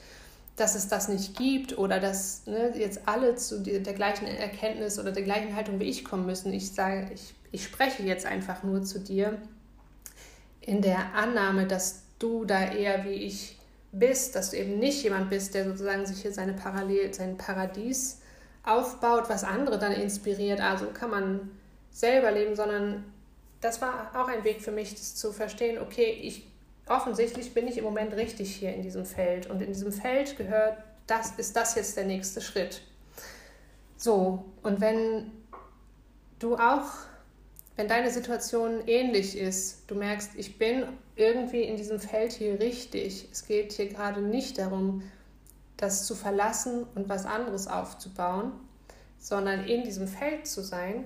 dass 0.57 0.75
es 0.75 0.89
das 0.89 1.09
nicht 1.09 1.37
gibt 1.37 1.77
oder 1.79 2.01
dass 2.01 2.47
ne, 2.47 2.73
jetzt 2.77 3.03
alle 3.07 3.37
zu 3.37 3.61
der, 3.61 3.81
der 3.81 3.95
gleichen 3.95 4.27
Erkenntnis 4.27 4.99
oder 4.99 5.13
der 5.13 5.23
gleichen 5.23 5.55
Haltung 5.55 5.81
wie 5.81 5.85
ich 5.85 6.05
kommen 6.05 6.27
müssen. 6.27 6.53
Ich 6.53 6.73
sage, 6.73 7.11
ich, 7.15 7.35
ich 7.53 7.65
spreche 7.65 8.03
jetzt 8.03 8.27
einfach 8.27 8.63
nur 8.63 8.83
zu 8.83 9.01
dir 9.01 9.39
in 10.61 10.83
der 10.83 11.15
Annahme, 11.15 11.67
dass 11.67 12.03
du 12.19 12.45
da 12.45 12.73
eher 12.73 13.05
wie 13.05 13.15
ich 13.15 13.59
bist, 13.93 14.35
dass 14.35 14.51
du 14.51 14.59
eben 14.59 14.79
nicht 14.79 15.03
jemand 15.03 15.31
bist, 15.31 15.55
der 15.55 15.65
sozusagen 15.65 16.07
sich 16.07 16.23
hier 16.23 16.33
seine 16.33 16.53
Parallel, 16.53 17.13
sein 17.13 17.37
Paradies 17.37 18.20
aufbaut, 18.65 19.29
was 19.29 19.45
andere 19.45 19.79
dann 19.79 19.93
inspiriert. 19.93 20.61
Also 20.61 20.87
kann 20.87 21.11
man 21.11 21.51
selber 21.91 22.31
leben, 22.31 22.55
sondern 22.55 23.05
das 23.61 23.81
war 23.81 24.11
auch 24.15 24.29
ein 24.29 24.45
Weg 24.45 24.63
für 24.63 24.73
mich, 24.73 24.95
das 24.95 25.15
zu 25.15 25.33
verstehen, 25.33 25.79
okay, 25.79 26.19
ich 26.23 26.47
offensichtlich 26.87 27.55
bin 27.55 27.69
ich 27.69 27.79
im 27.79 27.85
Moment 27.85 28.15
richtig 28.15 28.55
hier 28.55 28.75
in 28.75 28.83
diesem 28.83 29.05
Feld 29.05 29.49
und 29.49 29.63
in 29.63 29.69
diesem 29.69 29.93
Feld 29.93 30.37
gehört, 30.37 30.77
das 31.07 31.33
ist 31.37 31.57
das 31.57 31.75
jetzt 31.75 31.97
der 31.97 32.05
nächste 32.05 32.41
Schritt. 32.41 32.83
So, 33.97 34.45
und 34.63 34.81
wenn 34.81 35.31
du 36.39 36.57
auch, 36.57 36.87
wenn 37.77 37.87
deine 37.87 38.11
Situation 38.11 38.83
ähnlich 38.87 39.37
ist, 39.37 39.85
du 39.89 39.95
merkst, 39.95 40.33
ich 40.37 40.59
bin 40.59 40.85
irgendwie 41.17 41.63
in 41.63 41.77
diesem 41.77 42.01
Feld 42.01 42.33
hier 42.33 42.59
richtig, 42.59 43.29
es 43.31 43.47
geht 43.47 43.73
hier 43.73 43.89
gerade 43.89 44.21
nicht 44.21 44.59
darum, 44.59 45.03
das 45.81 46.07
zu 46.07 46.15
verlassen 46.15 46.87
und 46.95 47.09
was 47.09 47.25
anderes 47.25 47.67
aufzubauen, 47.67 48.53
sondern 49.19 49.65
in 49.65 49.83
diesem 49.83 50.07
Feld 50.07 50.47
zu 50.47 50.63
sein, 50.63 51.05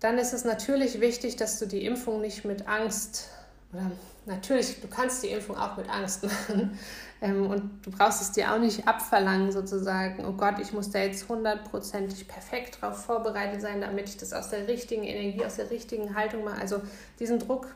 dann 0.00 0.18
ist 0.18 0.32
es 0.32 0.44
natürlich 0.44 1.00
wichtig, 1.00 1.36
dass 1.36 1.58
du 1.58 1.66
die 1.66 1.84
Impfung 1.84 2.20
nicht 2.20 2.44
mit 2.44 2.66
Angst 2.66 3.28
oder 3.72 3.90
natürlich, 4.26 4.80
du 4.80 4.88
kannst 4.88 5.22
die 5.22 5.28
Impfung 5.28 5.56
auch 5.56 5.76
mit 5.76 5.88
Angst 5.88 6.22
machen 6.24 6.78
ähm, 7.20 7.48
und 7.48 7.86
du 7.86 7.90
brauchst 7.90 8.20
es 8.20 8.32
dir 8.32 8.52
auch 8.52 8.58
nicht 8.58 8.88
abverlangen, 8.88 9.52
sozusagen, 9.52 10.24
oh 10.24 10.32
Gott, 10.32 10.58
ich 10.60 10.72
muss 10.72 10.90
da 10.90 11.00
jetzt 11.00 11.28
hundertprozentig 11.28 12.26
perfekt 12.26 12.78
darauf 12.80 13.04
vorbereitet 13.04 13.60
sein, 13.60 13.80
damit 13.80 14.08
ich 14.08 14.16
das 14.16 14.32
aus 14.32 14.50
der 14.50 14.66
richtigen 14.66 15.04
Energie, 15.04 15.44
aus 15.44 15.56
der 15.56 15.70
richtigen 15.70 16.16
Haltung 16.16 16.44
mache. 16.44 16.60
Also 16.60 16.80
diesen 17.18 17.38
Druck 17.38 17.74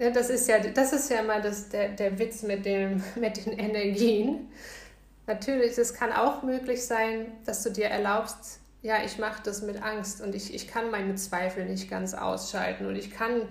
ja, 0.00 0.08
das 0.08 0.30
ist 0.30 0.48
ja, 0.48 0.58
das 0.58 0.94
ist 0.94 1.10
ja 1.10 1.22
mal 1.22 1.42
das, 1.42 1.68
der, 1.68 1.90
der 1.90 2.18
Witz 2.18 2.42
mit, 2.42 2.64
dem, 2.64 3.04
mit 3.16 3.44
den 3.44 3.52
Energien. 3.58 4.50
Natürlich, 5.26 5.76
es 5.76 5.92
kann 5.92 6.10
auch 6.12 6.42
möglich 6.42 6.84
sein, 6.84 7.26
dass 7.44 7.62
du 7.62 7.70
dir 7.70 7.86
erlaubst, 7.86 8.60
ja, 8.82 9.04
ich 9.04 9.18
mache 9.18 9.42
das 9.44 9.60
mit 9.60 9.82
Angst 9.82 10.22
und 10.22 10.34
ich, 10.34 10.54
ich 10.54 10.66
kann 10.66 10.90
meine 10.90 11.16
Zweifel 11.16 11.66
nicht 11.66 11.90
ganz 11.90 12.14
ausschalten 12.14 12.86
und 12.86 12.96
ich 12.96 13.10
kann 13.10 13.42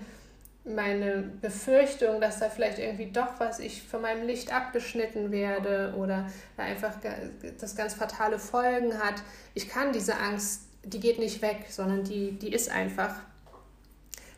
meine 0.66 1.32
Befürchtung, 1.39 2.20
dass 2.20 2.39
da 2.39 2.50
vielleicht 2.50 2.80
irgendwie 2.80 3.12
doch 3.12 3.39
was 3.39 3.60
ich 3.60 3.84
von 3.84 4.02
meinem 4.02 4.26
Licht 4.26 4.52
abgeschnitten 4.52 5.32
werde 5.32 5.93
oder 5.97 6.28
da 6.58 6.64
einfach 6.64 6.95
das 7.60 7.76
ganz 7.76 7.93
fatale 7.93 8.39
Folgen 8.39 8.97
hat. 8.97 9.22
Ich 9.54 9.70
kann 9.70 9.93
diese 9.93 10.18
Angst, 10.18 10.64
die 10.84 11.00
geht 11.00 11.20
nicht 11.20 11.43
weg, 11.43 11.68
sondern 11.70 12.04
die, 12.04 12.32
die 12.32 12.52
ist 12.52 12.72
einfach. 12.72 13.14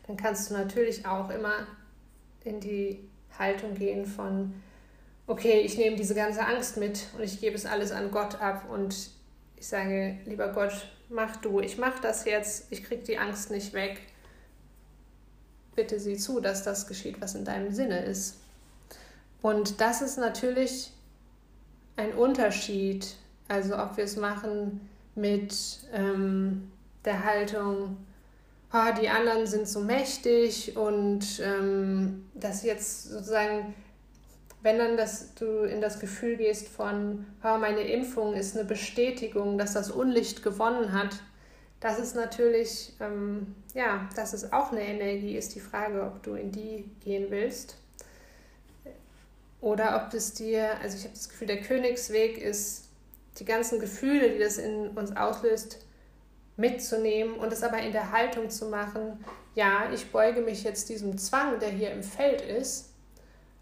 Dann 0.06 0.18
kannst 0.18 0.50
du 0.50 0.54
natürlich 0.54 1.06
auch 1.06 1.30
immer 1.30 1.66
in 2.44 2.60
die 2.60 3.08
Haltung 3.38 3.74
gehen 3.74 4.06
von, 4.06 4.54
okay, 5.26 5.60
ich 5.60 5.78
nehme 5.78 5.96
diese 5.96 6.14
ganze 6.14 6.44
Angst 6.44 6.76
mit 6.76 7.06
und 7.16 7.22
ich 7.22 7.40
gebe 7.40 7.56
es 7.56 7.66
alles 7.66 7.92
an 7.92 8.10
Gott 8.10 8.40
ab 8.40 8.68
und 8.70 9.10
ich 9.56 9.66
sage, 9.66 10.18
lieber 10.26 10.48
Gott, 10.48 10.88
mach 11.08 11.36
du, 11.36 11.60
ich 11.60 11.78
mach 11.78 12.00
das 12.00 12.24
jetzt, 12.24 12.66
ich 12.70 12.82
kriege 12.82 13.04
die 13.04 13.18
Angst 13.18 13.50
nicht 13.50 13.72
weg. 13.72 14.00
Bitte 15.74 15.98
sieh 16.00 16.16
zu, 16.16 16.40
dass 16.40 16.64
das 16.64 16.86
geschieht, 16.86 17.20
was 17.20 17.34
in 17.34 17.44
deinem 17.44 17.72
Sinne 17.72 18.04
ist. 18.04 18.38
Und 19.40 19.80
das 19.80 20.02
ist 20.02 20.18
natürlich 20.18 20.92
ein 21.96 22.12
Unterschied. 22.14 23.16
Also 23.48 23.76
ob 23.76 23.96
wir 23.96 24.04
es 24.04 24.16
machen 24.16 24.88
mit 25.14 25.54
ähm, 25.92 26.70
der 27.04 27.24
Haltung, 27.24 27.96
oh, 28.72 29.00
die 29.00 29.08
anderen 29.08 29.46
sind 29.46 29.68
so 29.68 29.80
mächtig 29.80 30.76
und 30.76 31.40
ähm, 31.42 32.30
das 32.34 32.64
jetzt 32.64 33.10
sozusagen, 33.10 33.74
wenn 34.62 34.78
dann 34.78 34.96
das, 34.96 35.34
du 35.34 35.64
in 35.64 35.80
das 35.80 35.98
Gefühl 35.98 36.36
gehst 36.36 36.68
von, 36.68 37.26
oh, 37.44 37.58
meine 37.58 37.82
Impfung 37.82 38.34
ist 38.34 38.56
eine 38.56 38.64
Bestätigung, 38.64 39.58
dass 39.58 39.74
das 39.74 39.90
Unlicht 39.90 40.42
gewonnen 40.42 40.92
hat, 40.92 41.20
das 41.80 41.98
ist 41.98 42.14
natürlich, 42.14 42.92
ähm, 43.00 43.56
ja, 43.74 44.08
das 44.14 44.34
ist 44.34 44.52
auch 44.52 44.70
eine 44.70 44.82
Energie, 44.82 45.36
ist 45.36 45.56
die 45.56 45.60
Frage, 45.60 46.02
ob 46.04 46.22
du 46.22 46.34
in 46.34 46.52
die 46.52 46.88
gehen 47.00 47.26
willst. 47.30 47.76
Oder 49.60 50.00
ob 50.06 50.14
es 50.14 50.32
dir, 50.32 50.78
also 50.80 50.96
ich 50.96 51.04
habe 51.04 51.14
das 51.14 51.28
Gefühl, 51.28 51.48
der 51.48 51.60
Königsweg 51.60 52.38
ist, 52.38 52.84
die 53.38 53.44
ganzen 53.44 53.80
Gefühle, 53.80 54.30
die 54.30 54.38
das 54.38 54.58
in 54.58 54.90
uns 54.90 55.16
auslöst, 55.16 55.84
mitzunehmen 56.56 57.36
und 57.36 57.52
es 57.52 57.62
aber 57.62 57.78
in 57.78 57.92
der 57.92 58.12
Haltung 58.12 58.50
zu 58.50 58.66
machen, 58.66 59.24
ja, 59.54 59.90
ich 59.92 60.10
beuge 60.10 60.40
mich 60.40 60.64
jetzt 60.64 60.88
diesem 60.88 61.18
Zwang, 61.18 61.58
der 61.58 61.70
hier 61.70 61.90
im 61.92 62.02
Feld 62.02 62.40
ist, 62.40 62.90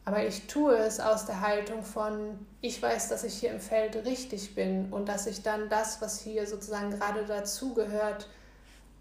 aber 0.04 0.26
ich 0.26 0.46
tue 0.46 0.76
es 0.76 0.98
aus 0.98 1.26
der 1.26 1.40
Haltung 1.40 1.82
von, 1.82 2.46
ich 2.60 2.82
weiß, 2.82 3.08
dass 3.08 3.24
ich 3.24 3.34
hier 3.34 3.50
im 3.50 3.60
Feld 3.60 3.96
richtig 4.04 4.54
bin 4.54 4.92
und 4.92 5.08
dass 5.08 5.26
ich 5.26 5.42
dann 5.42 5.68
das, 5.68 6.00
was 6.00 6.20
hier 6.20 6.46
sozusagen 6.46 6.90
gerade 6.90 7.24
dazugehört, 7.24 8.28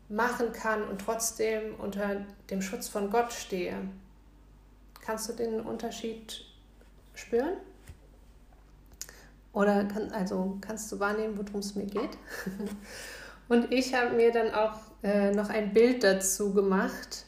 machen 0.09 0.51
kann 0.51 0.83
und 0.83 1.01
trotzdem 1.01 1.75
unter 1.75 2.25
dem 2.49 2.61
Schutz 2.61 2.89
von 2.89 3.09
Gott 3.11 3.31
stehe. 3.31 3.75
Kannst 5.01 5.29
du 5.29 5.33
den 5.33 5.61
Unterschied 5.61 6.45
spüren? 7.13 7.57
Oder 9.53 9.85
kann, 9.85 10.11
also 10.11 10.57
kannst 10.61 10.91
du 10.91 10.99
wahrnehmen, 10.99 11.37
worum 11.37 11.59
es 11.59 11.75
mir 11.75 11.85
geht? 11.85 12.17
Und 13.49 13.73
ich 13.73 13.93
habe 13.93 14.15
mir 14.15 14.31
dann 14.31 14.53
auch 14.53 14.75
äh, 15.03 15.31
noch 15.31 15.49
ein 15.49 15.73
Bild 15.73 16.03
dazu 16.03 16.53
gemacht. 16.53 17.25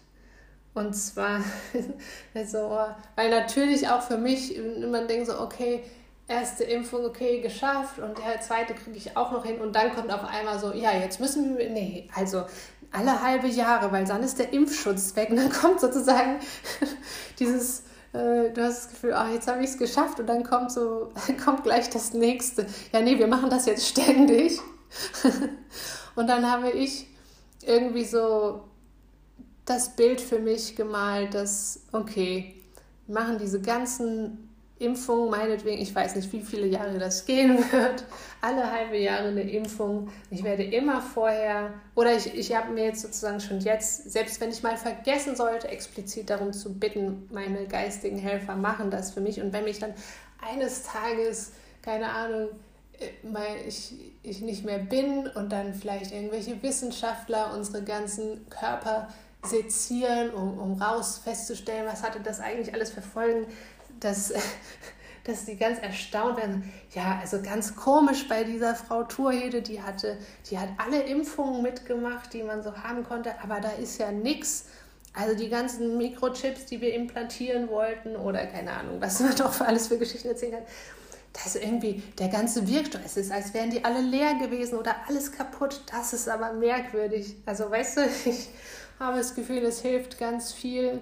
Und 0.74 0.94
zwar, 0.94 1.42
also, 2.34 2.80
weil 3.16 3.30
natürlich 3.30 3.90
auch 3.90 4.04
für 4.04 4.18
mich, 4.18 4.58
man 4.90 5.08
denkt 5.08 5.28
so, 5.28 5.42
okay, 5.42 5.84
erste 6.28 6.64
Impfung, 6.64 7.04
okay, 7.04 7.42
geschafft 7.42 8.00
und 8.00 8.18
der 8.18 8.40
zweite 8.40 8.74
kriege 8.74 8.96
ich 8.96 9.18
auch 9.18 9.34
noch 9.34 9.46
hin 9.46 9.60
und 9.60 9.76
dann 9.76 9.94
kommt 9.94 10.14
auf 10.14 10.24
einmal 10.24 10.60
so, 10.60 10.72
ja, 10.72 10.94
jetzt 10.94 11.20
müssen 11.20 11.58
wir, 11.58 11.70
nee, 11.70 12.08
also 12.16 12.46
alle 12.92 13.22
halbe 13.22 13.48
Jahre, 13.48 13.92
weil 13.92 14.06
dann 14.06 14.24
ist 14.24 14.40
der 14.40 14.54
Impfschutz 14.54 15.14
weg 15.18 15.30
und 15.30 15.38
dann 15.38 15.52
kommt 15.62 15.82
sozusagen 15.82 16.40
dieses, 17.40 17.82
äh, 18.14 18.50
du 18.54 18.64
hast 18.64 18.86
das 18.86 18.90
Gefühl, 18.92 19.14
ach, 19.14 19.30
jetzt 19.30 19.48
habe 19.48 19.62
ich 19.62 19.72
es 19.72 19.78
geschafft 19.78 20.22
und 20.22 20.28
dann 20.28 20.44
kommt 20.44 20.72
so, 20.72 21.12
kommt 21.44 21.64
gleich 21.64 21.90
das 21.90 22.14
nächste. 22.14 22.66
Ja, 22.94 23.02
nee, 23.02 23.18
wir 23.18 23.28
machen 23.28 23.50
das 23.50 23.66
jetzt 23.66 23.88
ständig. 23.88 24.60
Und 26.16 26.28
dann 26.28 26.50
habe 26.50 26.72
ich 26.72 27.08
irgendwie 27.64 28.06
so 28.06 28.64
das 29.66 29.96
Bild 29.96 30.20
für 30.20 30.40
mich 30.40 30.76
gemalt, 30.76 31.34
dass, 31.34 31.82
okay, 31.92 32.56
machen 33.08 33.38
diese 33.38 33.62
ganzen 33.62 34.50
Impfungen, 34.82 35.30
meinetwegen, 35.30 35.80
ich 35.80 35.94
weiß 35.94 36.16
nicht, 36.16 36.34
wie 36.34 36.42
viele 36.42 36.66
Jahre 36.66 36.98
das 36.98 37.26
gehen 37.26 37.58
wird, 37.72 38.04
alle 38.42 38.72
halbe 38.72 38.98
Jahre 38.98 39.28
eine 39.28 39.44
Impfung. 39.44 40.10
Ich 40.32 40.44
werde 40.44 40.64
immer 40.64 41.02
vorher, 41.02 41.74
oder 41.94 42.16
ich, 42.16 42.34
ich 42.34 42.56
habe 42.56 42.72
mir 42.74 42.86
jetzt 42.86 43.02
sozusagen 43.02 43.40
schon 43.40 43.60
jetzt, 43.60 44.12
selbst 44.12 44.42
wenn 44.42 44.50
ich 44.50 44.64
mal 44.64 44.78
vergessen 44.78 45.36
sollte, 45.36 45.68
explizit 45.68 46.32
darum 46.32 46.52
zu 46.52 46.74
bitten, 46.74 47.30
meine 47.32 47.68
geistigen 47.68 48.18
Helfer 48.18 48.56
machen 48.56 48.90
das 48.90 49.12
für 49.12 49.22
mich. 49.22 49.40
Und 49.40 49.54
wenn 49.54 49.66
mich 49.66 49.78
dann 49.78 49.94
eines 50.42 50.84
Tages, 50.84 51.52
keine 51.84 52.10
Ahnung, 52.10 52.50
weil 53.24 53.68
ich, 53.68 53.94
ich 54.24 54.42
nicht 54.42 54.66
mehr 54.66 54.80
bin 54.80 55.28
und 55.28 55.52
dann 55.52 55.74
vielleicht 55.74 56.12
irgendwelche 56.12 56.62
Wissenschaftler 56.62 57.54
unsere 57.54 57.84
ganzen 57.84 58.48
Körper 58.50 59.08
sezieren, 59.44 60.32
um, 60.32 60.60
um 60.60 60.82
raus 60.82 61.20
festzustellen, 61.24 61.88
was 61.88 62.04
hatte 62.04 62.20
das 62.20 62.40
eigentlich 62.40 62.74
alles 62.74 62.92
für 62.92 63.02
Folgen, 63.02 63.48
dass, 64.00 64.34
dass 65.24 65.46
die 65.46 65.58
ganz 65.58 65.80
erstaunt 65.80 66.38
werden. 66.38 66.72
Ja, 66.94 67.20
also 67.22 67.42
ganz 67.42 67.76
komisch 67.76 68.28
bei 68.28 68.44
dieser 68.44 68.76
Frau 68.76 69.04
Turhede, 69.04 69.62
die 69.62 69.82
hatte, 69.82 70.18
die 70.50 70.60
hat 70.60 70.70
alle 70.78 71.02
Impfungen 71.04 71.62
mitgemacht, 71.62 72.34
die 72.34 72.44
man 72.44 72.62
so 72.62 72.76
haben 72.76 73.04
konnte, 73.04 73.34
aber 73.42 73.60
da 73.60 73.72
ist 73.72 73.98
ja 74.00 74.12
nichts. 74.12 74.66
Also 75.14 75.36
die 75.36 75.50
ganzen 75.50 75.98
Mikrochips, 75.98 76.68
die 76.68 76.80
wir 76.80 76.94
implantieren 76.94 77.68
wollten 77.68 78.16
oder 78.16 78.46
keine 78.46 78.72
Ahnung, 78.72 79.02
was 79.02 79.20
man 79.20 79.36
doch 79.38 79.52
für 79.52 79.66
alles 79.66 79.88
für 79.88 79.98
Geschichten 79.98 80.30
erzählen 80.30 80.54
kann 80.54 80.64
dass 81.34 81.56
irgendwie 81.56 82.04
der 82.20 82.28
ganze 82.28 82.68
Wirkstoff, 82.68 83.02
es 83.06 83.18
ist, 83.18 83.32
als 83.32 83.54
wären 83.54 83.70
die 83.70 83.86
alle 83.86 84.02
leer 84.02 84.36
gewesen 84.36 84.78
oder 84.78 84.96
alles 85.08 85.32
kaputt. 85.32 85.82
Das 85.92 86.14
ist 86.14 86.28
aber 86.28 86.54
merkwürdig. 86.54 87.36
Also 87.46 87.70
weißt 87.70 87.98
du, 87.98 88.02
ich 88.26 88.50
habe 89.00 89.18
das 89.18 89.34
Gefühl, 89.34 89.64
es 89.64 89.82
hilft 89.82 90.20
ganz 90.20 90.52
viel, 90.52 91.00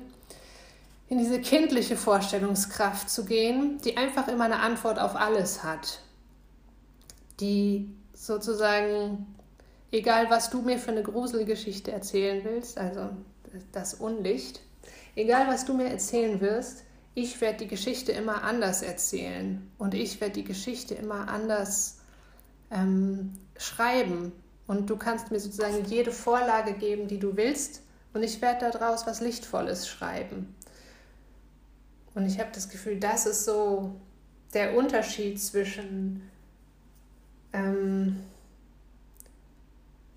in 1.09 1.17
diese 1.17 1.41
kindliche 1.41 1.97
Vorstellungskraft 1.97 3.09
zu 3.09 3.25
gehen, 3.25 3.79
die 3.83 3.97
einfach 3.97 4.27
immer 4.27 4.45
eine 4.45 4.59
Antwort 4.59 4.99
auf 4.99 5.15
alles 5.15 5.63
hat. 5.63 6.01
Die 7.39 7.89
sozusagen, 8.13 9.25
egal 9.91 10.29
was 10.29 10.51
du 10.51 10.61
mir 10.61 10.77
für 10.77 10.91
eine 10.91 11.01
Gruselgeschichte 11.01 11.91
erzählen 11.91 12.41
willst, 12.43 12.77
also 12.77 13.09
das 13.71 13.95
Unlicht, 13.95 14.61
egal 15.15 15.47
was 15.47 15.65
du 15.65 15.73
mir 15.73 15.87
erzählen 15.87 16.39
wirst, 16.41 16.83
ich 17.15 17.41
werde 17.41 17.59
die 17.59 17.67
Geschichte 17.67 18.11
immer 18.11 18.43
anders 18.43 18.81
erzählen 18.81 19.69
und 19.77 19.93
ich 19.93 20.21
werde 20.21 20.35
die 20.35 20.43
Geschichte 20.43 20.95
immer 20.95 21.27
anders 21.27 21.99
ähm, 22.71 23.37
schreiben. 23.57 24.31
Und 24.67 24.89
du 24.89 24.97
kannst 24.97 25.31
mir 25.31 25.39
sozusagen 25.39 25.83
jede 25.85 26.11
Vorlage 26.11 26.73
geben, 26.73 27.07
die 27.07 27.17
du 27.17 27.35
willst, 27.35 27.81
und 28.13 28.23
ich 28.23 28.41
werde 28.41 28.71
daraus 28.71 29.05
was 29.05 29.21
Lichtvolles 29.21 29.87
schreiben. 29.87 30.55
Und 32.15 32.25
ich 32.25 32.39
habe 32.39 32.49
das 32.53 32.69
Gefühl, 32.69 32.99
das 32.99 33.25
ist 33.25 33.45
so 33.45 33.95
der 34.53 34.75
Unterschied 34.75 35.39
zwischen 35.39 36.29
ähm, 37.53 38.17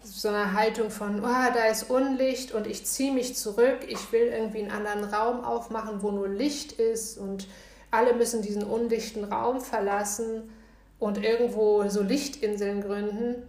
so 0.04 0.28
einer 0.28 0.52
Haltung 0.54 0.90
von, 0.90 1.20
oh, 1.20 1.52
da 1.54 1.66
ist 1.70 1.90
Unlicht 1.90 2.52
und 2.52 2.66
ich 2.66 2.84
ziehe 2.84 3.12
mich 3.12 3.36
zurück, 3.36 3.78
ich 3.88 4.12
will 4.12 4.26
irgendwie 4.26 4.60
einen 4.60 4.70
anderen 4.70 5.04
Raum 5.04 5.44
aufmachen, 5.44 6.02
wo 6.02 6.10
nur 6.10 6.28
Licht 6.28 6.72
ist 6.72 7.18
und 7.18 7.46
alle 7.90 8.14
müssen 8.14 8.42
diesen 8.42 8.64
undichten 8.64 9.24
Raum 9.24 9.60
verlassen 9.60 10.50
und 10.98 11.22
irgendwo 11.22 11.88
so 11.88 12.02
Lichtinseln 12.02 12.80
gründen. 12.80 13.42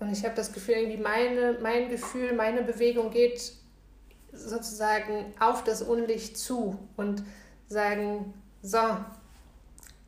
Und 0.00 0.12
ich 0.12 0.24
habe 0.24 0.34
das 0.34 0.52
Gefühl, 0.52 0.76
irgendwie 0.76 1.02
meine, 1.02 1.58
mein 1.60 1.88
Gefühl, 1.88 2.32
meine 2.32 2.62
Bewegung 2.62 3.10
geht 3.10 3.52
sozusagen 4.32 5.32
auf 5.40 5.64
das 5.64 5.82
Unlicht 5.82 6.38
zu 6.38 6.78
und 6.96 7.22
sagen, 7.68 8.32
so, 8.62 8.78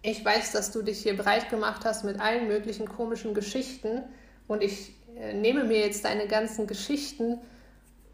ich 0.03 0.25
weiß, 0.25 0.53
dass 0.53 0.73
du 0.73 0.83
dich 0.83 1.03
hier 1.03 1.17
breit 1.17 1.51
gemacht 1.51 1.85
hast 1.85 2.05
mit 2.05 2.21
allen 2.21 2.49
möglichen 2.49 2.89
komischen 2.89 3.35
Geschichten 3.35 4.03
und 4.49 4.63
ich 4.63 4.95
nehme 5.35 5.65
mir 5.65 5.81
jetzt 5.81 6.05
deine 6.05 6.27
ganzen 6.27 6.67
Geschichten 6.67 7.39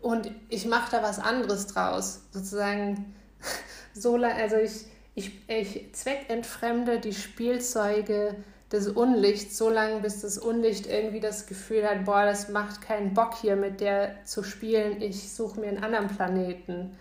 und 0.01 0.31
ich 0.49 0.67
mache 0.67 0.91
da 0.91 1.03
was 1.03 1.19
anderes 1.19 1.67
draus. 1.67 2.21
Sozusagen, 2.31 3.15
so 3.95 4.17
also 4.17 4.57
ich, 4.57 4.87
ich, 5.15 5.49
ich 5.49 5.95
zweckentfremde 5.95 7.01
die 7.01 7.15
Spielzeuge 7.15 8.37
des 8.73 8.89
Unlichts 8.89 9.57
so 9.57 9.71
lange, 9.71 10.01
bis 10.01 10.23
das 10.23 10.39
Unlicht 10.39 10.87
irgendwie 10.87 11.21
das 11.21 11.47
Gefühl 11.47 11.89
hat, 11.89 12.05
boah, 12.05 12.25
das 12.25 12.49
macht 12.49 12.83
keinen 12.83 13.15
Bock 13.15 13.35
hier 13.41 13.57
mit 13.57 13.81
der 13.81 14.25
zu 14.25 14.43
spielen, 14.43 15.01
ich 15.01 15.33
suche 15.33 15.61
mir 15.61 15.69
einen 15.69 15.85
anderen 15.85 16.09
Planeten. 16.09 16.97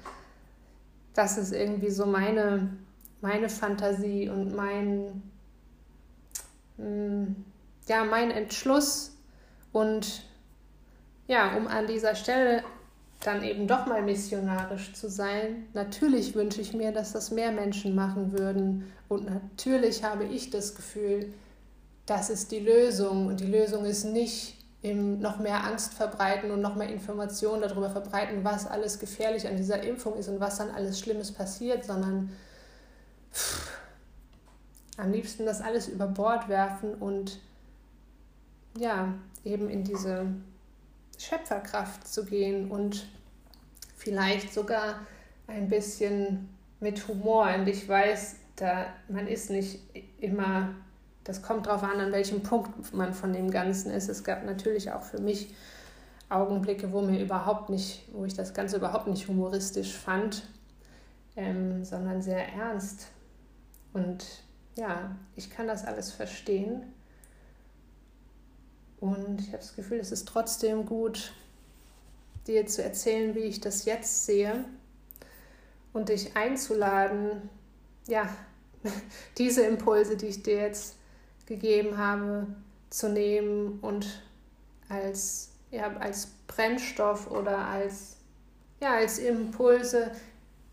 Das 1.14 1.38
ist 1.38 1.54
irgendwie 1.54 1.90
so 1.90 2.06
meine, 2.06 2.70
meine 3.22 3.50
Fantasie 3.50 4.30
und 4.30 4.56
mein, 4.56 5.24
mm, 6.78 7.36
ja, 7.88 8.04
mein 8.04 8.30
Entschluss, 8.30 9.15
und 9.76 10.22
ja, 11.28 11.58
um 11.58 11.68
an 11.68 11.86
dieser 11.86 12.16
Stelle 12.16 12.64
dann 13.20 13.44
eben 13.44 13.68
doch 13.68 13.86
mal 13.88 14.02
missionarisch 14.02 14.94
zu 14.94 15.10
sein, 15.10 15.68
natürlich 15.74 16.34
wünsche 16.34 16.62
ich 16.62 16.74
mir, 16.74 16.94
dass 16.94 17.12
das 17.12 17.30
mehr 17.30 17.52
Menschen 17.52 17.94
machen 17.94 18.32
würden. 18.32 18.90
Und 19.10 19.26
natürlich 19.26 20.02
habe 20.02 20.24
ich 20.24 20.50
das 20.50 20.76
Gefühl, 20.76 21.34
das 22.06 22.30
ist 22.30 22.54
die 22.54 22.62
Lösung. 22.62 23.28
Und 23.28 23.42
die 23.42 23.48
Lösung 23.48 23.84
ist 23.84 24.06
nicht 24.06 24.56
im 24.82 25.20
noch 25.20 25.40
mehr 25.40 25.66
Angst 25.66 25.94
verbreiten 25.94 26.52
und 26.52 26.62
noch 26.62 26.76
mehr 26.76 26.88
Informationen 26.88 27.62
darüber 27.62 27.90
verbreiten, 27.90 28.46
was 28.46 28.68
alles 28.68 28.98
gefährlich 28.98 29.46
an 29.46 29.58
dieser 29.58 29.84
Impfung 29.84 30.16
ist 30.16 30.30
und 30.30 30.40
was 30.40 30.58
dann 30.58 30.72
alles 30.72 31.02
Schlimmes 31.02 31.34
passiert, 31.34 31.84
sondern 31.84 32.32
pff, 33.34 33.72
am 34.96 35.12
liebsten 35.12 35.46
das 35.46 35.60
alles 35.60 35.90
über 35.90 36.08
Bord 36.08 36.48
werfen 36.48 36.94
und 36.94 37.42
ja, 38.78 39.14
eben 39.44 39.70
in 39.70 39.84
diese 39.84 40.28
Schöpferkraft 41.18 42.08
zu 42.08 42.26
gehen 42.26 42.70
und 42.70 43.08
vielleicht 43.96 44.54
sogar 44.54 45.00
ein 45.48 45.70
bisschen 45.70 46.50
mit 46.80 47.08
Humor. 47.08 47.50
Und 47.58 47.68
ich 47.68 47.88
weiß, 47.88 48.36
da 48.56 48.88
man 49.08 49.28
ist 49.28 49.50
nicht 49.50 49.80
immer, 50.20 50.70
das 51.24 51.42
kommt 51.42 51.68
darauf 51.68 51.84
an, 51.84 52.00
an 52.00 52.12
welchem 52.12 52.44
Punkt 52.44 52.94
man 52.94 53.14
von 53.14 53.34
dem 53.34 53.50
Ganzen 53.52 53.92
ist. 53.92 54.10
Es 54.10 54.24
gab 54.24 54.46
natürlich 54.46 54.92
auch 54.92 55.04
für 55.04 55.20
mich 55.20 55.54
Augenblicke, 56.30 56.92
wo 56.92 57.02
mir 57.02 57.22
überhaupt 57.22 57.70
nicht, 57.70 58.04
wo 58.12 58.26
ich 58.26 58.34
das 58.34 58.54
Ganze 58.54 58.78
überhaupt 58.78 59.08
nicht 59.08 59.28
humoristisch 59.28 59.94
fand, 59.94 60.48
ähm, 61.36 61.84
sondern 61.84 62.22
sehr 62.22 62.48
ernst. 62.54 63.08
Und 63.94 64.26
ja, 64.76 65.16
ich 65.36 65.50
kann 65.50 65.68
das 65.68 65.86
alles 65.86 66.12
verstehen. 66.12 66.84
Und 69.00 69.42
ich 69.42 69.48
habe 69.48 69.58
das 69.58 69.76
Gefühl, 69.76 70.00
es 70.00 70.12
ist 70.12 70.28
trotzdem 70.28 70.86
gut, 70.86 71.34
dir 72.48 72.66
zu 72.68 72.84
erzählen, 72.84 73.36
wie 73.36 73.40
ich 73.40 73.60
das 73.60 73.86
jetzt 73.86 74.26
sehe 74.26 74.66
und 75.94 76.10
dich 76.10 76.36
einzuladen, 76.36 77.50
ja, 78.08 78.30
diese 79.38 79.66
Impulse, 79.66 80.18
die 80.18 80.28
ich 80.28 80.44
dir 80.44 80.58
jetzt 80.58 80.96
gegeben 81.46 81.98
habe, 81.98 82.48
zu 82.90 83.10
nehmen 83.10 83.80
und 83.82 84.08
als, 84.90 85.52
ja, 85.72 85.96
als 85.98 86.28
Brennstoff 86.48 87.30
oder 87.32 87.58
als, 87.58 88.18
ja, 88.82 88.96
als 88.96 89.18
Impulse, 89.18 90.12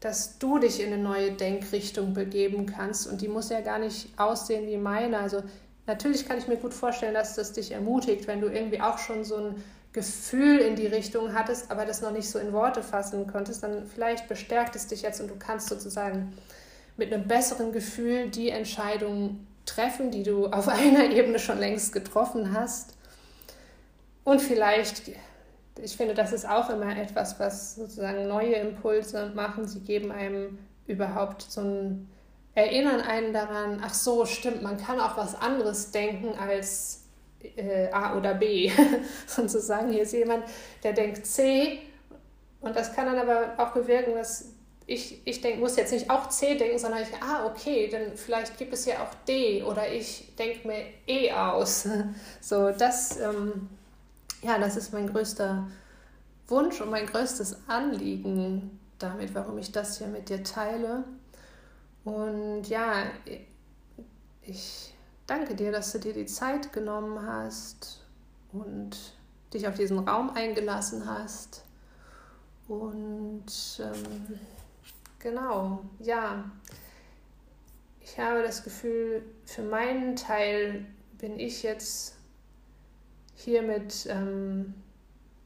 dass 0.00 0.38
du 0.38 0.58
dich 0.58 0.80
in 0.80 0.92
eine 0.92 1.02
neue 1.02 1.32
Denkrichtung 1.32 2.12
begeben 2.12 2.66
kannst. 2.66 3.06
Und 3.06 3.20
die 3.20 3.28
muss 3.28 3.50
ja 3.50 3.60
gar 3.60 3.78
nicht 3.78 4.18
aussehen 4.18 4.66
wie 4.66 4.76
meine. 4.76 5.18
Also 5.18 5.42
natürlich 5.86 6.26
kann 6.26 6.38
ich 6.38 6.48
mir 6.48 6.56
gut 6.56 6.74
vorstellen, 6.74 7.14
dass 7.14 7.34
das 7.34 7.52
dich 7.52 7.72
ermutigt, 7.72 8.26
wenn 8.26 8.40
du 8.40 8.48
irgendwie 8.48 8.80
auch 8.80 8.98
schon 8.98 9.24
so 9.24 9.36
ein 9.36 9.64
Gefühl 9.92 10.58
in 10.58 10.74
die 10.74 10.86
Richtung 10.86 11.34
hattest, 11.34 11.70
aber 11.70 11.84
das 11.84 12.00
noch 12.00 12.12
nicht 12.12 12.28
so 12.28 12.38
in 12.38 12.52
Worte 12.52 12.82
fassen 12.82 13.26
konntest, 13.26 13.62
dann 13.62 13.86
vielleicht 13.86 14.28
bestärkt 14.28 14.74
es 14.74 14.86
dich 14.86 15.02
jetzt 15.02 15.20
und 15.20 15.28
du 15.28 15.36
kannst 15.38 15.68
sozusagen 15.68 16.32
mit 16.96 17.12
einem 17.12 17.26
besseren 17.28 17.72
Gefühl 17.72 18.30
die 18.30 18.48
Entscheidung 18.50 19.46
treffen, 19.66 20.10
die 20.10 20.22
du 20.22 20.46
auf 20.46 20.68
einer 20.68 21.10
Ebene 21.10 21.38
schon 21.38 21.58
längst 21.58 21.92
getroffen 21.92 22.52
hast. 22.52 22.96
Und 24.24 24.40
vielleicht, 24.40 25.10
ich 25.82 25.96
finde, 25.96 26.14
das 26.14 26.32
ist 26.32 26.48
auch 26.48 26.70
immer 26.70 26.96
etwas, 26.96 27.38
was 27.40 27.74
sozusagen 27.74 28.28
neue 28.28 28.54
Impulse 28.54 29.32
machen. 29.34 29.66
Sie 29.66 29.80
geben 29.80 30.12
einem 30.12 30.58
überhaupt 30.86 31.42
so 31.42 31.60
ein, 31.60 32.08
erinnern 32.54 33.00
einen 33.00 33.32
daran, 33.32 33.82
ach 33.84 33.94
so, 33.94 34.26
stimmt, 34.26 34.62
man 34.62 34.76
kann 34.76 35.00
auch 35.00 35.16
was 35.16 35.34
anderes 35.34 35.90
denken 35.90 36.34
als 36.38 37.04
äh, 37.56 37.90
A 37.90 38.16
oder 38.16 38.34
B. 38.34 38.70
Sozusagen, 39.26 39.90
hier 39.90 40.02
ist 40.02 40.12
jemand, 40.12 40.44
der 40.82 40.92
denkt 40.92 41.26
C 41.26 41.80
und 42.62 42.76
das 42.76 42.94
kann 42.94 43.06
dann 43.06 43.18
aber 43.18 43.54
auch 43.58 43.72
bewirken, 43.72 44.14
dass 44.14 44.46
ich, 44.86 45.20
ich 45.24 45.40
denk, 45.40 45.60
muss 45.60 45.76
jetzt 45.76 45.92
nicht 45.92 46.10
auch 46.10 46.28
C 46.28 46.56
denken, 46.56 46.78
sondern 46.78 47.02
ich, 47.02 47.08
ah, 47.22 47.46
okay, 47.46 47.88
dann 47.88 48.16
vielleicht 48.16 48.56
gibt 48.56 48.72
es 48.72 48.84
ja 48.86 49.02
auch 49.02 49.14
D 49.26 49.62
oder 49.62 49.92
ich 49.92 50.34
denke 50.38 50.66
mir 50.66 50.84
E 51.06 51.32
aus. 51.32 51.88
So, 52.40 52.70
das, 52.70 53.18
ähm, 53.20 53.68
ja, 54.42 54.58
das 54.58 54.76
ist 54.76 54.92
mein 54.92 55.08
größter 55.08 55.68
Wunsch 56.48 56.80
und 56.80 56.90
mein 56.90 57.06
größtes 57.06 57.68
Anliegen 57.68 58.78
damit, 58.98 59.34
warum 59.34 59.58
ich 59.58 59.72
das 59.72 59.98
hier 59.98 60.08
mit 60.08 60.28
dir 60.28 60.42
teile. 60.42 61.04
Und 62.04 62.64
ja, 62.68 63.04
ich 64.42 64.94
danke 65.26 65.54
dir, 65.54 65.72
dass 65.72 65.92
du 65.92 65.98
dir 65.98 66.12
die 66.12 66.26
Zeit 66.26 66.72
genommen 66.72 67.24
hast 67.26 68.04
und 68.52 68.96
dich 69.54 69.66
auf 69.68 69.74
diesen 69.74 70.08
Raum 70.08 70.30
eingelassen 70.30 71.06
hast. 71.06 71.64
Und 72.68 73.44
ähm, 73.80 74.38
genau, 75.18 75.84
ja, 76.00 76.50
ich 78.00 78.18
habe 78.18 78.42
das 78.42 78.62
Gefühl, 78.62 79.24
für 79.44 79.62
meinen 79.62 80.16
Teil 80.16 80.86
bin 81.18 81.38
ich 81.38 81.62
jetzt 81.62 82.16
hiermit 83.34 84.06
ähm, 84.08 84.74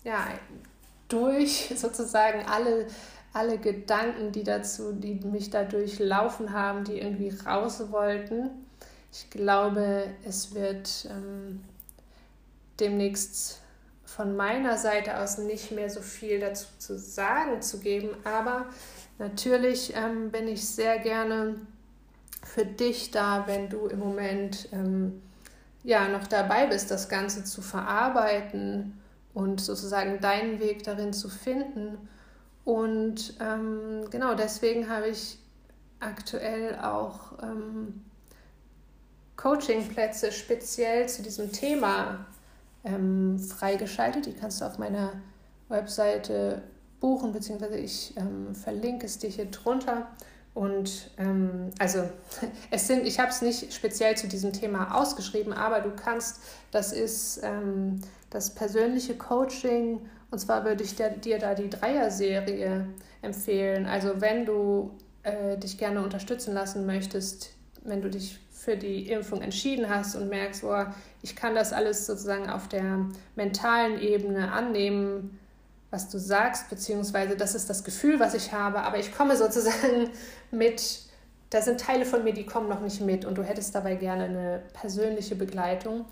ja, 0.04 0.26
durch 1.08 1.72
sozusagen 1.76 2.46
alle, 2.46 2.86
alle 3.36 3.58
Gedanken, 3.58 4.32
die 4.32 4.44
dazu, 4.44 4.92
die 4.92 5.14
mich 5.14 5.50
da 5.50 5.64
durchlaufen 5.64 6.52
haben, 6.52 6.84
die 6.84 6.98
irgendwie 6.98 7.32
raus 7.44 7.82
wollten. 7.90 8.50
Ich 9.12 9.28
glaube, 9.28 10.04
es 10.24 10.54
wird 10.54 11.06
ähm, 11.10 11.62
demnächst 12.80 13.60
von 14.04 14.36
meiner 14.36 14.78
Seite 14.78 15.18
aus 15.18 15.36
nicht 15.36 15.70
mehr 15.70 15.90
so 15.90 16.00
viel 16.00 16.40
dazu 16.40 16.66
zu 16.78 16.98
sagen 16.98 17.60
zu 17.60 17.80
geben, 17.80 18.10
aber 18.24 18.66
natürlich 19.18 19.94
ähm, 19.94 20.30
bin 20.30 20.48
ich 20.48 20.66
sehr 20.66 20.98
gerne 20.98 21.56
für 22.42 22.64
dich 22.64 23.10
da, 23.10 23.46
wenn 23.46 23.68
du 23.68 23.86
im 23.86 23.98
Moment 23.98 24.68
ähm, 24.72 25.20
ja 25.84 26.08
noch 26.08 26.26
dabei 26.26 26.66
bist, 26.66 26.90
das 26.90 27.10
Ganze 27.10 27.44
zu 27.44 27.60
verarbeiten 27.60 28.98
und 29.34 29.60
sozusagen 29.60 30.20
deinen 30.20 30.58
Weg 30.58 30.84
darin 30.84 31.12
zu 31.12 31.28
finden. 31.28 31.98
Und 32.66 33.34
ähm, 33.38 34.10
genau 34.10 34.34
deswegen 34.34 34.90
habe 34.90 35.06
ich 35.06 35.38
aktuell 36.00 36.76
auch 36.80 37.40
ähm, 37.40 38.04
Coachingplätze 39.36 40.32
speziell 40.32 41.08
zu 41.08 41.22
diesem 41.22 41.52
Thema 41.52 42.26
ähm, 42.82 43.38
freigeschaltet. 43.38 44.26
Die 44.26 44.32
kannst 44.32 44.60
du 44.60 44.64
auf 44.64 44.78
meiner 44.78 45.12
Webseite 45.68 46.60
buchen, 46.98 47.32
beziehungsweise 47.32 47.78
ich 47.78 48.16
ähm, 48.16 48.52
verlinke 48.56 49.06
es 49.06 49.18
dir 49.18 49.30
hier 49.30 49.46
drunter. 49.46 50.08
Und 50.52 51.12
ähm, 51.18 51.70
also 51.78 52.08
es 52.72 52.88
sind, 52.88 53.06
ich 53.06 53.20
habe 53.20 53.30
es 53.30 53.42
nicht 53.42 53.74
speziell 53.74 54.16
zu 54.16 54.26
diesem 54.26 54.52
Thema 54.52 55.00
ausgeschrieben, 55.00 55.52
aber 55.52 55.82
du 55.82 55.94
kannst, 55.94 56.40
das 56.72 56.92
ist 56.92 57.38
ähm, 57.44 58.00
das 58.30 58.56
persönliche 58.56 59.16
Coaching. 59.16 60.00
Und 60.30 60.38
zwar 60.38 60.64
würde 60.64 60.82
ich 60.82 60.96
dir, 60.96 61.38
da 61.38 61.54
die 61.54 61.70
Dreier-Serie 61.70 62.86
empfehlen. 63.22 63.86
Also 63.86 64.20
wenn 64.20 64.44
du 64.44 64.90
äh, 65.22 65.56
dich 65.56 65.78
gerne 65.78 66.02
unterstützen 66.02 66.54
lassen 66.54 66.86
möchtest, 66.86 67.52
wenn 67.84 68.02
du 68.02 68.10
dich 68.10 68.38
für 68.50 68.76
die 68.76 69.08
Impfung 69.08 69.42
entschieden 69.42 69.88
hast 69.88 70.16
und 70.16 70.28
merkst, 70.28 70.64
oh, 70.64 70.84
ich 71.22 71.36
kann 71.36 71.54
das 71.54 71.72
alles 71.72 72.06
sozusagen 72.06 72.50
auf 72.50 72.68
der 72.68 73.06
mentalen 73.36 74.00
Ebene 74.00 74.50
annehmen, 74.50 75.38
was 75.90 76.08
du 76.08 76.18
sagst, 76.18 76.68
beziehungsweise 76.68 77.36
das 77.36 77.54
ist 77.54 77.70
das 77.70 77.84
Gefühl, 77.84 78.18
was 78.18 78.34
ich 78.34 78.52
habe, 78.52 78.80
aber 78.80 78.98
ich 78.98 79.16
komme 79.16 79.36
sozusagen 79.36 80.10
mit, 80.50 81.00
da 81.50 81.62
sind 81.62 81.80
Teile 81.80 82.04
von 82.04 82.24
mir, 82.24 82.34
die 82.34 82.44
kommen 82.44 82.68
noch 82.68 82.80
nicht 82.80 83.00
mit 83.00 83.24
und 83.24 83.38
du 83.38 83.42
hättest 83.42 83.74
dabei 83.74 83.94
gerne 83.94 84.24
eine 84.24 84.62
persönliche 84.72 85.36
Begleitung, 85.36 86.04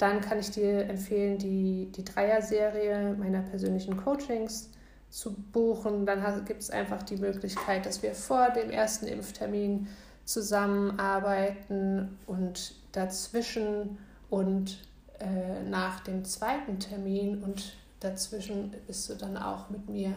dann 0.00 0.22
kann 0.22 0.38
ich 0.38 0.50
dir 0.50 0.88
empfehlen, 0.88 1.36
die, 1.38 1.92
die 1.94 2.04
Dreier-Serie 2.04 3.14
meiner 3.18 3.42
persönlichen 3.42 3.96
Coachings 3.98 4.70
zu 5.10 5.34
buchen. 5.34 6.06
Dann 6.06 6.44
gibt 6.46 6.62
es 6.62 6.70
einfach 6.70 7.02
die 7.02 7.16
Möglichkeit, 7.16 7.84
dass 7.84 8.02
wir 8.02 8.14
vor 8.14 8.50
dem 8.50 8.70
ersten 8.70 9.06
Impftermin 9.06 9.88
zusammenarbeiten 10.24 12.18
und 12.26 12.74
dazwischen 12.92 13.98
und 14.30 14.78
äh, 15.18 15.62
nach 15.68 16.00
dem 16.00 16.24
zweiten 16.24 16.78
Termin 16.78 17.42
und 17.42 17.74
dazwischen 17.98 18.74
bist 18.86 19.10
du 19.10 19.14
dann 19.16 19.36
auch 19.36 19.68
mit 19.68 19.88
mir. 19.88 20.14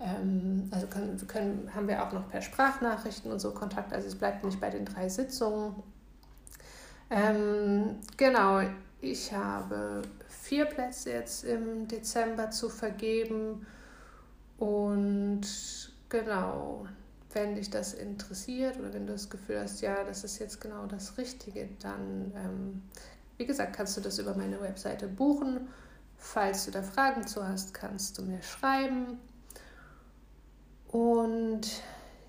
Ähm, 0.00 0.68
also 0.72 0.88
können, 0.88 1.24
können, 1.28 1.70
haben 1.72 1.86
wir 1.86 2.04
auch 2.04 2.12
noch 2.12 2.28
per 2.28 2.42
Sprachnachrichten 2.42 3.30
und 3.30 3.38
so 3.38 3.52
Kontakt. 3.52 3.92
Also 3.92 4.08
es 4.08 4.16
bleibt 4.16 4.42
nicht 4.42 4.60
bei 4.60 4.70
den 4.70 4.84
drei 4.84 5.08
Sitzungen. 5.08 5.74
Ähm, 7.10 7.96
genau, 8.16 8.62
ich 9.02 9.32
habe 9.32 10.02
vier 10.28 10.64
Plätze 10.64 11.10
jetzt 11.10 11.44
im 11.44 11.88
Dezember 11.88 12.50
zu 12.50 12.68
vergeben 12.68 13.66
und 14.58 15.42
genau, 16.08 16.86
wenn 17.32 17.56
dich 17.56 17.68
das 17.68 17.94
interessiert 17.94 18.78
oder 18.78 18.94
wenn 18.94 19.06
du 19.08 19.12
das 19.12 19.28
Gefühl 19.28 19.60
hast, 19.60 19.80
ja, 19.80 20.04
das 20.04 20.22
ist 20.22 20.38
jetzt 20.38 20.60
genau 20.60 20.86
das 20.86 21.18
Richtige, 21.18 21.68
dann, 21.80 22.32
ähm, 22.36 22.82
wie 23.38 23.46
gesagt, 23.46 23.74
kannst 23.74 23.96
du 23.96 24.00
das 24.00 24.20
über 24.20 24.36
meine 24.36 24.60
Webseite 24.60 25.08
buchen. 25.08 25.68
Falls 26.16 26.66
du 26.66 26.70
da 26.70 26.82
Fragen 26.82 27.26
zu 27.26 27.46
hast, 27.46 27.74
kannst 27.74 28.16
du 28.18 28.22
mir 28.22 28.40
schreiben. 28.42 29.18
Und 30.86 31.82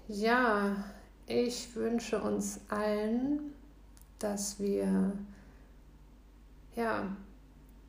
ja, 0.08 0.84
ich 1.28 1.76
wünsche 1.76 2.20
uns 2.20 2.62
allen, 2.70 3.54
dass 4.18 4.60
wir 4.60 5.14
ja 6.76 7.16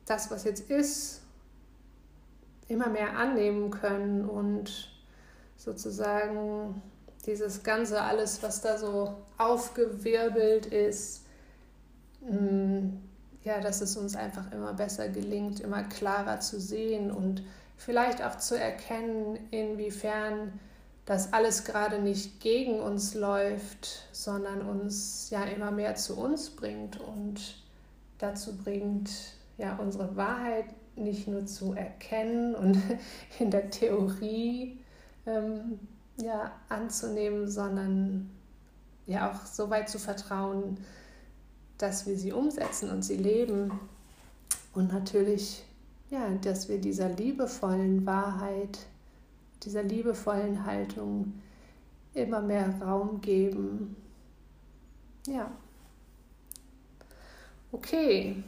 das, 0.05 0.29
was 0.31 0.43
jetzt 0.43 0.69
ist, 0.69 1.21
immer 2.67 2.89
mehr 2.89 3.17
annehmen 3.17 3.71
können 3.71 4.27
und 4.27 4.89
sozusagen 5.57 6.81
dieses 7.25 7.63
ganze 7.63 8.01
alles, 8.01 8.43
was 8.43 8.61
da 8.61 8.77
so 8.77 9.15
aufgewirbelt 9.37 10.67
ist, 10.67 11.25
mm, 12.21 12.89
ja, 13.43 13.59
dass 13.61 13.81
es 13.81 13.97
uns 13.97 14.15
einfach 14.15 14.51
immer 14.51 14.73
besser 14.73 15.09
gelingt, 15.09 15.59
immer 15.59 15.83
klarer 15.83 16.39
zu 16.39 16.59
sehen 16.59 17.11
und 17.11 17.43
vielleicht 17.77 18.23
auch 18.23 18.37
zu 18.37 18.57
erkennen, 18.57 19.39
inwiefern 19.51 20.59
dass 21.05 21.33
alles 21.33 21.65
gerade 21.65 21.99
nicht 21.99 22.39
gegen 22.39 22.79
uns 22.79 23.13
läuft, 23.13 24.07
sondern 24.11 24.67
uns 24.67 25.29
ja 25.29 25.43
immer 25.43 25.69
mehr 25.69 25.95
zu 25.95 26.17
uns 26.17 26.49
bringt 26.49 26.99
und 26.99 27.63
dazu 28.17 28.57
bringt, 28.57 29.09
ja, 29.57 29.77
unsere 29.77 30.15
Wahrheit 30.15 30.65
nicht 30.95 31.27
nur 31.27 31.45
zu 31.45 31.73
erkennen 31.73 32.55
und 32.55 32.77
in 33.39 33.51
der 33.51 33.69
Theorie 33.69 34.79
ähm, 35.25 35.79
ja, 36.17 36.51
anzunehmen, 36.69 37.49
sondern 37.49 38.29
ja 39.05 39.31
auch 39.31 39.45
so 39.45 39.69
weit 39.69 39.89
zu 39.89 39.99
vertrauen, 39.99 40.79
dass 41.77 42.07
wir 42.07 42.17
sie 42.17 42.31
umsetzen 42.31 42.89
und 42.89 43.03
sie 43.03 43.17
leben. 43.17 43.71
Und 44.73 44.91
natürlich, 44.91 45.65
ja, 46.09 46.29
dass 46.41 46.69
wir 46.69 46.79
dieser 46.79 47.09
liebevollen 47.09 48.05
Wahrheit, 48.05 48.79
dieser 49.63 49.83
liebevollen 49.83 50.65
Haltung 50.65 51.33
immer 52.13 52.41
mehr 52.41 52.81
Raum 52.81 53.21
geben. 53.21 53.95
Ja. 55.27 55.51
Okay, 57.75 58.41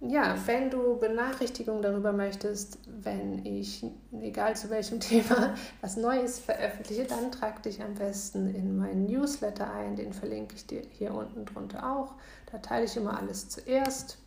ja, 0.00 0.34
wenn 0.46 0.68
du 0.68 0.98
Benachrichtigungen 0.98 1.80
darüber 1.80 2.12
möchtest, 2.12 2.78
wenn 2.88 3.46
ich, 3.46 3.86
egal 4.20 4.56
zu 4.56 4.68
welchem 4.68 4.98
Thema, 5.00 5.54
was 5.80 5.96
Neues 5.96 6.40
veröffentliche, 6.40 7.04
dann 7.04 7.30
trag 7.30 7.62
dich 7.62 7.80
am 7.80 7.94
besten 7.94 8.52
in 8.52 8.76
meinen 8.76 9.06
Newsletter 9.06 9.72
ein. 9.72 9.94
Den 9.94 10.12
verlinke 10.12 10.56
ich 10.56 10.66
dir 10.66 10.82
hier 10.90 11.14
unten 11.14 11.44
drunter 11.44 11.88
auch. 11.96 12.14
Da 12.50 12.58
teile 12.58 12.84
ich 12.84 12.96
immer 12.96 13.16
alles 13.16 13.48
zuerst. 13.48 14.18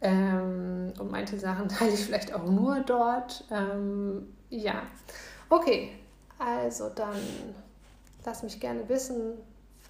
Ähm, 0.00 0.92
und 0.98 1.12
manche 1.12 1.38
Sachen 1.38 1.68
teile 1.68 1.92
ich 1.92 2.04
vielleicht 2.04 2.34
auch 2.34 2.44
nur 2.44 2.80
dort. 2.80 3.44
Ähm, 3.52 4.34
ja, 4.48 4.82
okay. 5.48 5.92
Also 6.40 6.88
dann 6.88 7.20
lass 8.24 8.42
mich 8.42 8.58
gerne 8.58 8.88
wissen, 8.88 9.34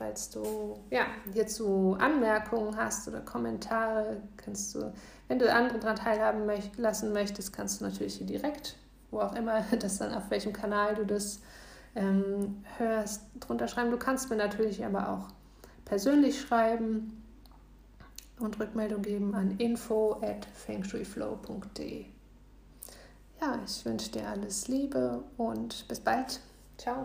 Falls 0.01 0.31
du 0.31 0.79
ja, 0.89 1.03
hierzu 1.35 1.95
Anmerkungen 2.01 2.75
hast 2.75 3.07
oder 3.07 3.21
Kommentare, 3.21 4.23
kannst 4.39 4.75
du, 4.75 4.95
wenn 5.29 5.39
du 5.39 5.53
andere 5.53 5.79
daran 5.79 5.97
teilhaben 5.97 6.47
möcht 6.47 6.79
lassen 6.79 7.13
möchtest, 7.13 7.53
kannst 7.53 7.81
du 7.81 7.85
natürlich 7.85 8.15
hier 8.15 8.27
direkt, 8.27 8.77
wo 9.11 9.21
auch 9.21 9.35
immer, 9.35 9.61
das 9.79 9.99
dann 9.99 10.15
auf 10.15 10.31
welchem 10.31 10.55
Kanal 10.55 10.95
du 10.95 11.05
das 11.05 11.41
ähm, 11.95 12.65
hörst, 12.79 13.25
drunter 13.41 13.69
schreiben. 13.69 13.91
Du 13.91 13.99
kannst 13.99 14.31
mir 14.31 14.37
natürlich 14.37 14.83
aber 14.87 15.11
auch 15.11 15.29
persönlich 15.85 16.41
schreiben 16.41 17.23
und 18.39 18.59
Rückmeldung 18.59 19.03
geben 19.03 19.35
an 19.35 19.59
info 19.59 20.15
at 20.23 20.47
fengshuiflow.de. 20.55 22.07
Ja, 23.39 23.61
ich 23.67 23.85
wünsche 23.85 24.11
dir 24.13 24.27
alles 24.27 24.67
Liebe 24.67 25.25
und 25.37 25.87
bis 25.89 26.01
bald. 26.01 26.41
Ciao. 26.79 27.05